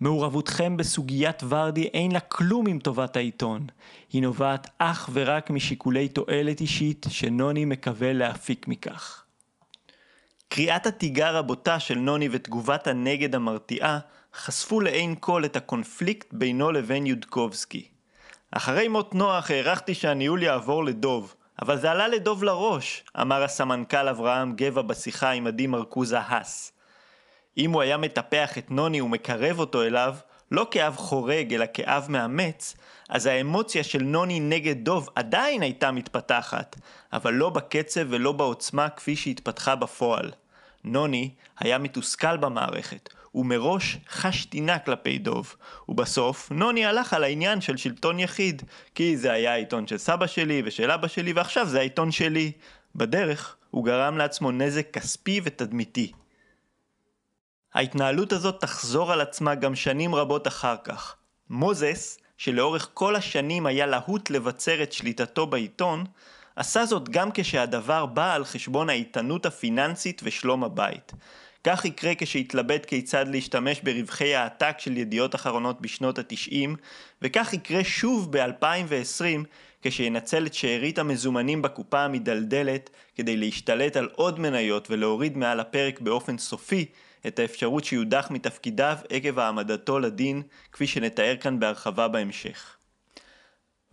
מעורבותכם 0.00 0.76
בסוגיית 0.76 1.42
ורדי 1.48 1.82
אין 1.82 2.12
לה 2.12 2.20
כלום 2.20 2.66
עם 2.66 2.78
טובת 2.78 3.16
העיתון. 3.16 3.66
היא 4.12 4.22
נובעת 4.22 4.70
אך 4.78 5.10
ורק 5.12 5.50
משיקולי 5.50 6.08
תועלת 6.08 6.60
אישית 6.60 7.06
שנוני 7.08 7.64
מקווה 7.64 8.12
להפיק 8.12 8.68
מכך. 8.68 9.24
קריאת 10.48 10.86
התיגר 10.86 11.36
הבוטה 11.36 11.80
של 11.80 11.98
נוני 11.98 12.28
ותגובת 12.30 12.86
הנגד 12.86 13.34
המרתיעה 13.34 13.98
חשפו 14.34 14.80
לעין 14.80 15.14
כל 15.20 15.44
את 15.44 15.56
הקונפליקט 15.56 16.32
בינו 16.32 16.72
לבין 16.72 17.06
יודקובסקי. 17.06 17.93
אחרי 18.56 18.88
מות 18.88 19.14
נוח 19.14 19.50
הערכתי 19.50 19.94
שהניהול 19.94 20.42
יעבור 20.42 20.84
לדוב, 20.84 21.34
אבל 21.62 21.78
זה 21.78 21.90
עלה 21.90 22.08
לדוב 22.08 22.44
לראש, 22.44 23.04
אמר 23.20 23.42
הסמנכ"ל 23.42 24.08
אברהם 24.08 24.52
גבע 24.56 24.82
בשיחה 24.82 25.30
עם 25.30 25.46
עדי 25.46 25.66
מרקוזה 25.66 26.18
האס. 26.18 26.72
אם 27.58 27.72
הוא 27.72 27.82
היה 27.82 27.96
מטפח 27.96 28.58
את 28.58 28.70
נוני 28.70 29.00
ומקרב 29.00 29.58
אותו 29.58 29.82
אליו, 29.82 30.14
לא 30.50 30.66
כאב 30.70 30.96
חורג 30.96 31.54
אלא 31.54 31.64
כאב 31.74 32.06
מאמץ, 32.08 32.76
אז 33.08 33.26
האמוציה 33.26 33.84
של 33.84 34.02
נוני 34.02 34.40
נגד 34.40 34.84
דוב 34.84 35.08
עדיין 35.14 35.62
הייתה 35.62 35.90
מתפתחת, 35.90 36.76
אבל 37.12 37.32
לא 37.32 37.50
בקצב 37.50 38.06
ולא 38.08 38.32
בעוצמה 38.32 38.88
כפי 38.88 39.16
שהתפתחה 39.16 39.74
בפועל. 39.74 40.30
נוני 40.84 41.30
היה 41.58 41.78
מתוסכל 41.78 42.36
במערכת, 42.36 43.08
ומראש 43.34 43.98
חש 44.08 44.44
טינה 44.44 44.78
כלפי 44.78 45.18
דוב. 45.18 45.56
ובסוף, 45.88 46.52
נוני 46.52 46.86
הלך 46.86 47.12
על 47.12 47.24
העניין 47.24 47.60
של 47.60 47.76
שלטון 47.76 48.18
יחיד, 48.20 48.62
כי 48.94 49.16
זה 49.16 49.32
היה 49.32 49.52
העיתון 49.52 49.86
של 49.86 49.98
סבא 49.98 50.26
שלי 50.26 50.62
ושל 50.64 50.90
אבא 50.90 51.08
שלי, 51.08 51.32
ועכשיו 51.32 51.66
זה 51.66 51.78
העיתון 51.78 52.10
שלי. 52.10 52.52
בדרך, 52.94 53.56
הוא 53.70 53.84
גרם 53.84 54.18
לעצמו 54.18 54.50
נזק 54.50 54.90
כספי 54.90 55.40
ותדמיתי. 55.44 56.12
ההתנהלות 57.74 58.32
הזאת 58.32 58.60
תחזור 58.60 59.12
על 59.12 59.20
עצמה 59.20 59.54
גם 59.54 59.74
שנים 59.74 60.14
רבות 60.14 60.46
אחר 60.46 60.76
כך. 60.84 61.16
מוזס, 61.50 62.18
שלאורך 62.38 62.90
כל 62.94 63.16
השנים 63.16 63.66
היה 63.66 63.86
להוט 63.86 64.30
לבצר 64.30 64.82
את 64.82 64.92
שליטתו 64.92 65.46
בעיתון, 65.46 66.04
עשה 66.56 66.86
זאת 66.86 67.08
גם 67.08 67.30
כשהדבר 67.34 68.06
בא 68.06 68.34
על 68.34 68.44
חשבון 68.44 68.90
האיתנות 68.90 69.46
הפיננסית 69.46 70.20
ושלום 70.24 70.64
הבית. 70.64 71.12
כך 71.64 71.84
יקרה 71.84 72.12
כשהתלבט 72.18 72.86
כיצד 72.86 73.28
להשתמש 73.28 73.80
ברווחי 73.80 74.34
העתק 74.34 74.76
של 74.78 74.96
ידיעות 74.96 75.34
אחרונות 75.34 75.80
בשנות 75.80 76.18
התשעים, 76.18 76.76
וכך 77.22 77.52
יקרה 77.52 77.84
שוב 77.84 78.36
ב-2020 78.36 79.44
כשינצל 79.82 80.46
את 80.46 80.54
שארית 80.54 80.98
המזומנים 80.98 81.62
בקופה 81.62 82.04
המדלדלת 82.04 82.90
כדי 83.14 83.36
להשתלט 83.36 83.96
על 83.96 84.08
עוד 84.14 84.40
מניות 84.40 84.90
ולהוריד 84.90 85.36
מעל 85.36 85.60
הפרק 85.60 86.00
באופן 86.00 86.38
סופי 86.38 86.86
את 87.26 87.38
האפשרות 87.38 87.84
שיודח 87.84 88.26
מתפקידיו 88.30 88.96
עקב 89.10 89.38
העמדתו 89.38 89.98
לדין, 89.98 90.42
כפי 90.72 90.86
שנתאר 90.86 91.36
כאן 91.36 91.60
בהרחבה 91.60 92.08
בהמשך. 92.08 92.76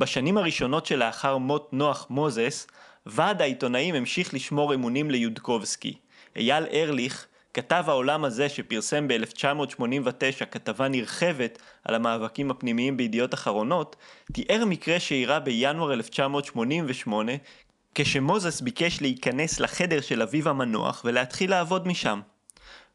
בשנים 0.01 0.37
הראשונות 0.37 0.85
שלאחר 0.85 1.37
מות 1.37 1.73
נוח 1.73 2.07
מוזס, 2.09 2.67
ועד 3.05 3.41
העיתונאים 3.41 3.95
המשיך 3.95 4.33
לשמור 4.33 4.73
אמונים 4.73 5.11
ליודקובסקי. 5.11 5.93
אייל 6.35 6.63
ארליך, 6.73 7.25
כתב 7.53 7.83
העולם 7.87 8.23
הזה 8.25 8.49
שפרסם 8.49 9.07
ב-1989 9.07 10.45
כתבה 10.51 10.87
נרחבת 10.87 11.59
על 11.83 11.95
המאבקים 11.95 12.51
הפנימיים 12.51 12.97
בידיעות 12.97 13.33
אחרונות, 13.33 13.95
תיאר 14.33 14.65
מקרה 14.65 14.99
שאירע 14.99 15.39
בינואר 15.39 15.93
1988 15.93 17.31
כשמוזס 17.95 18.61
ביקש 18.61 19.01
להיכנס 19.01 19.59
לחדר 19.59 20.01
של 20.01 20.21
אביו 20.21 20.49
המנוח 20.49 21.01
ולהתחיל 21.05 21.49
לעבוד 21.49 21.87
משם. 21.87 22.21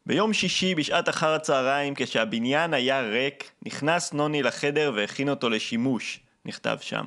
ביום 0.05 0.33
שישי 0.33 0.75
בשעת 0.75 1.09
אחר 1.09 1.33
הצהריים 1.33 1.93
כשהבניין 1.97 2.73
היה 2.73 3.01
ריק, 3.01 3.51
נכנס 3.65 4.13
נוני 4.13 4.43
לחדר 4.43 4.91
והכין 4.95 5.29
אותו 5.29 5.49
לשימוש, 5.49 6.19
נכתב 6.47 6.77
שם. 6.81 7.05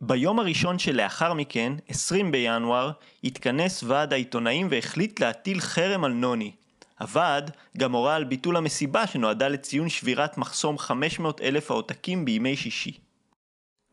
ביום 0.00 0.38
הראשון 0.38 0.78
שלאחר 0.78 1.34
מכן, 1.34 1.72
20 1.88 2.32
בינואר, 2.32 2.90
התכנס 3.24 3.82
ועד 3.82 4.12
העיתונאים 4.12 4.68
והחליט 4.70 5.20
להטיל 5.20 5.60
חרם 5.60 6.04
על 6.04 6.12
נוני. 6.12 6.52
הוועד 7.00 7.50
גם 7.78 7.92
הורה 7.92 8.14
על 8.14 8.24
ביטול 8.24 8.56
המסיבה 8.56 9.06
שנועדה 9.06 9.48
לציון 9.48 9.88
שבירת 9.88 10.38
מחסום 10.38 10.78
500 10.78 11.40
אלף 11.40 11.70
העותקים 11.70 12.24
בימי 12.24 12.56
שישי. 12.56 12.98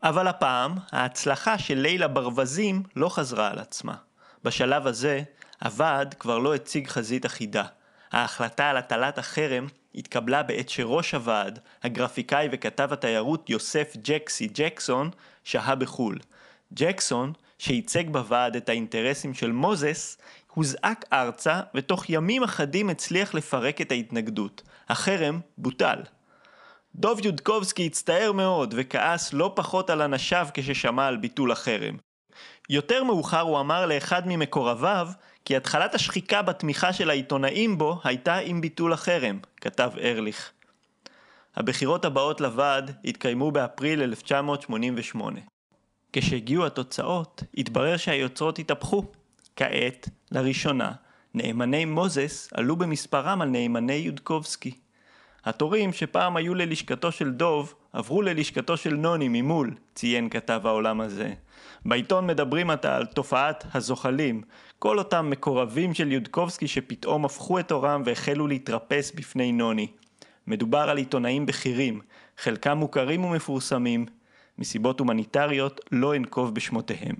אבל 0.04 0.28
הפעם, 0.28 0.76
ההצלחה 0.92 1.58
של 1.58 1.78
ליל 1.78 2.04
הברווזים 2.04 2.84
לא 2.96 3.10
חזרה 3.10 3.52
על 3.52 3.60
עצמה. 3.60 3.96
בשלב 4.44 4.88
הזה, 4.88 5.24
הוועד 5.64 6.14
כבר 6.14 6.38
לא 6.38 6.56
הציג 6.56 6.88
חזית 6.88 7.26
אחידה. 7.26 7.66
ההחלטה 8.14 8.70
על 8.70 8.78
הטלת 8.78 9.18
החרם 9.18 9.68
התקבלה 9.96 10.44
בעת 10.44 10.70
שראש 10.70 11.14
הוועד, 11.14 11.60
הגרפיקאי 11.84 12.48
וכתב 12.52 12.90
התיירות 12.94 13.50
יוסף 13.50 13.94
ג'קסי 14.04 14.48
ג'קסון, 14.54 15.10
שהה 15.44 15.76
בחו"ל. 15.76 16.20
ג'קסון, 16.74 17.34
שייצג 17.60 18.10
בוועד 18.10 18.56
את 18.56 18.70
האינטרסים 18.70 19.34
של 19.34 19.52
מוזס, 19.52 20.18
הוזעק 20.54 21.06
ארצה 21.14 21.62
ותוך 21.76 22.10
ימים 22.10 22.44
אחדים 22.44 22.90
הצליח 22.90 23.34
לפרק 23.34 23.82
את 23.82 23.92
ההתנגדות. 23.92 24.62
החרם 24.90 25.40
בוטל. 25.58 26.00
דוב 26.96 27.26
יודקובסקי 27.26 27.86
הצטער 27.86 28.32
מאוד 28.32 28.74
וכעס 28.78 29.34
לא 29.34 29.52
פחות 29.56 29.90
על 29.90 30.02
אנשיו 30.02 30.48
כששמע 30.54 31.08
על 31.08 31.18
ביטול 31.18 31.52
החרם. 31.52 31.98
יותר 32.70 33.04
מאוחר 33.04 33.40
הוא 33.42 33.60
אמר 33.60 33.86
לאחד 33.86 34.22
ממקורביו 34.26 35.08
כי 35.46 35.56
התחלת 35.56 35.96
השחיקה 35.96 36.42
בתמיכה 36.42 36.94
של 36.94 37.10
העיתונאים 37.10 37.78
בו 37.78 38.00
הייתה 38.04 38.38
עם 38.38 38.62
ביטול 38.62 38.94
החרם, 38.94 39.40
כתב 39.62 39.92
ארליך. 40.02 40.52
הבחירות 41.56 42.06
הבאות 42.06 42.42
לוועד 42.42 42.92
התקיימו 43.06 43.52
באפריל 43.52 44.02
1988. 44.02 45.40
כשהגיעו 46.14 46.66
התוצאות, 46.66 47.44
התברר 47.58 47.98
שהיוצרות 47.98 48.60
התהפכו. 48.60 49.04
כעת, 49.56 50.10
לראשונה, 50.32 50.92
נאמני 51.34 51.86
מוזס 51.86 52.50
עלו 52.54 52.76
במספרם 52.76 53.42
על 53.42 53.50
נאמני 53.50 53.94
יודקובסקי. 53.94 54.72
התורים 55.46 55.94
שפעם 55.94 56.38
היו 56.38 56.56
ללשכתו 56.56 57.12
של 57.12 57.32
דוב, 57.32 57.74
עברו 57.94 58.22
ללשכתו 58.22 58.78
של 58.78 58.96
נוני 58.96 59.28
ממול, 59.28 59.76
ציין 59.96 60.30
כתב 60.30 60.62
העולם 60.64 61.02
הזה. 61.02 61.34
בעיתון 61.86 62.28
מדברים 62.28 62.70
עתה 62.70 62.96
על 62.96 63.06
תופעת 63.06 63.66
הזוחלים, 63.74 64.42
כל 64.84 65.00
אותם 65.00 65.30
מקורבים 65.30 65.94
של 65.94 66.12
יודקובסקי 66.12 66.68
שפתאום 66.68 67.26
הפכו 67.26 67.60
את 67.60 67.72
עורם 67.72 68.02
והחלו 68.06 68.48
להתרפס 68.48 69.12
בפני 69.12 69.52
נוני. 69.52 69.88
מדובר 70.48 70.90
על 70.90 70.98
עיתונאים 70.98 71.46
בכירים, 71.46 72.02
חלקם 72.38 72.78
מוכרים 72.78 73.26
ומפורסמים, 73.26 74.06
מסיבות 74.58 75.00
הומניטריות 75.00 75.82
לא 75.92 76.16
אנקוב 76.16 76.56
בשמותיהם. 76.56 77.16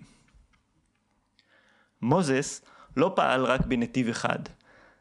מוזס 2.02 2.62
לא 2.98 3.12
פעל 3.16 3.46
רק 3.46 3.66
בנתיב 3.66 4.10
אחד. 4.10 4.40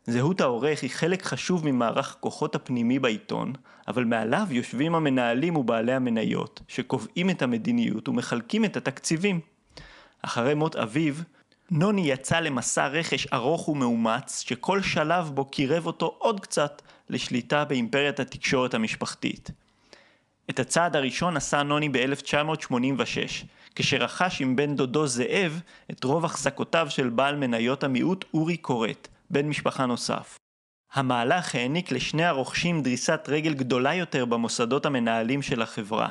זהות 0.06 0.40
העורך 0.40 0.82
היא 0.82 0.90
חלק 0.90 1.22
חשוב 1.22 1.66
ממערך 1.66 2.16
הכוחות 2.16 2.54
הפנימי 2.54 2.98
בעיתון, 2.98 3.52
אבל 3.88 4.04
מעליו 4.04 4.46
יושבים 4.50 4.94
המנהלים 4.94 5.56
ובעלי 5.56 5.92
המניות, 5.92 6.60
שקובעים 6.68 7.30
את 7.30 7.42
המדיניות 7.42 8.08
ומחלקים 8.08 8.64
את 8.64 8.76
התקציבים. 8.76 9.40
אחרי 10.22 10.54
מות 10.54 10.76
אביו, 10.76 11.14
נוני 11.70 12.10
יצא 12.10 12.40
למסע 12.40 12.86
רכש 12.86 13.26
ארוך 13.26 13.68
ומאומץ, 13.68 14.40
שכל 14.40 14.82
שלב 14.82 15.30
בו 15.34 15.44
קירב 15.44 15.86
אותו 15.86 16.14
עוד 16.18 16.40
קצת 16.40 16.82
לשליטה 17.10 17.64
באימפריית 17.64 18.20
התקשורת 18.20 18.74
המשפחתית. 18.74 19.50
את 20.50 20.60
הצעד 20.60 20.96
הראשון 20.96 21.36
עשה 21.36 21.62
נוני 21.62 21.88
ב-1986, 21.88 23.44
כשרכש 23.74 24.40
עם 24.40 24.56
בן 24.56 24.76
דודו 24.76 25.06
זאב 25.06 25.60
את 25.90 26.04
רוב 26.04 26.24
החזקותיו 26.24 26.86
של 26.90 27.08
בעל 27.08 27.36
מניות 27.36 27.84
המיעוט 27.84 28.24
אורי 28.34 28.56
קורט, 28.56 29.08
בן 29.30 29.46
משפחה 29.46 29.86
נוסף. 29.86 30.38
המהלך 30.92 31.54
העניק 31.54 31.92
לשני 31.92 32.24
הרוכשים 32.24 32.82
דריסת 32.82 33.20
רגל 33.28 33.54
גדולה 33.54 33.94
יותר 33.94 34.24
במוסדות 34.24 34.86
המנהלים 34.86 35.42
של 35.42 35.62
החברה. 35.62 36.08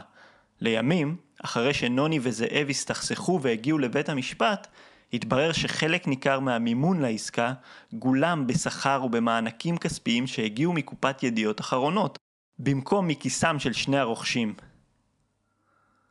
לימים, 0.62 1.16
אחרי 1.44 1.74
שנוני 1.74 2.20
וזאב 2.22 2.68
הסתכסכו 2.70 3.40
והגיעו 3.42 3.78
לבית 3.78 4.10
המשפט, 4.10 4.68
התברר 5.14 5.52
שחלק 5.52 6.08
ניכר 6.08 6.40
מהמימון 6.40 7.02
לעסקה 7.02 7.54
גולם 7.94 8.48
בשכר 8.48 9.02
ובמענקים 9.06 9.78
כספיים 9.78 10.28
שהגיעו 10.28 10.74
מקופת 10.74 11.24
ידיעות 11.24 11.62
אחרונות, 11.62 12.18
במקום 12.60 13.08
מכיסם 13.08 13.60
של 13.60 13.74
שני 13.74 13.98
הרוכשים. 13.98 14.54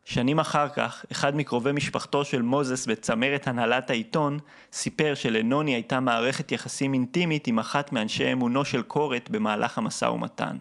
שנים 0.04 0.40
אחר 0.40 0.68
כך, 0.68 1.04
אחד 1.12 1.36
מקרובי 1.36 1.72
משפחתו 1.72 2.24
של 2.24 2.42
מוזס 2.42 2.86
בצמרת 2.86 3.46
הנהלת 3.48 3.90
העיתון, 3.90 4.38
סיפר 4.72 5.14
שלנוני 5.14 5.74
הייתה 5.74 6.00
מערכת 6.00 6.52
יחסים 6.52 6.94
אינטימית 6.94 7.46
עם 7.46 7.58
אחת 7.58 7.92
מאנשי 7.92 8.32
אמונו 8.32 8.64
של 8.64 8.82
קורת 8.82 9.30
במהלך 9.30 9.78
המשא 9.78 10.04
ומתן. 10.04 10.56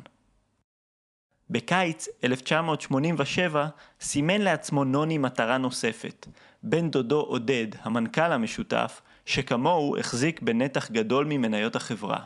בקיץ 1.50 2.08
1987 2.24 3.68
סימן 4.02 4.42
לעצמו 4.42 4.84
נוני 4.84 5.18
מטרה 5.18 5.58
נוספת, 5.58 6.28
בן 6.64 6.90
דודו 6.90 7.20
עודד, 7.20 7.68
המנכ"ל 7.82 8.32
המשותף, 8.32 9.02
שכמוהו 9.26 9.98
החזיק 9.98 10.42
בנתח 10.42 10.92
גדול 10.92 11.26
ממניות 11.30 11.76
החברה. 11.76 12.20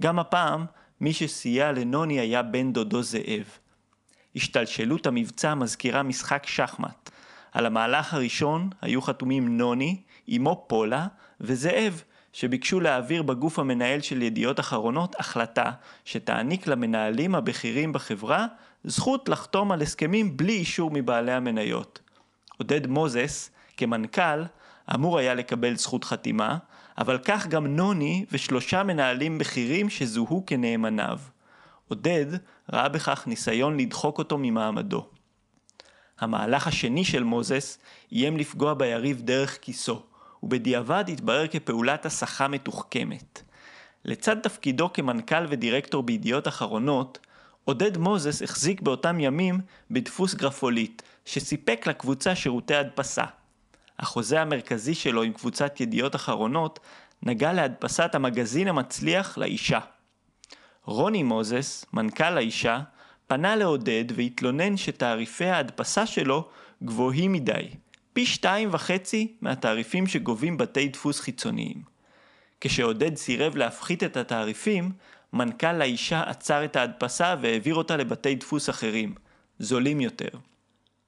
גם 0.00 0.18
הפעם, 0.18 0.64
מי 1.00 1.12
שסייע 1.12 1.72
לנוני 1.72 2.20
היה 2.20 2.42
בן 2.42 2.72
דודו 2.72 3.02
זאב. 3.02 3.58
השתלשלות 4.36 5.06
המבצע 5.06 5.54
מזכירה 5.54 6.02
משחק 6.02 6.46
שחמט. 6.46 7.10
על 7.52 7.66
המהלך 7.66 8.14
הראשון 8.14 8.70
היו 8.82 9.02
חתומים 9.02 9.58
נוני, 9.58 10.00
אמו 10.36 10.64
פולה 10.68 11.06
וזאב, 11.40 12.02
שביקשו 12.36 12.80
להעביר 12.80 13.22
בגוף 13.22 13.58
המנהל 13.58 14.00
של 14.00 14.22
ידיעות 14.22 14.60
אחרונות 14.60 15.16
החלטה 15.18 15.70
שתעניק 16.04 16.66
למנהלים 16.66 17.34
הבכירים 17.34 17.92
בחברה 17.92 18.46
זכות 18.84 19.28
לחתום 19.28 19.72
על 19.72 19.82
הסכמים 19.82 20.36
בלי 20.36 20.52
אישור 20.52 20.90
מבעלי 20.92 21.32
המניות. 21.32 22.00
עודד 22.58 22.86
מוזס, 22.86 23.50
כמנכ"ל, 23.76 24.42
אמור 24.94 25.18
היה 25.18 25.34
לקבל 25.34 25.76
זכות 25.76 26.04
חתימה, 26.04 26.58
אבל 26.98 27.18
כך 27.18 27.46
גם 27.46 27.66
נוני 27.66 28.24
ושלושה 28.32 28.82
מנהלים 28.82 29.38
בכירים 29.38 29.90
שזוהו 29.90 30.44
כנאמניו. 30.46 31.18
עודד 31.88 32.26
ראה 32.72 32.88
בכך 32.88 33.26
ניסיון 33.26 33.76
לדחוק 33.80 34.18
אותו 34.18 34.38
ממעמדו. 34.38 35.06
המהלך 36.20 36.66
השני 36.66 37.04
של 37.04 37.22
מוזס 37.22 37.78
איים 38.12 38.36
לפגוע 38.36 38.74
ביריב 38.74 39.22
דרך 39.22 39.58
כיסו, 39.62 40.02
ובדיעבד 40.46 41.04
התברר 41.08 41.46
כפעולת 41.46 42.06
הסחה 42.06 42.48
מתוחכמת. 42.48 43.42
לצד 44.04 44.40
תפקידו 44.40 44.92
כמנכ"ל 44.92 45.46
ודירקטור 45.48 46.02
בידיעות 46.02 46.48
אחרונות, 46.48 47.18
עודד 47.64 47.96
מוזס 47.96 48.42
החזיק 48.42 48.80
באותם 48.80 49.20
ימים 49.20 49.60
בדפוס 49.90 50.34
גרפוליט, 50.34 51.02
שסיפק 51.24 51.86
לקבוצה 51.86 52.34
שירותי 52.34 52.74
הדפסה. 52.74 53.24
החוזה 53.98 54.40
המרכזי 54.40 54.94
שלו 54.94 55.22
עם 55.22 55.32
קבוצת 55.32 55.80
ידיעות 55.80 56.14
אחרונות 56.14 56.80
נגע 57.22 57.52
להדפסת 57.52 58.14
המגזין 58.14 58.68
המצליח 58.68 59.38
לאישה. 59.38 59.80
רוני 60.84 61.22
מוזס, 61.22 61.84
מנכ"ל 61.92 62.36
האישה, 62.36 62.80
פנה 63.26 63.56
לעודד 63.56 64.04
והתלונן 64.14 64.76
שתעריפי 64.76 65.44
ההדפסה 65.44 66.06
שלו 66.06 66.48
גבוהים 66.82 67.32
מדי, 67.32 67.68
פי 68.16 68.26
שתיים 68.26 68.68
וחצי 68.72 69.36
מהתעריפים 69.40 70.06
שגובים 70.06 70.56
בתי 70.56 70.88
דפוס 70.88 71.20
חיצוניים. 71.20 71.82
כשעודד 72.60 73.16
סירב 73.16 73.56
להפחית 73.56 74.02
את 74.02 74.16
התעריפים, 74.16 74.92
מנכ"ל 75.32 75.80
האישה 75.82 76.22
עצר 76.22 76.64
את 76.64 76.76
ההדפסה 76.76 77.34
והעביר 77.40 77.74
אותה 77.74 77.96
לבתי 77.96 78.34
דפוס 78.34 78.70
אחרים, 78.70 79.14
זולים 79.58 80.00
יותר. 80.00 80.28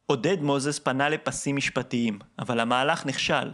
עודד 0.06 0.42
מוזס 0.42 0.78
פנה 0.78 1.08
לפסים 1.08 1.56
משפטיים, 1.56 2.18
אבל 2.38 2.60
המהלך 2.60 3.06
נכשל. 3.06 3.50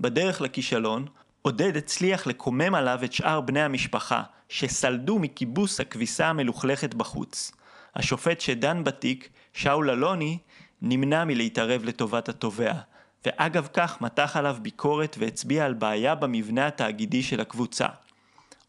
בדרך 0.00 0.40
לכישלון, 0.40 1.06
עודד 1.42 1.76
הצליח 1.76 2.26
לקומם 2.26 2.74
עליו 2.74 3.00
את 3.04 3.12
שאר 3.12 3.40
בני 3.40 3.62
המשפחה, 3.62 4.22
שסלדו 4.48 5.18
מכיבוס 5.18 5.80
הכביסה 5.80 6.26
המלוכלכת 6.26 6.94
בחוץ. 6.94 7.52
השופט 7.96 8.40
שדן 8.40 8.84
בתיק, 8.84 9.28
שאול 9.52 9.90
אלוני, 9.90 10.38
נמנע 10.82 11.24
מלהתערב 11.24 11.84
לטובת 11.84 12.28
התובע, 12.28 12.72
ואגב 13.26 13.68
כך 13.72 14.00
מתח 14.00 14.36
עליו 14.36 14.56
ביקורת 14.62 15.16
והצביע 15.18 15.64
על 15.64 15.74
בעיה 15.74 16.14
במבנה 16.14 16.66
התאגידי 16.66 17.22
של 17.22 17.40
הקבוצה. 17.40 17.86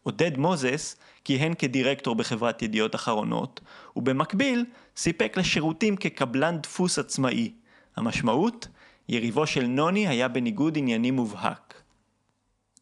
עודד 0.02 0.38
מוזס 0.38 0.96
כיהן 1.24 1.54
כדירקטור 1.54 2.14
בחברת 2.14 2.62
ידיעות 2.62 2.94
אחרונות, 2.94 3.60
ובמקביל 3.96 4.64
סיפק 4.96 5.36
לשירותים 5.36 5.96
כקבלן 5.96 6.58
דפוס 6.58 6.98
עצמאי. 6.98 7.52
המשמעות? 7.96 8.68
יריבו 9.08 9.46
של 9.46 9.66
נוני 9.66 10.08
היה 10.08 10.28
בניגוד 10.28 10.78
עניינים 10.78 11.16
מובהק. 11.16 11.82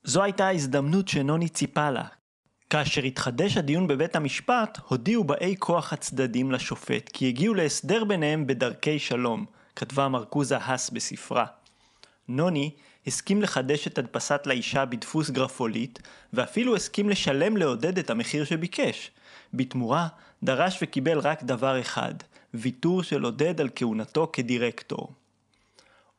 זו 0.04 0.22
הייתה 0.22 0.46
ההזדמנות 0.46 1.08
שנוני 1.08 1.48
ציפה 1.48 1.90
לה. 1.90 2.04
כאשר 2.70 3.02
התחדש 3.02 3.56
הדיון 3.56 3.86
בבית 3.86 4.16
המשפט, 4.16 4.78
הודיעו 4.88 5.24
באי 5.24 5.54
כוח 5.58 5.92
הצדדים 5.92 6.52
לשופט 6.52 7.08
כי 7.12 7.28
הגיעו 7.28 7.54
להסדר 7.54 8.04
ביניהם 8.04 8.46
בדרכי 8.46 8.98
שלום, 8.98 9.46
כתבה 9.76 10.08
מרקוזה 10.08 10.56
האס 10.56 10.90
בספרה. 10.90 11.46
נוני 12.28 12.70
הסכים 13.06 13.42
לחדש 13.42 13.86
את 13.86 13.98
הדפסת 13.98 14.46
לאישה 14.46 14.84
בדפוס 14.84 15.30
גרפולית, 15.30 15.98
ואפילו 16.32 16.76
הסכים 16.76 17.10
לשלם 17.10 17.56
לעודד 17.56 17.98
את 17.98 18.10
המחיר 18.10 18.44
שביקש. 18.44 19.10
בתמורה, 19.54 20.08
דרש 20.42 20.78
וקיבל 20.82 21.18
רק 21.18 21.42
דבר 21.42 21.80
אחד, 21.80 22.14
ויתור 22.54 23.02
של 23.02 23.22
עודד 23.22 23.60
על 23.60 23.68
כהונתו 23.74 24.30
כדירקטור. 24.32 25.12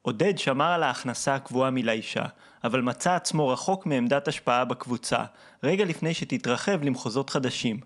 עודד 0.02 0.38
שמר 0.38 0.72
על 0.72 0.84
ההכנסה 0.84 1.36
הקבועה 1.36 1.72
מלאישה, 1.72 2.26
אבל 2.64 2.82
מצא 2.82 3.16
עצמו 3.16 3.48
רחוק 3.48 3.86
מעמדת 3.86 4.28
השפעה 4.28 4.66
בקבוצה, 4.66 5.24
רגע 5.64 5.86
לפני 5.86 6.14
שתתרחב 6.14 6.84
למחוזות 6.84 7.30
חדשים. 7.30 7.80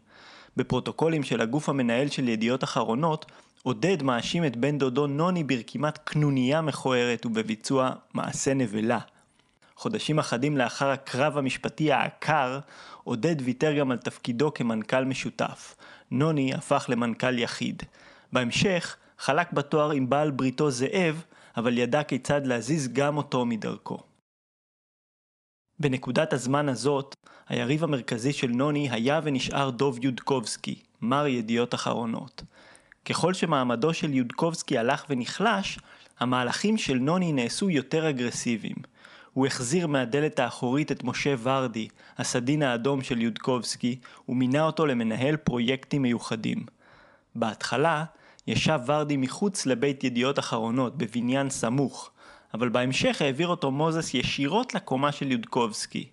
בפרוטוקולים 0.58 1.24
של 1.24 1.42
הגוף 1.42 1.70
המנהל 1.70 2.10
של 2.10 2.30
ידיעות 2.30 2.64
אחרונות, 2.64 3.26
עודד 3.64 4.04
מאשים 4.04 4.46
את 4.46 4.56
בן 4.56 4.78
דודו 4.78 5.08
נוני 5.08 5.44
ברקימת 5.44 5.98
קנוניה 5.98 6.62
מכוערת 6.62 7.26
ובביצוע 7.26 7.92
מעשה 8.14 8.54
נבלה. 8.54 9.00
חודשים 9.76 10.20
אחדים 10.20 10.58
לאחר 10.58 10.90
הקרב 10.90 11.38
המשפטי 11.38 11.92
העקר, 11.92 12.60
עודד 13.04 13.36
ויתר 13.44 13.74
גם 13.74 13.92
על 13.92 13.98
תפקידו 13.98 14.54
כמנכ"ל 14.54 15.06
משותף. 15.06 15.76
נוני 16.12 16.54
הפך 16.54 16.86
למנכ"ל 16.90 17.40
יחיד. 17.40 17.84
בהמשך, 18.34 18.96
חלק 19.20 19.54
בתואר 19.54 19.92
עם 19.92 20.10
בעל 20.10 20.32
בריתו 20.32 20.72
זאב, 20.72 21.24
אבל 21.58 21.78
ידע 21.78 22.04
כיצד 22.04 22.48
להזיז 22.48 22.94
גם 22.94 23.18
אותו 23.18 23.46
מדרכו. 23.46 24.00
בנקודת 25.80 26.34
הזמן 26.34 26.70
הזאת, 26.70 27.16
היריב 27.50 27.84
המרכזי 27.84 28.34
של 28.34 28.48
נוני 28.48 28.90
היה 28.92 29.20
ונשאר 29.24 29.70
דוב 29.70 30.00
יודקובסקי, 30.02 30.76
מר 31.02 31.28
ידיעות 31.28 31.74
אחרונות. 31.74 32.44
ככל 33.06 33.34
שמעמדו 33.34 33.94
של 33.94 34.14
יודקובסקי 34.14 34.78
הלך 34.78 35.06
ונחלש, 35.10 35.80
המהלכים 36.20 36.78
של 36.78 36.98
נוני 36.98 37.32
נעשו 37.32 37.70
יותר 37.70 38.10
אגרסיביים. 38.10 38.76
הוא 39.34 39.48
החזיר 39.48 39.88
מהדלת 39.88 40.40
האחורית 40.40 40.92
את 40.92 41.04
משה 41.04 41.36
ורדי, 41.44 41.88
הסדין 42.18 42.64
האדום 42.64 43.02
של 43.04 43.22
יודקובסקי, 43.22 44.00
ומינה 44.30 44.66
אותו 44.66 44.86
למנהל 44.86 45.38
פרויקטים 45.38 46.02
מיוחדים. 46.02 46.66
בהתחלה, 47.36 48.04
ישב 48.48 48.80
ורדי 48.86 49.18
מחוץ 49.18 49.66
לבית 49.66 50.04
ידיעות 50.04 50.40
אחרונות, 50.40 50.98
בבניין 50.98 51.50
סמוך, 51.50 52.12
אבל 52.56 52.70
בהמשך 52.70 53.22
העביר 53.22 53.48
אותו 53.48 53.72
מוזס 53.72 54.14
ישירות 54.14 54.76
לקומה 54.76 55.12
של 55.12 55.32
יודקובסקי. 55.32 56.10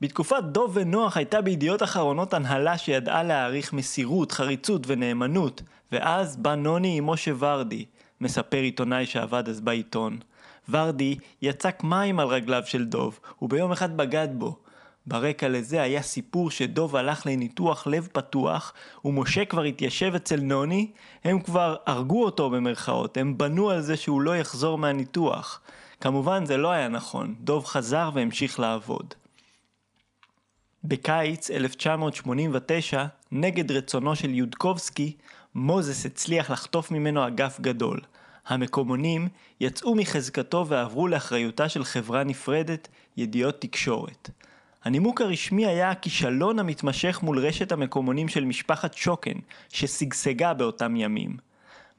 בתקופת 0.00 0.42
דוב 0.42 0.70
ונוח 0.74 1.16
הייתה 1.16 1.40
בידיעות 1.40 1.82
אחרונות 1.82 2.34
הנהלה 2.34 2.78
שידעה 2.78 3.22
להעריך 3.22 3.72
מסירות, 3.72 4.32
חריצות 4.32 4.82
ונאמנות, 4.86 5.62
ואז 5.92 6.36
בא 6.36 6.54
נוני 6.54 6.98
עם 6.98 7.06
משה 7.06 7.30
ורדי, 7.38 7.84
מספר 8.20 8.56
עיתונאי 8.56 9.06
שעבד 9.06 9.48
אז 9.48 9.60
בעיתון. 9.60 10.18
ורדי 10.68 11.18
יצק 11.42 11.84
מים 11.84 12.20
על 12.20 12.28
רגליו 12.28 12.62
של 12.66 12.84
דוב, 12.84 13.20
וביום 13.42 13.72
אחד 13.72 13.96
בגד 13.96 14.28
בו. 14.32 14.58
ברקע 15.06 15.48
לזה 15.48 15.82
היה 15.82 16.02
סיפור 16.02 16.50
שדוב 16.50 16.96
הלך 16.96 17.26
לניתוח 17.26 17.86
לב 17.86 18.08
פתוח, 18.12 18.72
ומשה 19.04 19.44
כבר 19.44 19.62
התיישב 19.62 20.14
אצל 20.14 20.40
נוני, 20.40 20.90
הם 21.24 21.40
כבר 21.40 21.76
הרגו 21.86 22.24
אותו 22.24 22.50
במרכאות, 22.50 23.16
הם 23.16 23.38
בנו 23.38 23.70
על 23.70 23.80
זה 23.80 23.96
שהוא 23.96 24.20
לא 24.20 24.36
יחזור 24.36 24.78
מהניתוח. 24.78 25.60
כמובן 26.00 26.46
זה 26.46 26.56
לא 26.56 26.70
היה 26.70 26.88
נכון, 26.88 27.34
דוב 27.40 27.64
חזר 27.64 28.10
והמשיך 28.14 28.60
לעבוד. 28.60 29.14
בקיץ 30.84 31.50
1989, 31.50 33.04
נגד 33.32 33.72
רצונו 33.72 34.16
של 34.16 34.34
יודקובסקי, 34.34 35.16
מוזס 35.54 36.06
הצליח 36.06 36.50
לחטוף 36.50 36.90
ממנו 36.90 37.26
אגף 37.26 37.60
גדול. 37.60 38.00
המקומונים 38.46 39.28
יצאו 39.60 39.94
מחזקתו 39.94 40.66
ועברו 40.68 41.08
לאחריותה 41.08 41.68
של 41.68 41.84
חברה 41.84 42.24
נפרדת, 42.24 42.88
ידיעות 43.16 43.60
תקשורת. 43.60 44.30
הנימוק 44.84 45.20
הרשמי 45.20 45.66
היה 45.66 45.90
הכישלון 45.90 46.58
המתמשך 46.58 47.20
מול 47.22 47.38
רשת 47.46 47.72
המקומונים 47.72 48.28
של 48.28 48.44
משפחת 48.44 48.94
שוקן, 48.94 49.38
ששגשגה 49.68 50.54
באותם 50.54 50.96
ימים. 50.96 51.36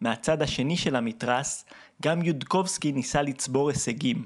מהצד 0.02 0.42
השני 0.42 0.78
של 0.78 0.96
המתרס, 0.96 1.66
גם 2.02 2.22
יודקובסקי 2.22 2.92
ניסה 2.92 3.22
לצבור 3.22 3.70
הישגים. 3.70 4.24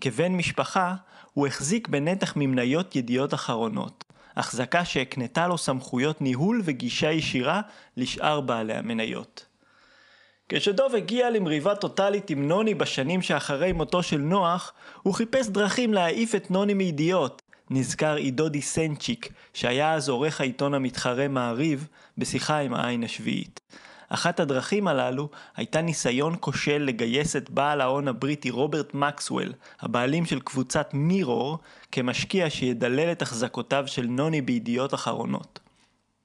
כבן 0.00 0.32
משפחה, 0.32 0.94
הוא 1.34 1.46
החזיק 1.46 1.88
בנתח 1.88 2.36
ממניות 2.36 2.96
ידיעות 2.96 3.34
אחרונות, 3.34 4.04
החזקה 4.36 4.84
שהקנתה 4.84 5.48
לו 5.48 5.58
סמכויות 5.58 6.20
ניהול 6.20 6.62
וגישה 6.64 7.12
ישירה 7.12 7.60
לשאר 7.96 8.40
בעלי 8.40 8.74
המניות. 8.74 9.46
כשדוב 10.48 10.94
הגיע 10.94 11.30
למריבה 11.30 11.74
טוטאלית 11.74 12.30
עם 12.30 12.48
נוני 12.48 12.74
בשנים 12.74 13.22
שאחרי 13.22 13.72
מותו 13.72 14.02
של 14.02 14.18
נוח, 14.18 14.72
הוא 15.02 15.14
חיפש 15.14 15.48
דרכים 15.48 15.94
להעיף 15.94 16.34
את 16.34 16.50
נוני 16.50 16.74
מידיעות. 16.74 17.42
נזכר 17.70 18.14
עידו 18.14 18.48
דיסנצ'יק, 18.48 19.32
שהיה 19.54 19.94
אז 19.94 20.08
עורך 20.08 20.40
העיתון 20.40 20.74
המתחרה 20.74 21.28
מעריב, 21.28 21.88
בשיחה 22.18 22.58
עם 22.58 22.74
העין 22.74 23.04
השביעית. 23.04 23.60
אחת 24.08 24.40
הדרכים 24.40 24.88
הללו 24.88 25.28
הייתה 25.56 25.80
ניסיון 25.80 26.36
כושל 26.40 26.78
לגייס 26.78 27.36
את 27.36 27.50
בעל 27.50 27.80
ההון 27.80 28.08
הבריטי 28.08 28.50
רוברט 28.50 28.94
מקסוול, 28.94 29.52
הבעלים 29.80 30.26
של 30.26 30.40
קבוצת 30.40 30.90
מירור, 30.94 31.58
כמשקיע 31.92 32.50
שידלל 32.50 33.12
את 33.12 33.22
החזקותיו 33.22 33.84
של 33.86 34.06
נוני 34.06 34.40
בידיעות 34.40 34.94
אחרונות. 34.94 35.60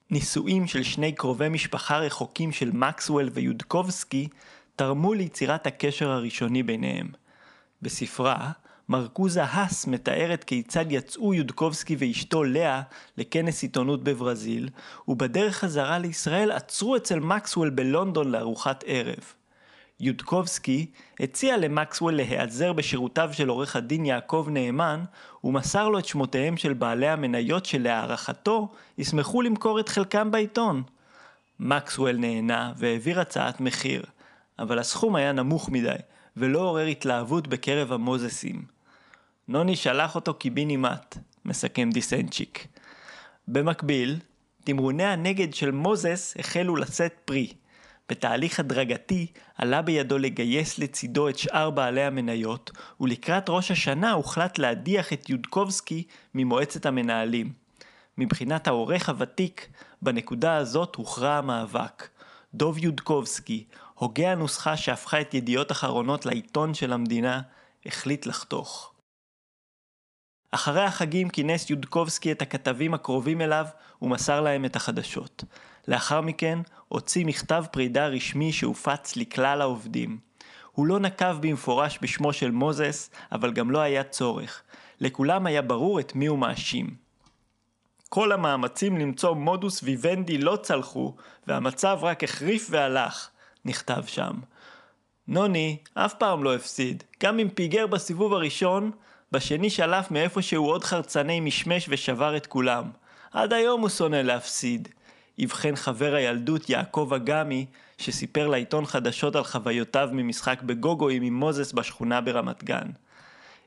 נישואים 0.09 0.67
של 0.67 0.83
שני 0.83 1.11
קרובי 1.11 1.49
משפחה 1.49 1.97
רחוקים 1.97 2.51
של 2.51 2.71
מקסוול 2.71 3.29
ויודקובסקי 3.33 4.27
תרמו 4.75 5.13
ליצירת 5.13 5.67
הקשר 5.67 6.11
הראשוני 6.11 6.63
ביניהם. 6.63 7.07
בספרה, 7.81 8.51
מרקוזה 8.91 9.43
האס 9.43 9.87
מתארת 9.87 10.43
כיצד 10.43 10.85
יצאו 10.89 11.33
יודקובסקי 11.33 11.95
ואשתו 11.99 12.43
לאה 12.43 12.81
לכנס 13.17 13.63
עיתונות 13.63 14.03
בברזיל, 14.03 14.69
ובדרך 15.07 15.55
חזרה 15.55 15.97
לישראל 15.97 16.51
עצרו 16.51 16.95
אצל 16.95 17.19
מקסוול 17.19 17.69
בלונדון 17.69 18.31
לארוחת 18.31 18.83
ערב. 18.87 19.33
יודקובסקי 19.99 20.85
הציע 21.19 21.57
למקסוול 21.57 22.15
להיעזר 22.15 22.73
בשירותיו 22.73 23.29
של 23.33 23.49
עורך 23.49 23.75
הדין 23.75 24.05
יעקב 24.05 24.47
נאמן, 24.49 25.03
ומסר 25.43 25.89
לו 25.89 25.99
את 25.99 26.05
שמותיהם 26.05 26.57
של 26.57 26.73
בעלי 26.73 27.07
המניות 27.07 27.65
שלהערכתו 27.65 28.71
ישמחו 28.97 29.41
למכור 29.41 29.79
את 29.79 29.89
חלקם 29.89 30.31
בעיתון. 30.31 30.83
מקסוול 31.59 32.17
נהנה 32.17 32.73
והעביר 32.77 33.19
הצעת 33.19 33.61
מחיר, 33.61 34.03
אבל 34.59 34.79
הסכום 34.79 35.15
היה 35.15 35.31
נמוך 35.31 35.69
מדי, 35.69 35.95
ולא 36.37 36.59
עורר 36.59 36.85
התלהבות 36.85 37.47
בקרב 37.47 37.91
המוזסים. 37.91 38.80
נוני 39.51 39.75
שלח 39.75 40.15
אותו 40.15 40.33
קיבינימט, 40.33 41.17
מסכם 41.45 41.89
דיסנצ'יק. 41.89 42.67
במקביל, 43.47 44.19
תמרוני 44.63 45.03
הנגד 45.03 45.53
של 45.53 45.71
מוזס 45.71 46.35
החלו 46.39 46.75
לשאת 46.75 47.13
פרי. 47.25 47.53
בתהליך 48.09 48.59
הדרגתי 48.59 49.27
עלה 49.57 49.81
בידו 49.81 50.17
לגייס 50.17 50.79
לצידו 50.79 51.29
את 51.29 51.37
שאר 51.37 51.69
בעלי 51.69 52.03
המניות, 52.03 52.71
ולקראת 53.01 53.49
ראש 53.49 53.71
השנה 53.71 54.11
הוחלט 54.11 54.57
להדיח 54.57 55.13
את 55.13 55.29
יודקובסקי 55.29 56.03
ממועצת 56.35 56.85
המנהלים. 56.85 57.53
מבחינת 58.17 58.67
העורך 58.67 59.09
הוותיק, 59.09 59.67
בנקודה 60.01 60.55
הזאת 60.55 60.95
הוכרע 60.95 61.33
המאבק. 61.33 62.07
דוב 62.53 62.77
יודקובסקי, 62.77 63.65
הוגה 63.93 64.31
הנוסחה 64.31 64.77
שהפכה 64.77 65.21
את 65.21 65.33
ידיעות 65.33 65.71
אחרונות 65.71 66.25
לעיתון 66.25 66.73
של 66.73 66.93
המדינה, 66.93 67.41
החליט 67.85 68.25
לחתוך. 68.25 68.90
אחרי 70.51 70.81
החגים 70.81 71.29
כינס 71.29 71.69
יודקובסקי 71.69 72.31
את 72.31 72.41
הכתבים 72.41 72.93
הקרובים 72.93 73.41
אליו 73.41 73.65
ומסר 74.01 74.41
להם 74.41 74.65
את 74.65 74.75
החדשות. 74.75 75.43
לאחר 75.87 76.21
מכן 76.21 76.59
הוציא 76.87 77.25
מכתב 77.25 77.63
פרידה 77.71 78.07
רשמי 78.07 78.53
שהופץ 78.53 79.15
לכלל 79.15 79.61
העובדים. 79.61 80.17
הוא 80.71 80.85
לא 80.87 80.99
נקב 80.99 81.37
במפורש 81.41 81.99
בשמו 82.01 82.33
של 82.33 82.51
מוזס, 82.51 83.09
אבל 83.31 83.51
גם 83.51 83.71
לא 83.71 83.79
היה 83.79 84.03
צורך. 84.03 84.61
לכולם 84.99 85.45
היה 85.45 85.61
ברור 85.61 85.99
את 85.99 86.15
מי 86.15 86.25
הוא 86.25 86.39
מאשים. 86.39 86.95
כל 88.09 88.31
המאמצים 88.31 88.97
למצוא 88.97 89.35
מודוס 89.35 89.83
ויוונדי 89.83 90.37
לא 90.37 90.57
צלחו, 90.61 91.15
והמצב 91.47 91.99
רק 92.01 92.23
החריף 92.23 92.67
והלך, 92.69 93.29
נכתב 93.65 94.03
שם. 94.07 94.33
נוני 95.27 95.77
אף 95.93 96.13
פעם 96.13 96.43
לא 96.43 96.55
הפסיד, 96.55 97.03
גם 97.23 97.39
אם 97.39 97.49
פיגר 97.49 97.87
בסיבוב 97.87 98.33
הראשון, 98.33 98.91
בשני 99.31 99.69
שלף 99.69 100.11
מאיפה 100.11 100.41
שהוא 100.41 100.69
עוד 100.69 100.83
חרצני 100.83 101.39
משמש 101.39 101.85
ושבר 101.89 102.37
את 102.37 102.47
כולם. 102.47 102.83
עד 103.31 103.53
היום 103.53 103.81
הוא 103.81 103.89
שונא 103.89 104.15
להפסיד. 104.15 104.87
אבחן 105.43 105.75
חבר 105.75 106.13
הילדות 106.13 106.69
יעקב 106.69 107.11
אגמי, 107.15 107.65
שסיפר 107.97 108.47
לעיתון 108.47 108.85
חדשות 108.85 109.35
על 109.35 109.43
חוויותיו 109.43 110.09
ממשחק 110.11 110.61
בגוגואים 110.61 111.21
עם 111.21 111.33
מוזס 111.33 111.71
בשכונה 111.71 112.21
ברמת 112.21 112.63
גן. 112.63 112.87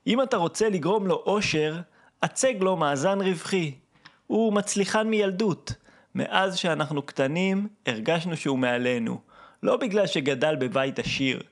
אם 0.07 0.23
אתה 0.23 0.37
רוצה 0.37 0.69
לגרום 0.69 1.07
לו 1.07 1.23
אושר, 1.27 1.81
הצג 2.23 2.55
לו 2.61 2.77
מאזן 2.77 3.21
רווחי. 3.21 3.75
הוא 4.27 4.53
מצליחן 4.53 5.09
מילדות. 5.09 5.73
מאז 6.15 6.57
שאנחנו 6.57 7.03
קטנים, 7.03 7.69
הרגשנו 7.87 8.37
שהוא 8.37 8.59
מעלינו. 8.59 9.21
לא 9.63 9.77
בגלל 9.77 10.07
שגדל 10.07 10.57
בבית 10.57 10.99
עשיר. 10.99 11.43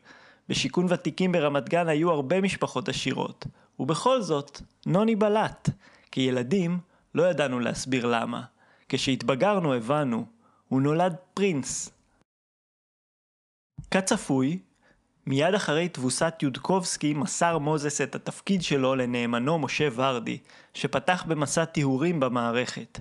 בשיכון 0.48 0.86
ותיקים 0.88 1.32
ברמת 1.32 1.68
גן 1.68 1.88
היו 1.88 2.10
הרבה 2.10 2.40
משפחות 2.40 2.88
עשירות. 2.88 3.46
ובכל 3.78 4.22
זאת, 4.22 4.60
נוני 4.86 5.16
בלט. 5.16 5.68
כילדים, 6.12 6.78
לא 7.14 7.22
ידענו 7.22 7.60
להסביר 7.60 8.06
למה. 8.06 8.42
כשהתבגרנו 8.88 9.74
הבנו, 9.74 10.26
הוא 10.68 10.82
נולד 10.82 11.16
פרינס. 11.34 11.90
כצפוי, 13.90 14.58
מיד 15.26 15.54
אחרי 15.54 15.88
תבוסת 15.88 16.34
יודקובסקי 16.42 17.14
מסר 17.14 17.58
מוזס 17.58 18.00
את 18.00 18.14
התפקיד 18.14 18.62
שלו 18.62 18.94
לנאמנו 18.94 19.58
משה 19.58 19.88
ורדי, 19.94 20.38
שפתח 20.74 21.24
במסע 21.28 21.64
טיהורים 21.64 22.20
במערכת. 22.20 23.00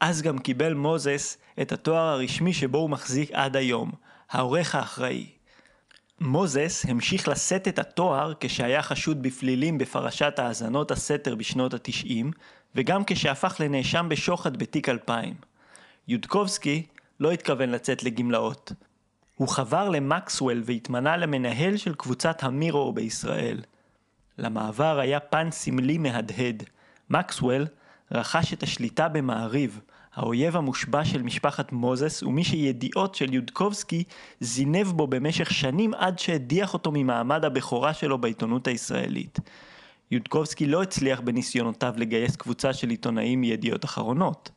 אז 0.00 0.22
גם 0.22 0.38
קיבל 0.38 0.74
מוזס 0.74 1.38
את 1.62 1.72
התואר 1.72 2.04
הרשמי 2.04 2.52
שבו 2.52 2.78
הוא 2.78 2.90
מחזיק 2.90 3.30
עד 3.32 3.56
היום, 3.56 3.92
העורך 4.30 4.74
האחראי. 4.74 5.39
מוזס 6.20 6.84
המשיך 6.88 7.28
לשאת 7.28 7.68
את 7.68 7.78
התואר 7.78 8.32
כשהיה 8.40 8.82
חשוד 8.82 9.22
בפלילים 9.22 9.78
בפרשת 9.78 10.38
האזנות 10.38 10.90
הסתר 10.90 11.34
בשנות 11.34 11.74
התשעים, 11.74 12.30
וגם 12.74 13.02
כשהפך 13.06 13.56
לנאשם 13.60 14.06
בשוחד 14.10 14.56
בתיק 14.56 14.88
2000. 14.88 15.34
יודקובסקי 16.08 16.86
לא 17.20 17.30
התכוון 17.30 17.68
לצאת 17.68 18.02
לגמלאות. 18.02 18.72
הוא 19.36 19.48
חבר 19.48 19.88
למקסוול 19.88 20.62
והתמנה 20.64 21.16
למנהל 21.16 21.76
של 21.76 21.94
קבוצת 21.94 22.42
המירו 22.42 22.92
בישראל. 22.92 23.60
למעבר 24.38 24.98
היה 24.98 25.20
פן 25.20 25.50
סמלי 25.50 25.98
מהדהד. 25.98 26.62
מקסוול 27.10 27.66
רכש 28.12 28.52
את 28.52 28.62
השליטה 28.62 29.08
במעריב, 29.08 29.80
האויב 30.20 30.56
המושבע 30.56 31.04
של 31.04 31.22
משפחת 31.22 31.72
מוזס 31.72 32.22
ומי 32.22 32.44
שידיעות 32.44 33.14
של 33.14 33.34
יודקובסקי 33.34 34.04
זינב 34.40 34.86
בו 34.86 35.06
במשך 35.06 35.50
שנים 35.50 35.94
עד 35.94 36.18
שהדיח 36.18 36.74
אותו 36.74 36.90
ממעמד 36.94 37.44
הבכורה 37.44 37.94
שלו 37.94 38.18
בעיתונות 38.18 38.66
הישראלית. 38.66 39.38
יודקובסקי 40.10 40.66
לא 40.66 40.82
הצליח 40.82 41.20
בניסיונותיו 41.20 41.94
לגייס 41.96 42.36
קבוצה 42.36 42.72
של 42.72 42.90
עיתונאים 42.90 43.40
מידיעות 43.40 43.84
אחרונות. 43.84 44.50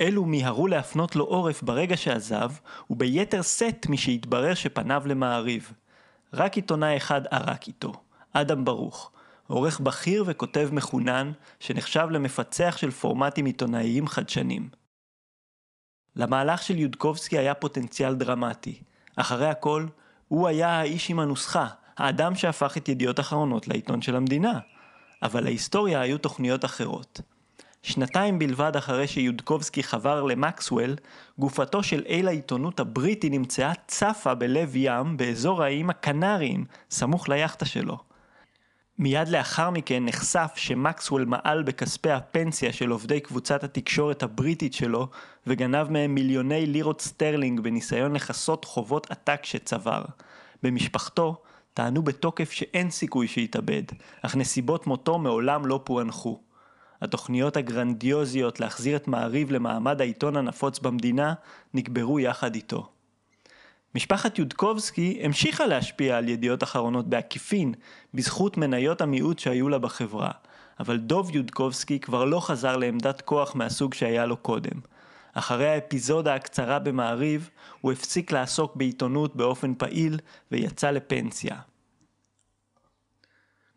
אלו 0.00 0.24
מיהרו 0.24 0.66
להפנות 0.66 1.16
לו 1.16 1.24
עורף 1.24 1.62
ברגע 1.62 1.96
שעזב, 1.96 2.50
וביתר 2.90 3.42
שאת 3.42 3.86
משהתברר 3.88 4.54
שפניו 4.54 5.02
למעריב. 5.06 5.72
רק 6.34 6.56
עיתונאי 6.56 6.96
אחד 6.96 7.20
ערק 7.30 7.66
איתו, 7.66 7.92
אדם 8.32 8.64
ברוך, 8.64 9.10
עורך 9.46 9.80
בכיר 9.80 10.24
וכותב 10.26 10.68
מחונן, 10.72 11.32
שנחשב 11.60 12.06
למפצח 12.10 12.76
של 12.76 12.90
פורמטים 12.90 13.44
עיתונאיים 13.44 14.06
חדשנים. 14.06 14.79
למהלך 16.16 16.62
של 16.62 16.78
יודקובסקי 16.78 17.38
היה 17.38 17.54
פוטנציאל 17.54 18.14
דרמטי. 18.14 18.80
אחרי 19.16 19.48
הכל, 19.48 19.86
הוא 20.28 20.48
היה 20.48 20.68
האיש 20.68 21.10
עם 21.10 21.18
הנוסחה, 21.18 21.66
האדם 21.98 22.34
שהפך 22.34 22.76
את 22.76 22.88
ידיעות 22.88 23.20
אחרונות 23.20 23.68
לעיתון 23.68 24.02
של 24.02 24.16
המדינה. 24.16 24.58
אבל 25.22 25.44
להיסטוריה 25.44 26.00
היו 26.00 26.18
תוכניות 26.18 26.64
אחרות. 26.64 27.20
שנתיים 27.82 28.38
בלבד 28.38 28.76
אחרי 28.76 29.06
שיודקובסקי 29.06 29.82
חבר 29.82 30.22
למקסוול, 30.22 30.96
גופתו 31.38 31.82
של 31.82 32.02
אל 32.08 32.28
העיתונות 32.28 32.80
הבריטי 32.80 33.30
נמצאה 33.30 33.72
צפה 33.86 34.34
בלב 34.34 34.72
ים 34.74 35.16
באזור 35.16 35.62
האיים 35.62 35.90
הקנריים, 35.90 36.64
סמוך 36.90 37.28
ליאכטה 37.28 37.64
שלו. 37.64 38.09
מיד 39.00 39.28
לאחר 39.28 39.70
מכן 39.70 40.04
נחשף 40.04 40.52
שמקסוול 40.56 41.24
מעל 41.24 41.62
בכספי 41.62 42.10
הפנסיה 42.10 42.72
של 42.72 42.90
עובדי 42.90 43.20
קבוצת 43.20 43.64
התקשורת 43.64 44.22
הבריטית 44.22 44.74
שלו 44.74 45.08
וגנב 45.46 45.90
מהם 45.90 46.14
מיליוני 46.14 46.66
לירות 46.66 47.00
סטרלינג 47.00 47.60
בניסיון 47.60 48.12
לכסות 48.12 48.64
חובות 48.64 49.10
עתק 49.10 49.40
שצבר. 49.44 50.04
במשפחתו 50.62 51.42
טענו 51.74 52.02
בתוקף 52.02 52.50
שאין 52.50 52.90
סיכוי 52.90 53.28
שיתאבד, 53.28 53.82
אך 54.22 54.36
נסיבות 54.36 54.86
מותו 54.86 55.18
מעולם 55.18 55.66
לא 55.66 55.80
פוענחו. 55.84 56.40
התוכניות 57.02 57.56
הגרנדיוזיות 57.56 58.60
להחזיר 58.60 58.96
את 58.96 59.08
מעריב 59.08 59.50
למעמד 59.50 60.00
העיתון 60.00 60.36
הנפוץ 60.36 60.78
במדינה 60.78 61.34
נקברו 61.74 62.20
יחד 62.20 62.54
איתו. 62.54 62.88
משפחת 63.94 64.38
יודקובסקי 64.38 65.20
המשיכה 65.22 65.66
להשפיע 65.66 66.16
על 66.16 66.28
ידיעות 66.28 66.62
אחרונות 66.62 67.08
בעקיפין, 67.08 67.74
בזכות 68.14 68.56
מניות 68.56 69.00
המיעוט 69.00 69.38
שהיו 69.38 69.68
לה 69.68 69.78
בחברה, 69.78 70.30
אבל 70.80 70.98
דוב 70.98 71.36
יודקובסקי 71.36 71.98
כבר 72.00 72.24
לא 72.24 72.40
חזר 72.40 72.76
לעמדת 72.76 73.20
כוח 73.20 73.54
מהסוג 73.54 73.94
שהיה 73.94 74.26
לו 74.26 74.36
קודם. 74.36 74.80
אחרי 75.32 75.68
האפיזודה 75.68 76.34
הקצרה 76.34 76.78
במעריב, 76.78 77.50
הוא 77.80 77.92
הפסיק 77.92 78.32
לעסוק 78.32 78.76
בעיתונות 78.76 79.36
באופן 79.36 79.74
פעיל 79.74 80.18
ויצא 80.52 80.90
לפנסיה. 80.90 81.56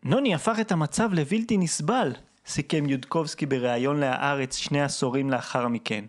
נוני 0.02 0.34
הפך 0.34 0.56
את 0.60 0.72
המצב 0.72 1.12
לבלתי 1.12 1.56
נסבל, 1.56 2.12
סיכם 2.46 2.88
יודקובסקי 2.88 3.46
בריאיון 3.46 4.00
להארץ 4.00 4.56
שני 4.56 4.82
עשורים 4.82 5.30
לאחר 5.30 5.68
מכן. 5.68 6.04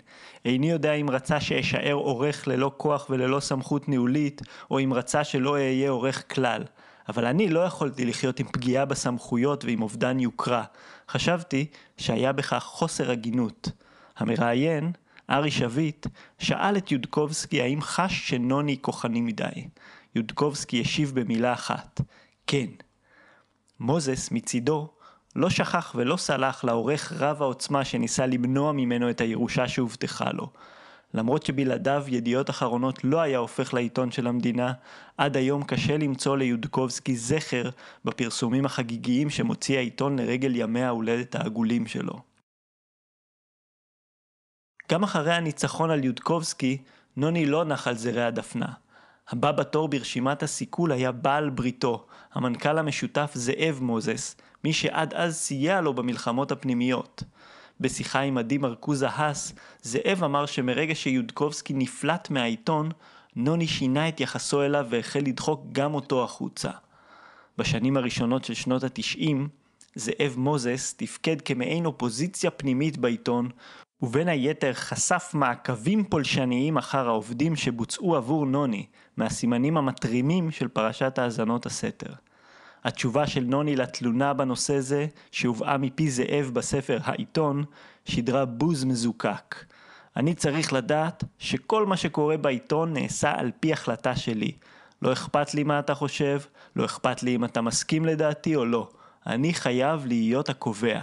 איני 0.46 0.70
יודע 0.70 0.94
אם 0.94 1.10
רצה 1.10 1.40
שאשאר 1.40 1.94
עורך 1.94 2.48
ללא 2.48 2.72
כוח 2.78 3.08
וללא 3.10 3.40
סמכות 3.40 3.90
ניהולית, 3.90 4.42
או 4.72 4.80
אם 4.80 4.94
רצה 4.94 5.24
שלא 5.24 5.54
אהיה 5.54 5.90
עורך 5.90 6.34
כלל. 6.36 6.64
אבל 7.10 7.26
אני 7.26 7.50
לא 7.50 7.60
יכולתי 7.60 8.06
לחיות 8.06 8.40
עם 8.40 8.48
פגיעה 8.48 8.86
בסמכויות 8.86 9.66
ועם 9.66 9.82
אובדן 9.82 10.20
יוקרה. 10.20 10.64
חשבתי 11.10 11.66
שהיה 11.98 12.32
בכך 12.32 12.64
חוסר 12.64 13.12
הגינות. 13.12 13.70
המראיין, 14.18 14.92
ארי 15.30 15.52
שביט, 15.52 16.08
שאל 16.40 16.78
את 16.78 16.92
יודקובסקי 16.92 17.62
האם 17.62 17.82
חש 17.82 18.30
שנוני 18.30 18.78
כוחני 18.82 19.22
מדי. 19.22 19.68
יודקובסקי 20.16 20.82
השיב 20.82 21.20
במילה 21.20 21.54
אחת, 21.54 22.02
כן. 22.48 22.68
מוזס 23.80 24.32
מצידו 24.32 24.95
לא 25.36 25.50
שכח 25.50 25.94
ולא 25.96 26.18
סלח 26.18 26.64
לעורך 26.64 27.12
רב 27.12 27.42
העוצמה 27.42 27.86
שניסה 27.86 28.26
למנוע 28.26 28.72
ממנו 28.72 29.10
את 29.10 29.22
הירושה 29.22 29.68
שהובטחה 29.68 30.32
לו. 30.32 30.50
למרות 31.14 31.46
שבלעדיו 31.46 32.04
ידיעות 32.08 32.50
אחרונות 32.50 33.04
לא 33.04 33.22
היה 33.22 33.38
הופך 33.38 33.74
לעיתון 33.74 34.12
של 34.12 34.28
המדינה, 34.28 34.74
עד 35.18 35.38
היום 35.38 35.64
קשה 35.64 35.98
למצוא 35.98 36.38
ליודקובסקי 36.38 37.16
זכר 37.16 37.70
בפרסומים 38.06 38.66
החגיגיים 38.66 39.30
שמוציא 39.30 39.78
העיתון 39.78 40.20
לרגל 40.20 40.56
ימי 40.56 40.84
ההולדת 40.84 41.36
העגולים 41.36 41.88
שלו. 41.88 42.20
גם 44.92 45.04
אחרי 45.04 45.34
הניצחון 45.34 45.92
על 45.92 46.04
יודקובסקי, 46.04 46.78
נוני 47.18 47.46
לא 47.46 47.64
נח 47.64 47.88
על 47.88 47.96
זרי 47.96 48.24
הדפנה. 48.24 48.74
הבא 49.30 49.52
בתור 49.52 49.88
ברשימת 49.88 50.44
הסיכול 50.44 50.92
היה 50.92 51.12
בעל 51.12 51.50
בריתו, 51.50 52.06
המנכ"ל 52.34 52.78
המשותף 52.78 53.32
זאב 53.34 53.80
מוזס, 53.82 54.36
מי 54.66 54.74
שעד 54.74 55.14
אז 55.14 55.36
סייע 55.36 55.82
לו 55.82 55.94
במלחמות 55.94 56.52
הפנימיות. 56.52 57.24
בשיחה 57.80 58.20
עם 58.20 58.38
עדי 58.38 58.58
מרקוזה 58.58 59.10
האס, 59.10 59.54
זאב 59.82 60.24
אמר 60.24 60.46
שמרגע 60.46 60.96
שיודקובסקי 60.96 61.74
נפלט 61.74 62.30
מהעיתון, 62.30 62.92
נוני 63.36 63.68
שינה 63.68 64.10
את 64.10 64.20
יחסו 64.20 64.62
אליו 64.62 64.86
והחל 64.90 65.20
לדחוק 65.20 65.66
גם 65.72 65.94
אותו 65.94 66.24
החוצה. 66.24 66.70
בשנים 67.58 67.98
הראשונות 67.98 68.46
של 68.46 68.54
שנות 68.54 68.84
התשעים, 68.84 69.48
זאב 69.96 70.34
מוזס 70.38 70.94
תפקד 70.98 71.42
כמעין 71.42 71.86
אופוזיציה 71.86 72.52
פנימית 72.52 72.98
בעיתון, 72.98 73.50
ובין 74.02 74.28
היתר 74.28 74.74
חשף 74.74 75.32
מעקבים 75.34 76.04
פולשניים 76.04 76.78
אחר 76.78 77.08
העובדים 77.08 77.56
שבוצעו 77.56 78.16
עבור 78.16 78.46
נוני, 78.46 78.86
מהסימנים 79.18 79.78
המתרימים 79.78 80.52
של 80.52 80.68
פרשת 80.68 81.20
האזנות 81.20 81.66
הסתר. 81.66 82.14
התשובה 82.86 83.28
של 83.28 83.44
נוני 83.44 83.76
לתלונה 83.76 84.34
בנושא 84.34 84.80
זה, 84.80 85.08
שהובאה 85.32 85.78
מפי 85.78 86.10
זאב 86.10 86.52
בספר 86.54 86.98
העיתון, 87.04 87.64
שידרה 88.06 88.46
בוז 88.46 88.84
מזוקק. 88.84 89.56
אני 90.18 90.34
צריך 90.34 90.74
לדעת 90.74 91.24
שכל 91.40 91.86
מה 91.86 91.98
שקורה 91.98 92.38
בעיתון 92.38 92.94
נעשה 92.94 93.34
על 93.38 93.52
פי 93.60 93.74
החלטה 93.74 94.16
שלי. 94.16 94.52
לא 95.02 95.14
אכפת 95.14 95.54
לי 95.54 95.64
מה 95.64 95.80
אתה 95.80 95.96
חושב, 95.96 96.40
לא 96.76 96.86
אכפת 96.86 97.24
לי 97.24 97.36
אם 97.36 97.46
אתה 97.46 97.62
מסכים 97.62 98.06
לדעתי 98.06 98.56
או 98.56 98.66
לא. 98.66 98.90
אני 99.28 99.54
חייב 99.54 100.06
להיות 100.06 100.50
הקובע. 100.50 101.00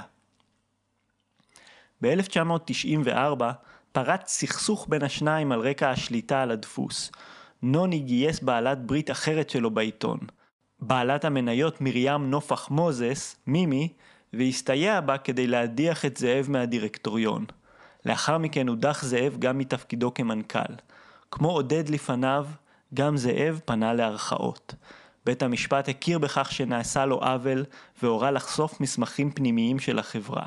ב-1994 2.02 3.42
פרץ 3.92 4.28
סכסוך 4.28 4.86
בין 4.88 5.02
השניים 5.02 5.52
על 5.52 5.60
רקע 5.60 5.90
השליטה 5.90 6.42
על 6.42 6.50
הדפוס. 6.50 7.12
נוני 7.62 7.98
גייס 7.98 8.40
בעלת 8.40 8.86
ברית 8.86 9.10
אחרת 9.10 9.50
שלו 9.50 9.70
בעיתון. 9.70 10.18
בעלת 10.84 11.24
המניות 11.24 11.80
מרים 11.80 12.30
נופח 12.30 12.70
מוזס, 12.70 13.36
מימי, 13.46 13.88
והסתייע 14.32 15.00
בה 15.00 15.18
כדי 15.18 15.46
להדיח 15.46 16.04
את 16.04 16.16
זאב 16.16 16.46
מהדירקטוריון. 16.48 17.44
לאחר 18.06 18.38
מכן 18.38 18.68
הודח 18.68 19.04
זאב 19.04 19.36
גם 19.38 19.58
מתפקידו 19.58 20.14
כמנכ"ל. 20.14 20.74
כמו 21.30 21.50
עודד 21.50 21.88
לפניו, 21.88 22.46
גם 22.94 23.16
זאב 23.16 23.60
פנה 23.64 23.94
להרכאות. 23.94 24.74
בית 25.26 25.42
המשפט 25.42 25.88
הכיר 25.88 26.18
בכך 26.18 26.52
שנעשה 26.52 27.06
לו 27.06 27.16
עוול 27.16 27.64
והורה 28.02 28.30
לחשוף 28.30 28.80
מסמכים 28.80 29.30
פנימיים 29.30 29.78
של 29.78 29.98
החברה. 29.98 30.46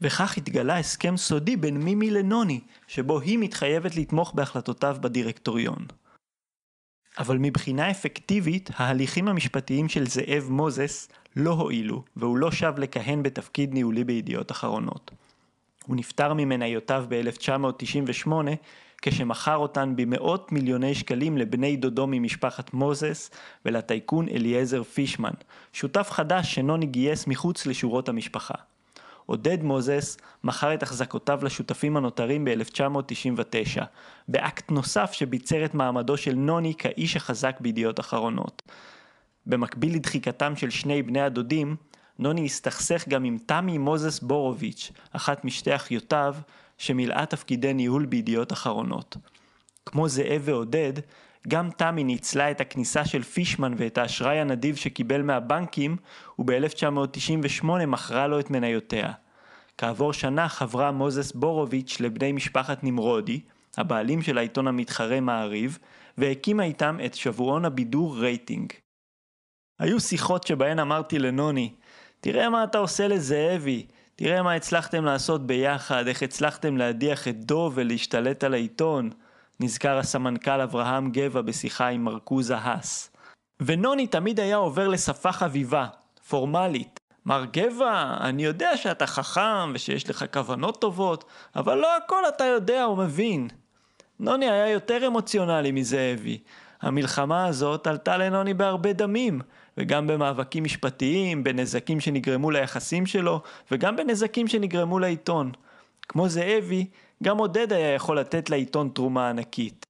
וכך 0.00 0.36
התגלה 0.36 0.78
הסכם 0.78 1.16
סודי 1.16 1.56
בין 1.56 1.76
מימי 1.76 2.10
לנוני, 2.10 2.60
שבו 2.86 3.20
היא 3.20 3.38
מתחייבת 3.38 3.96
לתמוך 3.96 4.32
בהחלטותיו 4.34 4.96
בדירקטוריון. 5.00 5.86
אבל 7.18 7.38
מבחינה 7.38 7.90
אפקטיבית, 7.90 8.70
ההליכים 8.76 9.28
המשפטיים 9.28 9.88
של 9.88 10.06
זאב 10.06 10.46
מוזס 10.50 11.08
לא 11.36 11.50
הועילו, 11.50 12.02
והוא 12.16 12.38
לא 12.38 12.50
שב 12.50 12.74
לכהן 12.78 13.22
בתפקיד 13.22 13.74
ניהולי 13.74 14.04
בידיעות 14.04 14.50
אחרונות. 14.50 15.10
הוא 15.86 15.96
נפטר 15.96 16.34
ממניותיו 16.34 17.04
ב-1998, 17.08 18.30
כשמכר 19.02 19.56
אותן 19.56 19.96
במאות 19.96 20.52
מיליוני 20.52 20.94
שקלים 20.94 21.38
לבני 21.38 21.76
דודו 21.76 22.06
ממשפחת 22.06 22.74
מוזס 22.74 23.30
ולטייקון 23.64 24.28
אליעזר 24.28 24.82
פישמן, 24.82 25.34
שותף 25.72 26.08
חדש 26.10 26.54
שנוני 26.54 26.86
גייס 26.86 27.26
מחוץ 27.26 27.66
לשורות 27.66 28.08
המשפחה. 28.08 28.54
עודד 29.28 29.62
מוזס 29.62 30.16
מכר 30.44 30.74
את 30.74 30.82
החזקותיו 30.82 31.40
לשותפים 31.42 31.96
הנותרים 31.96 32.44
ב-1999, 32.44 33.82
באקט 34.28 34.70
נוסף 34.70 35.12
שביצר 35.12 35.64
את 35.64 35.74
מעמדו 35.74 36.16
של 36.16 36.34
נוני 36.34 36.74
כאיש 36.78 37.16
החזק 37.16 37.60
בידיעות 37.60 38.00
אחרונות. 38.00 38.62
במקביל 39.46 39.94
לדחיקתם 39.94 40.56
של 40.56 40.70
שני 40.70 41.02
בני 41.02 41.20
הדודים, 41.20 41.76
נוני 42.18 42.44
הסתכסך 42.44 43.08
גם 43.08 43.24
עם 43.24 43.38
תמי 43.46 43.78
מוזס 43.78 44.20
בורוביץ', 44.20 44.92
אחת 45.12 45.44
משתי 45.44 45.74
אחיותיו, 45.74 46.36
שמילאה 46.78 47.26
תפקידי 47.26 47.72
ניהול 47.72 48.06
בידיעות 48.06 48.52
אחרונות. 48.52 49.16
כמו 49.86 50.08
זאב 50.08 50.42
ועודד, 50.44 50.92
גם 51.48 51.70
תמי 51.70 52.04
ניצלה 52.04 52.50
את 52.50 52.60
הכניסה 52.60 53.04
של 53.04 53.22
פישמן 53.22 53.74
ואת 53.76 53.98
האשראי 53.98 54.40
הנדיב 54.40 54.76
שקיבל 54.76 55.22
מהבנקים, 55.22 55.96
וב-1998 56.38 57.66
מכרה 57.66 58.26
לו 58.26 58.40
את 58.40 58.50
מניותיה. 58.50 59.12
כעבור 59.78 60.12
שנה 60.12 60.48
חברה 60.48 60.90
מוזס 60.90 61.32
בורוביץ' 61.32 62.00
לבני 62.00 62.32
משפחת 62.32 62.84
נמרודי, 62.84 63.40
הבעלים 63.76 64.22
של 64.22 64.38
העיתון 64.38 64.68
המתחרה 64.68 65.20
מעריב, 65.20 65.78
והקימה 66.18 66.64
איתם 66.64 66.98
את 67.04 67.14
שבועון 67.14 67.64
הבידור 67.64 68.18
רייטינג. 68.18 68.72
היו 69.78 70.00
שיחות 70.00 70.46
שבהן 70.46 70.78
אמרתי 70.78 71.18
לנוני, 71.18 71.72
תראה 72.20 72.50
מה 72.50 72.64
אתה 72.64 72.78
עושה 72.78 73.08
לזאבי, 73.08 73.86
תראה 74.16 74.42
מה 74.42 74.54
הצלחתם 74.54 75.04
לעשות 75.04 75.46
ביחד, 75.46 76.08
איך 76.08 76.22
הצלחתם 76.22 76.76
להדיח 76.76 77.28
את 77.28 77.44
דוב 77.44 77.72
ולהשתלט 77.76 78.44
על 78.44 78.54
העיתון. 78.54 79.10
נזכר 79.60 79.98
הסמנכ"ל 79.98 80.60
אברהם 80.60 81.10
גבע 81.10 81.40
בשיחה 81.40 81.88
עם 81.88 82.04
מרקוזה 82.04 82.56
האס. 82.56 83.10
ונוני 83.60 84.06
תמיד 84.06 84.40
היה 84.40 84.56
עובר 84.56 84.88
לשפה 84.88 85.32
חביבה, 85.32 85.86
פורמלית. 86.28 87.00
מר 87.26 87.44
גבע, 87.52 88.16
אני 88.20 88.44
יודע 88.44 88.76
שאתה 88.76 89.06
חכם 89.06 89.72
ושיש 89.74 90.10
לך 90.10 90.24
כוונות 90.32 90.80
טובות, 90.80 91.24
אבל 91.56 91.78
לא 91.78 91.96
הכל 91.96 92.22
אתה 92.28 92.44
יודע 92.44 92.84
או 92.84 92.96
מבין. 92.96 93.48
נוני 94.20 94.50
היה 94.50 94.68
יותר 94.68 95.06
אמוציונלי 95.06 95.72
מזאבי. 95.72 96.38
המלחמה 96.82 97.46
הזאת 97.46 97.86
עלתה 97.86 98.16
לנוני 98.16 98.54
בהרבה 98.54 98.92
דמים, 98.92 99.40
וגם 99.78 100.06
במאבקים 100.06 100.64
משפטיים, 100.64 101.44
בנזקים 101.44 102.00
שנגרמו 102.00 102.50
ליחסים 102.50 103.06
שלו, 103.06 103.42
וגם 103.70 103.96
בנזקים 103.96 104.48
שנגרמו 104.48 104.98
לעיתון. 104.98 105.52
כמו 106.08 106.28
זאבי, 106.28 106.86
גם 107.22 107.38
עודד 107.38 107.72
היה 107.72 107.94
יכול 107.94 108.18
לתת 108.18 108.50
לעיתון 108.50 108.90
תרומה 108.94 109.30
ענקית. 109.30 109.86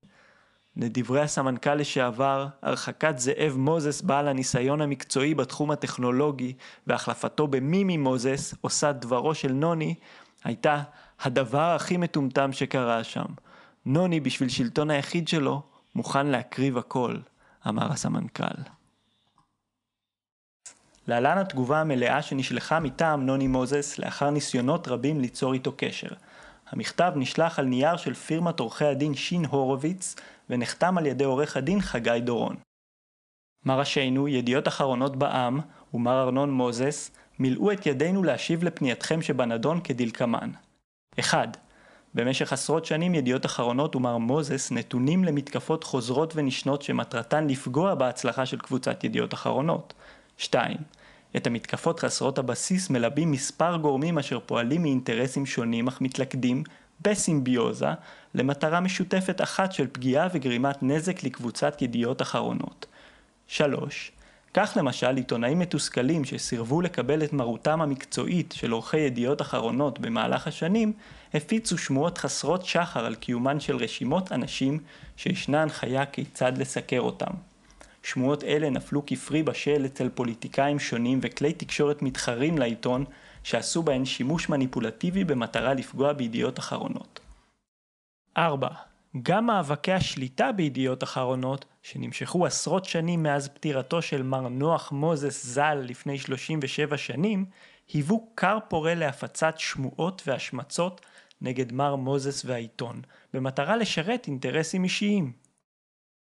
לדברי 0.76 1.20
הסמנכ"ל 1.20 1.74
לשעבר, 1.74 2.47
הרחקת 2.62 3.18
זאב 3.18 3.55
מוזס 3.57 4.01
בעל 4.01 4.29
הניסיון 4.29 4.81
המקצועי 4.81 5.35
בתחום 5.35 5.70
הטכנולוגי 5.70 6.53
והחלפתו 6.87 7.47
במימי 7.47 7.97
מוזס, 7.97 8.55
עושת 8.61 8.95
דברו 9.01 9.35
של 9.35 9.53
נוני, 9.53 9.95
הייתה 10.45 10.83
הדבר 11.20 11.74
הכי 11.74 11.97
מטומטם 11.97 12.53
שקרה 12.53 13.05
שם. 13.05 13.24
נוני 13.87 14.20
בשביל 14.20 14.49
שלטון 14.49 14.91
היחיד 14.91 15.29
שלו 15.29 15.62
מוכן 15.95 16.26
להקריב 16.26 16.79
הכל, 16.79 17.16
אמר 17.68 17.93
הסמנכ"ל. 17.93 18.62
להלן 21.07 21.39
התגובה 21.39 21.81
המלאה 21.81 22.22
שנשלחה 22.22 22.81
מטעם 22.81 23.26
נוני 23.26 23.47
מוזס 23.47 23.99
לאחר 23.99 24.31
ניסיונות 24.31 24.89
רבים 24.89 25.20
ליצור 25.20 25.55
איתו 25.55 25.72
קשר. 25.76 26.09
המכתב 26.71 27.12
נשלח 27.16 27.59
על 27.59 27.64
נייר 27.64 27.97
של 27.97 28.14
פירמת 28.14 28.61
עורכי 28.61 28.85
הדין 28.85 29.14
שין 29.14 29.45
הורוביץ 29.45 30.16
ונחתם 30.51 30.99
על 30.99 31.07
ידי 31.07 31.25
עורך 31.25 31.57
הדין 31.57 31.81
חגי 31.81 32.21
דורון. 32.21 32.57
מר 33.64 33.79
ראשינו, 33.79 34.29
ידיעות 34.29 34.69
אחרונות 34.69 35.16
בעם 35.16 35.61
ומר 35.95 36.23
ארנון 36.23 36.51
מוזס 36.51 37.11
מילאו 37.39 37.73
את 37.73 37.87
ידינו 37.87 38.23
להשיב 38.23 38.64
לפנייתכם 38.64 39.23
שבנדון 39.23 39.81
כדלקמן. 39.81 40.51
1. 41.21 41.57
במשך 42.14 42.53
עשרות 42.53 42.85
שנים 42.85 43.14
ידיעות 43.14 43.47
אחרונות 43.47 43.97
ומר 43.97 44.19
מוזס 44.19 44.73
נתונים 44.73 45.25
למתקפות 45.25 45.85
חוזרות 45.85 46.33
ונשנות 46.37 46.83
שמטרתן 46.83 47.47
לפגוע 47.47 47.95
בהצלחה 47.95 48.47
של 48.47 48.59
קבוצת 48.59 49.05
ידיעות 49.05 49.35
אחרונות. 49.35 49.95
2. 50.37 50.77
את 51.37 51.47
המתקפות 51.47 52.01
חסרות 52.01 52.39
הבסיס 52.39 52.91
מלבים 52.91 53.31
מספר 53.31 53.76
גורמים 53.76 54.18
אשר 54.18 54.39
פועלים 54.47 54.83
מאינטרסים 54.83 55.47
שונים 55.47 55.89
אך 55.89 56.01
מתלכדים 56.01 56.62
בסימביוזה 57.01 57.89
למטרה 58.35 58.81
משותפת 58.81 59.41
אחת 59.41 59.72
של 59.72 59.87
פגיעה 59.93 60.29
וגרימת 60.35 60.83
נזק 60.83 61.24
לקבוצת 61.24 61.83
ידיעות 61.83 62.22
אחרונות. 62.22 62.87
3. 63.47 64.12
כך 64.55 64.72
למשל 64.76 65.16
עיתונאים 65.16 65.59
מתוסכלים 65.59 66.24
שסירבו 66.24 66.81
לקבל 66.81 67.24
את 67.24 67.33
מרותם 67.33 67.81
המקצועית 67.81 68.55
של 68.57 68.70
עורכי 68.70 68.99
ידיעות 68.99 69.43
אחרונות 69.43 69.99
במהלך 69.99 70.47
השנים, 70.47 70.93
הפיצו 71.35 71.79
שמועות 71.79 72.18
חסרות 72.18 72.64
שחר 72.64 73.07
על 73.07 73.14
קיומן 73.14 73.61
של 73.61 73.76
רשימות 73.76 74.33
אנשים 74.33 74.79
שישנה 75.16 75.62
הנחיה 75.62 76.07
כיצד 76.07 76.59
לסקר 76.59 77.01
אותם. 77.01 77.31
שמועות 78.09 78.45
אלה 78.45 78.71
נפלו 78.71 79.07
כפרי 79.07 79.43
בשל 79.43 79.87
אצל 79.87 80.09
פוליטיקאים 80.09 80.79
שונים 80.79 81.19
וכלי 81.23 81.53
תקשורת 81.53 82.03
מתחרים 82.03 82.59
לעיתון, 82.59 83.05
שעשו 83.43 83.83
בהן 83.83 84.05
שימוש 84.05 84.49
מניפולטיבי 84.49 85.25
במטרה 85.25 85.75
לפגוע 85.75 86.13
בידיעות 86.13 86.59
אחרונות. 86.59 87.21
4. 88.37 88.69
גם 89.23 89.47
מאבקי 89.47 89.93
השליטה 89.93 90.53
בידיעות 90.53 91.03
אחרונות, 91.03 91.65
שנמשכו 91.83 92.47
עשרות 92.47 92.85
שנים 92.85 93.23
מאז 93.23 93.49
פטירתו 93.49 94.03
של 94.03 94.23
מר 94.23 94.49
נוח 94.49 94.93
מוזס 94.93 95.47
ז"ל 95.47 95.75
לפני 95.75 96.19
37 96.19 96.97
שנים, 96.97 97.45
היוו 97.93 98.29
כר 98.37 98.59
פורה 98.69 98.95
להפצת 98.95 99.55
שמועות 99.59 100.23
והשמצות 100.27 101.07
נגד 101.41 101.73
מר 101.73 101.97
מוזס 101.97 102.45
והעיתון, 102.45 103.03
במטרה 103.35 103.77
לשרת 103.77 104.27
אינטרסים 104.27 104.85
אישיים. 104.85 105.33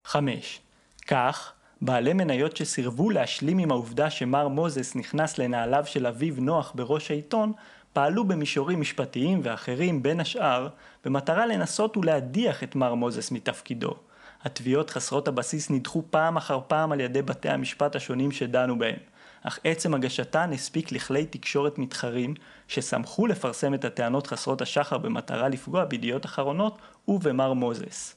5. 0.06 0.60
כך, 1.08 1.54
בעלי 1.82 2.14
מניות 2.14 2.58
שסירבו 2.58 3.10
להשלים 3.10 3.58
עם 3.58 3.72
העובדה 3.72 4.10
שמר 4.10 4.48
מוזס 4.48 4.96
נכנס 4.96 5.38
לנעליו 5.38 5.84
של 5.86 6.08
אביו 6.08 6.34
נוח 6.38 6.72
בראש 6.76 7.12
העיתון, 7.12 7.54
פעלו 7.94 8.24
במישורים 8.28 8.82
משפטיים 8.82 9.40
ואחרים 9.44 10.04
בין 10.04 10.20
השאר, 10.20 10.68
במטרה 11.06 11.46
לנסות 11.46 11.98
ולהדיח 11.98 12.64
את 12.64 12.76
מר 12.76 12.94
מוזס 12.94 13.32
מתפקידו. 13.32 13.94
התביעות 14.44 14.90
חסרות 14.90 15.28
הבסיס 15.28 15.70
נדחו 15.70 16.04
פעם 16.10 16.38
אחר 16.38 16.60
פעם 16.68 16.92
על 16.92 17.00
ידי 17.00 17.22
בתי 17.22 17.50
המשפט 17.50 17.96
השונים 17.96 18.32
שדנו 18.32 18.80
בהם, 18.80 19.00
אך 19.44 19.60
עצם 19.64 19.94
הגשתן 19.94 20.54
הספיק 20.54 20.92
לכלי 20.92 21.26
תקשורת 21.26 21.78
מתחרים, 21.78 22.34
ששמחו 22.68 23.28
לפרסם 23.28 23.74
את 23.74 23.86
הטענות 23.86 24.28
חסרות 24.28 24.62
השחר 24.62 24.98
במטרה 24.98 25.50
לפגוע 25.50 25.86
בידיעות 25.86 26.26
אחרונות 26.26 26.78
ובמר 27.08 27.54
מוזס. 27.54 28.16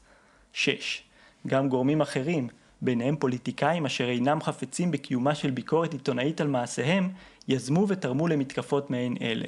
6. 0.53 1.03
גם 1.47 1.69
גורמים 1.69 2.01
אחרים, 2.01 2.49
ביניהם 2.85 3.16
פוליטיקאים 3.16 3.87
אשר 3.87 4.09
אינם 4.09 4.43
חפצים 4.43 4.91
בקיומה 4.91 5.35
של 5.35 5.51
ביקורת 5.51 5.93
עיתונאית 5.93 6.41
על 6.41 6.49
מעשיהם, 6.49 7.11
יזמו 7.49 7.89
ותרמו 7.89 8.28
למתקפות 8.28 8.91
מעין 8.91 9.16
אלה. 9.22 9.47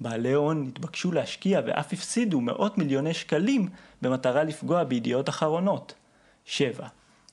בעלי 0.00 0.32
הון 0.32 0.64
נתבקשו 0.66 1.12
להשקיע 1.12 1.60
ואף 1.66 1.92
הפסידו 1.92 2.40
מאות 2.40 2.78
מיליוני 2.78 3.14
שקלים 3.14 3.68
במטרה 4.02 4.44
לפגוע 4.44 4.84
בידיעות 4.84 5.28
אחרונות. 5.28 5.94
7. 6.44 6.86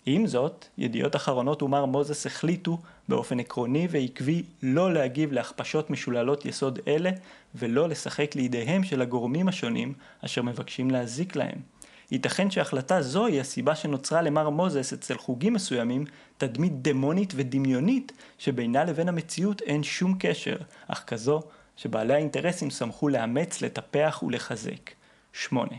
עם 0.06 0.28
זאת, 0.28 0.66
ידיעות 0.78 1.16
אחרונות 1.16 1.64
ומר 1.64 1.86
מוזס 1.86 2.26
החליטו 2.26 2.78
באופן 3.10 3.40
עקרוני 3.40 3.88
ועקבי 3.92 4.44
לא 4.64 4.94
להגיב 4.94 5.32
להכפשות 5.32 5.90
משוללות 5.90 6.46
יסוד 6.46 6.80
אלה 6.88 7.10
ולא 7.56 7.90
לשחק 7.90 8.36
לידיהם 8.36 8.84
של 8.84 9.02
הגורמים 9.02 9.48
השונים 9.48 9.94
אשר 10.26 10.42
מבקשים 10.42 10.92
להזיק 10.92 11.36
להם. 11.36 11.73
ייתכן 12.14 12.52
שהחלטה 12.52 13.02
זו 13.02 13.26
היא 13.26 13.42
הסיבה 13.42 13.76
שנוצרה 13.76 14.22
למר 14.22 14.50
מוזס 14.50 14.94
אצל 14.94 15.18
חוגים 15.18 15.54
מסוימים 15.54 16.06
תדמית 16.38 16.82
דמונית 16.82 17.34
ודמיונית 17.36 18.12
שבינה 18.38 18.84
לבין 18.84 19.10
המציאות 19.10 19.62
אין 19.62 19.84
שום 19.84 20.16
קשר, 20.20 20.56
אך 20.88 21.04
כזו 21.08 21.42
שבעלי 21.78 22.14
האינטרסים 22.14 22.70
שמחו 22.70 23.10
לאמץ, 23.10 23.62
לטפח 23.62 24.24
ולחזק. 24.28 24.92
8. 25.34 25.72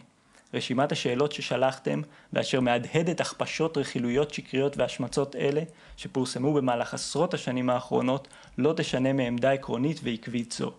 רשימת 0.54 0.92
השאלות 0.92 1.32
ששלחתם, 1.32 2.00
ואשר 2.32 2.60
מהדהדת 2.60 3.20
הכפשות, 3.20 3.78
רכילויות 3.78 4.34
שקריות 4.34 4.76
והשמצות 4.76 5.36
אלה, 5.36 5.62
שפורסמו 5.96 6.54
במהלך 6.54 6.94
עשרות 6.94 7.34
השנים 7.34 7.70
האחרונות, 7.70 8.28
לא 8.58 8.74
תשנה 8.76 9.12
מעמדה 9.12 9.52
עקרונית 9.52 10.00
ועקבית 10.02 10.52
זו. 10.52 10.72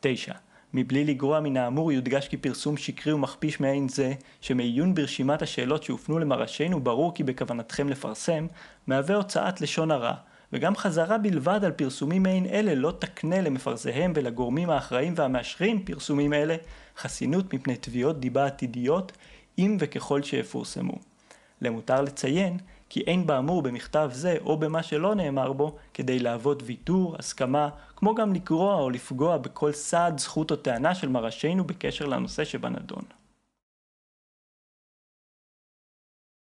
9. 0.00 0.32
מבלי 0.74 1.04
לגרוע 1.04 1.40
מן 1.40 1.56
האמור 1.56 1.92
יודגש 1.92 2.28
כי 2.28 2.36
פרסום 2.36 2.76
שקרי 2.76 3.12
ומכפיש 3.12 3.60
מעין 3.60 3.88
זה, 3.88 4.12
שמעיון 4.40 4.94
ברשימת 4.94 5.42
השאלות 5.42 5.82
שהופנו 5.82 6.18
למראשינו 6.18 6.80
ברור 6.80 7.14
כי 7.14 7.24
בכוונתכם 7.24 7.88
לפרסם, 7.88 8.46
מהווה 8.86 9.16
הוצאת 9.16 9.60
לשון 9.60 9.90
הרע, 9.90 10.14
וגם 10.52 10.76
חזרה 10.76 11.18
בלבד 11.18 11.60
על 11.64 11.72
פרסומים 11.72 12.22
מעין 12.22 12.46
אלה 12.46 12.74
לא 12.74 12.92
תקנה 12.98 13.40
למפרזיהם 13.40 14.12
ולגורמים 14.16 14.70
האחראים 14.70 15.14
והמאשרים 15.16 15.84
פרסומים 15.84 16.32
אלה 16.32 16.56
חסינות 16.98 17.54
מפני 17.54 17.76
תביעות 17.76 18.20
דיבה 18.20 18.46
עתידיות, 18.46 19.12
אם 19.58 19.76
וככל 19.80 20.22
שיפורסמו. 20.22 20.94
למותר 21.62 22.02
לציין 22.02 22.58
כי 22.90 23.00
אין 23.00 23.26
באמור 23.26 23.62
במכתב 23.62 24.10
זה 24.12 24.36
או 24.44 24.56
במה 24.56 24.82
שלא 24.82 25.14
נאמר 25.14 25.52
בו 25.52 25.76
כדי 25.94 26.18
להוות 26.18 26.62
ויתור, 26.66 27.16
הסכמה, 27.18 27.68
כמו 27.96 28.14
גם 28.14 28.32
לקרוע 28.32 28.74
או 28.74 28.90
לפגוע 28.90 29.38
בכל 29.38 29.72
סעד, 29.72 30.18
זכות 30.18 30.50
או 30.50 30.56
טענה 30.56 30.94
של 30.94 31.08
מראשינו 31.08 31.64
בקשר 31.64 32.06
לנושא 32.06 32.44
שבנדון. 32.44 33.19